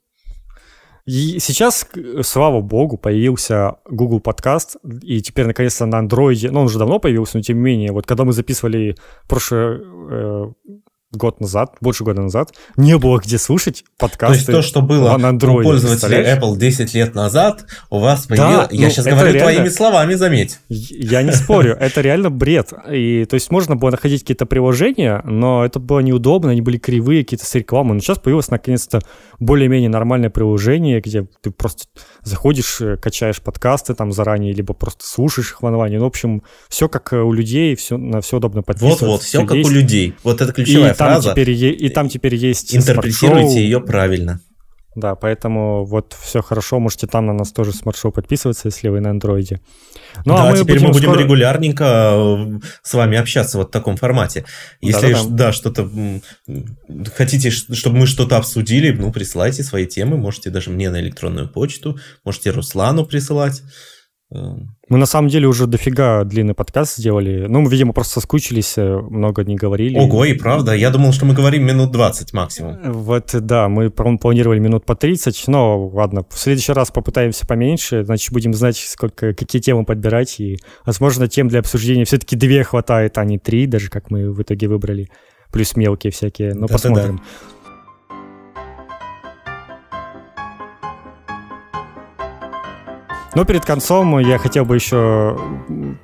И 1.06 1.40
сейчас, 1.40 1.88
слава 2.22 2.60
богу, 2.60 2.98
появился 2.98 3.76
Google 3.90 4.20
подкаст, 4.20 4.76
и 5.02 5.22
теперь 5.22 5.46
наконец-то 5.46 5.86
на 5.86 6.00
андроиде, 6.00 6.52
ну 6.52 6.60
он 6.60 6.66
уже 6.66 6.78
давно 6.78 7.00
появился, 7.00 7.38
но 7.38 7.44
тем 7.44 7.58
не 7.58 7.64
менее, 7.64 7.92
вот 7.94 8.06
когда 8.06 8.26
мы 8.26 8.34
записывали 8.34 8.98
прошлый 9.26 9.80
э, 10.12 10.46
год 11.12 11.40
назад, 11.40 11.76
больше 11.80 12.04
года 12.04 12.22
назад, 12.22 12.54
не 12.76 12.98
было 12.98 13.20
где 13.20 13.38
слушать 13.38 13.86
подкасты 13.98 14.46
То 14.46 14.52
есть 14.52 14.52
то, 14.52 14.62
что 14.62 14.82
было 14.82 15.18
Android, 15.18 15.62
у 15.62 15.64
пользователей 15.64 16.18
Apple 16.18 16.58
10 16.58 16.94
лет 16.94 17.16
назад, 17.16 17.66
у 17.90 18.00
вас 18.00 18.26
появилось... 18.26 18.68
Да, 18.68 18.68
Я 18.72 18.88
ну, 18.88 18.92
сейчас 18.92 19.06
говорю 19.06 19.32
реально... 19.32 19.40
твоими 19.40 19.70
словами, 19.70 20.14
заметь. 20.16 20.60
Я 20.68 21.22
не 21.24 21.32
спорю, 21.32 21.78
это 21.80 22.02
реально 22.02 22.30
бред. 22.30 22.74
И, 22.92 23.26
то 23.26 23.36
есть 23.36 23.50
можно 23.52 23.78
было 23.78 23.92
находить 23.92 24.22
какие-то 24.22 24.46
приложения, 24.46 25.22
но 25.24 25.64
это 25.64 25.80
было 25.80 26.00
неудобно, 26.00 26.52
они 26.52 26.62
были 26.62 26.78
кривые, 26.78 27.24
какие-то 27.24 27.46
с 27.46 27.56
рекламой. 27.56 27.94
Но 27.94 28.02
сейчас 28.02 28.20
появилось 28.20 28.50
наконец-то 28.50 29.00
более-менее 29.40 29.90
нормальное 29.90 30.30
приложение, 30.30 31.00
где 31.00 31.26
ты 31.42 31.52
просто 31.52 31.86
заходишь, 32.24 32.82
э, 32.82 32.98
качаешь 32.98 33.42
подкасты 33.42 33.94
там 33.94 34.12
заранее, 34.12 34.54
либо 34.54 34.74
просто 34.74 35.06
слушаешь 35.06 35.52
их 35.52 35.62
в 35.62 35.66
онлайне. 35.66 36.00
Ну, 36.00 36.04
в 36.04 36.08
общем, 36.08 36.44
все 36.68 36.90
как 36.90 37.14
у 37.14 37.32
людей, 37.32 37.76
все, 37.76 37.98
на 37.98 38.20
все 38.20 38.38
удобно 38.38 38.62
подписываться. 38.62 39.06
Вот-вот, 39.06 39.24
все, 39.24 39.46
как 39.46 39.56
у 39.56 39.70
людей. 39.70 40.16
Вот 40.24 40.42
это 40.42 40.52
ключевая 40.52 40.94
и 40.94 40.97
фраза. 40.98 41.34
Там 41.34 41.34
теперь, 41.34 41.50
и 41.52 41.90
там 41.90 42.10
теперь 42.10 42.36
есть 42.36 42.76
Интерпретируйте 42.76 43.64
ее 43.64 43.80
правильно. 43.80 44.42
Да, 44.98 45.14
поэтому 45.14 45.86
вот 45.86 46.16
все 46.20 46.42
хорошо, 46.42 46.80
можете 46.80 47.06
там 47.06 47.28
на 47.28 47.34
нас 47.34 47.52
тоже 47.52 47.72
смарт-шоу 47.72 48.12
подписываться, 48.12 48.68
если 48.70 48.90
вы 48.90 49.00
на 49.00 49.12
андроиде. 49.12 49.62
Ну, 50.26 50.36
да, 50.36 50.48
а 50.48 50.50
мы 50.50 50.58
теперь 50.58 50.78
будем 50.78 50.88
мы 50.88 50.94
будем 50.94 51.10
скоро... 51.10 51.20
регулярненько 51.22 51.84
э, 51.84 52.60
с 52.82 52.96
вами 52.96 53.16
общаться 53.20 53.60
вот 53.60 53.68
в 53.68 53.72
таком 53.72 53.96
формате. 53.96 54.46
Если 54.82 55.14
да, 55.14 55.24
да, 55.24 55.30
да. 55.30 55.52
что-то 55.52 55.88
хотите, 57.16 57.52
чтобы 57.52 57.98
мы 57.98 58.08
что-то 58.08 58.38
обсудили, 58.38 58.90
ну, 58.90 59.12
присылайте 59.12 59.62
свои 59.62 59.86
темы, 59.86 60.18
можете 60.18 60.50
даже 60.50 60.72
мне 60.72 60.90
на 60.90 61.00
электронную 61.00 61.48
почту, 61.48 62.00
можете 62.26 62.50
Руслану 62.50 63.06
присылать. 63.06 63.62
Мы 64.30 64.98
на 64.98 65.06
самом 65.06 65.30
деле 65.30 65.48
уже 65.48 65.68
дофига 65.68 66.26
длинный 66.26 66.54
подкаст 66.54 66.98
сделали. 66.98 67.46
Ну, 67.48 67.62
мы, 67.62 67.72
видимо, 67.72 67.94
просто 67.94 68.16
соскучились, 68.16 68.78
э, 68.78 68.98
много 68.98 69.46
не 69.46 69.56
говорили. 69.56 69.98
Ого, 69.98 70.26
и 70.26 70.34
правда. 70.34 70.74
Я 70.74 70.90
думал, 70.90 71.14
что 71.14 71.26
мы 71.26 71.34
говорим 71.34 71.66
минут 71.66 71.92
20 71.92 72.34
максимум. 72.34 72.78
Вот, 72.92 73.30
да, 73.34 73.70
мы 73.70 73.90
планировали 73.90 74.60
минут 74.60 74.86
по 74.86 74.96
30, 74.96 75.48
но 75.48 75.88
ладно, 75.88 76.26
в 76.30 76.38
следующий 76.38 76.74
раз 76.74 76.92
попытаемся 76.92 77.48
поменьше, 77.48 78.04
значит, 78.04 78.34
будем 78.34 78.54
знать, 78.54 78.78
сколько, 78.78 79.34
какие 79.34 79.62
темы 79.62 79.86
подбирать, 79.86 80.40
и, 80.40 80.58
возможно, 80.86 81.30
тем 81.30 81.48
для 81.48 81.60
обсуждения 81.60 82.04
все-таки 82.04 82.36
две 82.36 82.64
хватает, 82.66 83.18
а 83.18 83.24
не 83.24 83.40
три, 83.40 83.66
даже 83.66 83.90
как 83.90 84.12
мы 84.12 84.32
в 84.32 84.42
итоге 84.42 84.68
выбрали, 84.68 85.10
плюс 85.52 85.78
мелкие 85.78 86.12
всякие, 86.12 86.54
но 86.54 86.68
да, 86.68 86.74
посмотрим. 86.74 87.18
Да, 87.18 87.24
да. 87.24 87.57
Но 93.36 93.46
перед 93.46 93.66
концом 93.66 94.18
я 94.20 94.38
хотел 94.38 94.66
бы 94.66 94.76
еще... 94.76 95.38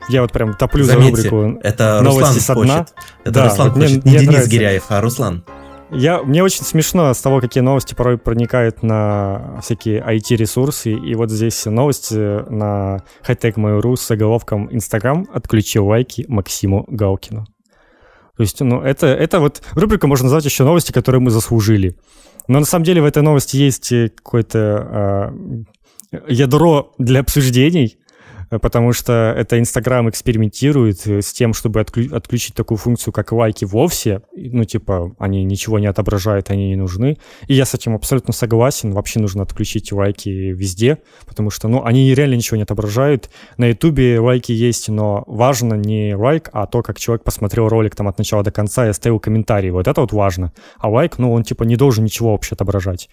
Я 0.09 0.21
вот 0.21 0.31
прям 0.31 0.53
топлю 0.55 0.83
Заметьте, 0.83 1.15
за 1.15 1.29
рубрику 1.29 1.59
это 1.63 2.01
новости 2.01 2.35
Руслан 2.35 2.41
со 2.41 2.53
дна. 2.53 2.77
Хочет. 2.79 2.93
Это 3.23 3.31
да, 3.31 3.43
Руслан 3.45 3.69
вот 3.69 3.81
хочет, 3.81 3.89
мне, 3.89 3.95
не 3.95 4.01
мне 4.01 4.19
Денис 4.19 4.27
нравится. 4.27 4.51
Гиряев, 4.51 4.83
а 4.89 5.01
Руслан. 5.01 5.43
Я, 5.95 6.23
мне 6.23 6.43
очень 6.43 6.63
смешно 6.63 7.13
с 7.13 7.21
того, 7.21 7.39
какие 7.39 7.61
новости 7.61 7.93
порой 7.93 8.17
проникают 8.17 8.81
на 8.81 9.59
всякие 9.61 10.01
IT-ресурсы. 10.01 10.91
И 10.91 11.13
вот 11.13 11.29
здесь 11.29 11.65
новости 11.65 12.15
на 12.49 13.03
hightech.mail.ru 13.27 13.95
с 13.95 14.07
заголовком 14.07 14.73
«Инстаграм 14.73 15.27
отключил 15.31 15.85
лайки 15.85 16.25
Максиму 16.27 16.85
Галкину». 16.87 17.45
То 18.35 18.41
есть, 18.41 18.59
ну, 18.61 18.81
это, 18.81 19.05
это 19.05 19.39
вот 19.39 19.61
рубрика 19.73 20.07
можно 20.07 20.25
назвать 20.25 20.45
еще 20.45 20.63
новости, 20.63 20.91
которые 20.91 21.21
мы 21.21 21.29
заслужили. 21.29 21.95
Но 22.47 22.59
на 22.59 22.65
самом 22.65 22.83
деле 22.83 23.01
в 23.01 23.05
этой 23.05 23.21
новости 23.21 23.57
есть 23.57 23.89
какой-то 24.15 24.59
а, 24.59 25.33
ядро 26.27 26.93
для 26.97 27.21
обсуждений, 27.21 27.97
Э, 28.53 28.59
потому 28.59 28.93
что 28.93 29.33
это 29.37 29.59
Инстаграм 29.59 30.09
экспериментирует 30.09 31.07
э, 31.07 31.21
с 31.21 31.33
тем, 31.33 31.53
чтобы 31.53 31.81
отклю- 31.81 32.15
отключить 32.15 32.55
такую 32.55 32.77
функцию, 32.77 33.13
как 33.13 33.31
лайки 33.31 33.65
вовсе. 33.65 34.21
Ну, 34.35 34.63
типа, 34.63 35.15
они 35.17 35.43
ничего 35.43 35.79
не 35.79 35.87
отображают, 35.87 36.49
они 36.49 36.69
не 36.69 36.75
нужны. 36.75 37.17
И 37.47 37.53
я 37.53 37.65
с 37.65 37.73
этим 37.73 37.95
абсолютно 37.95 38.33
согласен. 38.33 38.91
Вообще 38.91 39.19
нужно 39.19 39.43
отключить 39.43 39.91
лайки 39.91 40.29
везде, 40.29 40.99
потому 41.25 41.49
что, 41.49 41.67
ну, 41.67 41.83
они 41.83 42.13
реально 42.13 42.35
ничего 42.35 42.57
не 42.57 42.63
отображают. 42.63 43.29
На 43.57 43.67
Ютубе 43.67 44.19
лайки 44.19 44.51
есть, 44.51 44.89
но 44.89 45.23
важно 45.27 45.75
не 45.75 46.15
лайк, 46.15 46.49
а 46.53 46.67
то, 46.67 46.81
как 46.81 46.99
человек 46.99 47.23
посмотрел 47.23 47.67
ролик 47.67 47.95
там 47.95 48.07
от 48.07 48.17
начала 48.17 48.43
до 48.43 48.51
конца 48.51 48.85
и 48.85 48.89
оставил 48.89 49.19
комментарий. 49.19 49.71
Вот 49.71 49.87
это 49.87 50.01
вот 50.01 50.13
важно. 50.13 50.53
А 50.77 50.89
лайк, 50.89 51.17
ну, 51.17 51.31
он 51.33 51.43
типа 51.43 51.63
не 51.63 51.75
должен 51.75 52.03
ничего 52.03 52.31
вообще 52.31 52.53
отображать 52.53 53.09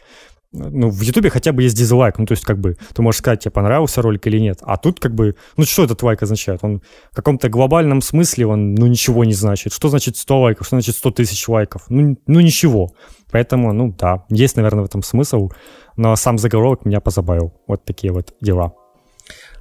ну, 0.52 0.90
в 0.90 1.00
Ютубе 1.02 1.30
хотя 1.30 1.52
бы 1.52 1.62
есть 1.62 1.76
дизлайк, 1.76 2.18
ну, 2.18 2.26
то 2.26 2.32
есть, 2.32 2.44
как 2.44 2.58
бы, 2.58 2.76
ты 2.94 3.02
можешь 3.02 3.20
сказать, 3.20 3.40
тебе 3.40 3.52
понравился 3.52 4.02
ролик 4.02 4.26
или 4.26 4.38
нет, 4.38 4.58
а 4.62 4.76
тут, 4.76 4.98
как 4.98 5.14
бы, 5.14 5.36
ну, 5.56 5.64
что 5.64 5.84
этот 5.84 6.02
лайк 6.02 6.22
означает? 6.22 6.60
Он 6.62 6.82
в 7.12 7.14
каком-то 7.14 7.48
глобальном 7.48 8.02
смысле, 8.02 8.46
он, 8.46 8.74
ну, 8.74 8.86
ничего 8.86 9.24
не 9.24 9.34
значит. 9.34 9.72
Что 9.72 9.88
значит 9.88 10.16
100 10.16 10.40
лайков, 10.40 10.66
что 10.66 10.76
значит 10.76 10.96
100 10.96 11.10
тысяч 11.12 11.48
лайков? 11.48 11.82
Ну, 11.88 12.16
ну, 12.26 12.40
ничего. 12.40 12.90
Поэтому, 13.30 13.72
ну, 13.72 13.94
да, 13.96 14.24
есть, 14.28 14.56
наверное, 14.56 14.82
в 14.82 14.86
этом 14.86 15.02
смысл, 15.02 15.50
но 15.96 16.16
сам 16.16 16.36
заголовок 16.36 16.84
меня 16.84 17.00
позабавил. 17.00 17.54
Вот 17.68 17.84
такие 17.84 18.12
вот 18.12 18.34
дела. 18.40 18.72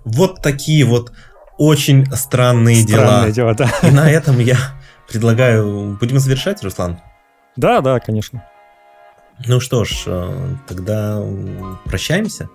Вот 0.06 0.42
такие 0.42 0.86
вот 0.86 1.12
очень 1.58 2.06
странные, 2.16 2.82
странные 2.82 3.32
дела. 3.32 3.54
дела 3.54 3.70
да. 3.82 3.88
И 3.88 3.92
на 3.92 4.10
этом 4.10 4.40
я 4.40 4.58
предлагаю, 5.08 5.98
будем 6.00 6.18
завершать, 6.18 6.64
Руслан? 6.64 7.00
Да, 7.58 7.82
да, 7.82 8.00
конечно. 8.00 8.44
Ну 9.48 9.60
что 9.60 9.86
ж, 9.86 10.04
э, 10.08 10.56
тогда 10.68 11.24
прощаемся. 11.86 12.50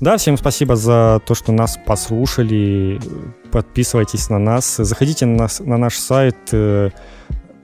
Да, 0.00 0.16
всем 0.16 0.36
спасибо 0.36 0.76
за 0.76 1.20
то, 1.26 1.34
что 1.34 1.50
нас 1.52 1.78
послушали. 1.84 3.00
Подписывайтесь 3.50 4.30
на 4.30 4.38
нас. 4.38 4.76
Заходите 4.76 5.26
на, 5.26 5.36
нас, 5.36 5.58
на 5.58 5.76
наш 5.76 5.96
сайт 5.96 6.36
э, 6.52 6.90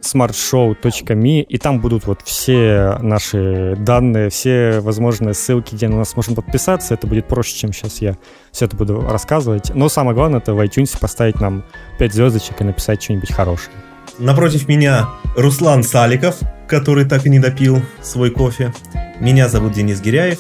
smartshow.me, 0.01 1.43
и 1.43 1.59
там 1.59 1.81
будут 1.81 2.07
вот 2.07 2.23
все 2.23 2.99
наши 3.01 3.77
данные, 3.79 4.31
все 4.31 4.81
возможные 4.81 5.35
ссылки, 5.35 5.75
где 5.75 5.89
на 5.89 5.99
нас 5.99 6.17
можно 6.17 6.35
подписаться. 6.35 6.95
Это 6.95 7.07
будет 7.07 7.29
проще, 7.29 7.57
чем 7.57 7.73
сейчас 7.73 8.01
я 8.01 8.17
все 8.51 8.65
это 8.65 8.77
буду 8.77 9.01
рассказывать. 9.01 9.71
Но 9.75 9.89
самое 9.89 10.17
главное, 10.17 10.41
это 10.41 10.55
в 10.55 10.61
iTunes 10.61 10.99
поставить 10.99 11.41
нам 11.41 11.65
5 11.99 12.13
звездочек 12.13 12.61
и 12.61 12.65
написать 12.65 13.03
что-нибудь 13.03 13.33
хорошее. 13.33 13.77
Напротив 14.19 14.69
меня 14.69 15.09
Руслан 15.37 15.83
Саликов, 15.83 16.37
который 16.69 17.05
так 17.05 17.27
и 17.27 17.31
не 17.31 17.41
допил 17.41 17.83
свой 18.03 18.31
кофе. 18.31 18.73
Меня 19.21 19.49
зовут 19.49 19.73
Денис 19.73 20.01
Гиряев. 20.01 20.39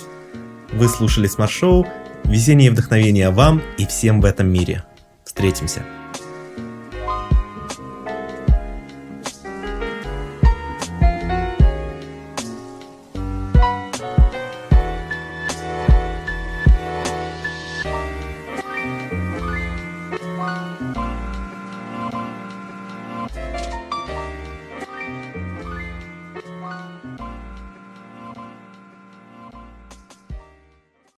Вы 0.73 0.89
слушали 0.89 1.27
Смарт 1.27 1.51
Шоу. 1.51 1.87
Везение 2.25 2.69
и 2.69 2.71
вдохновение 2.71 3.31
вам 3.31 3.63
и 3.77 3.87
всем 3.87 4.21
в 4.21 4.25
этом 4.25 4.49
мире. 4.49 4.85
Встретимся. 5.25 5.83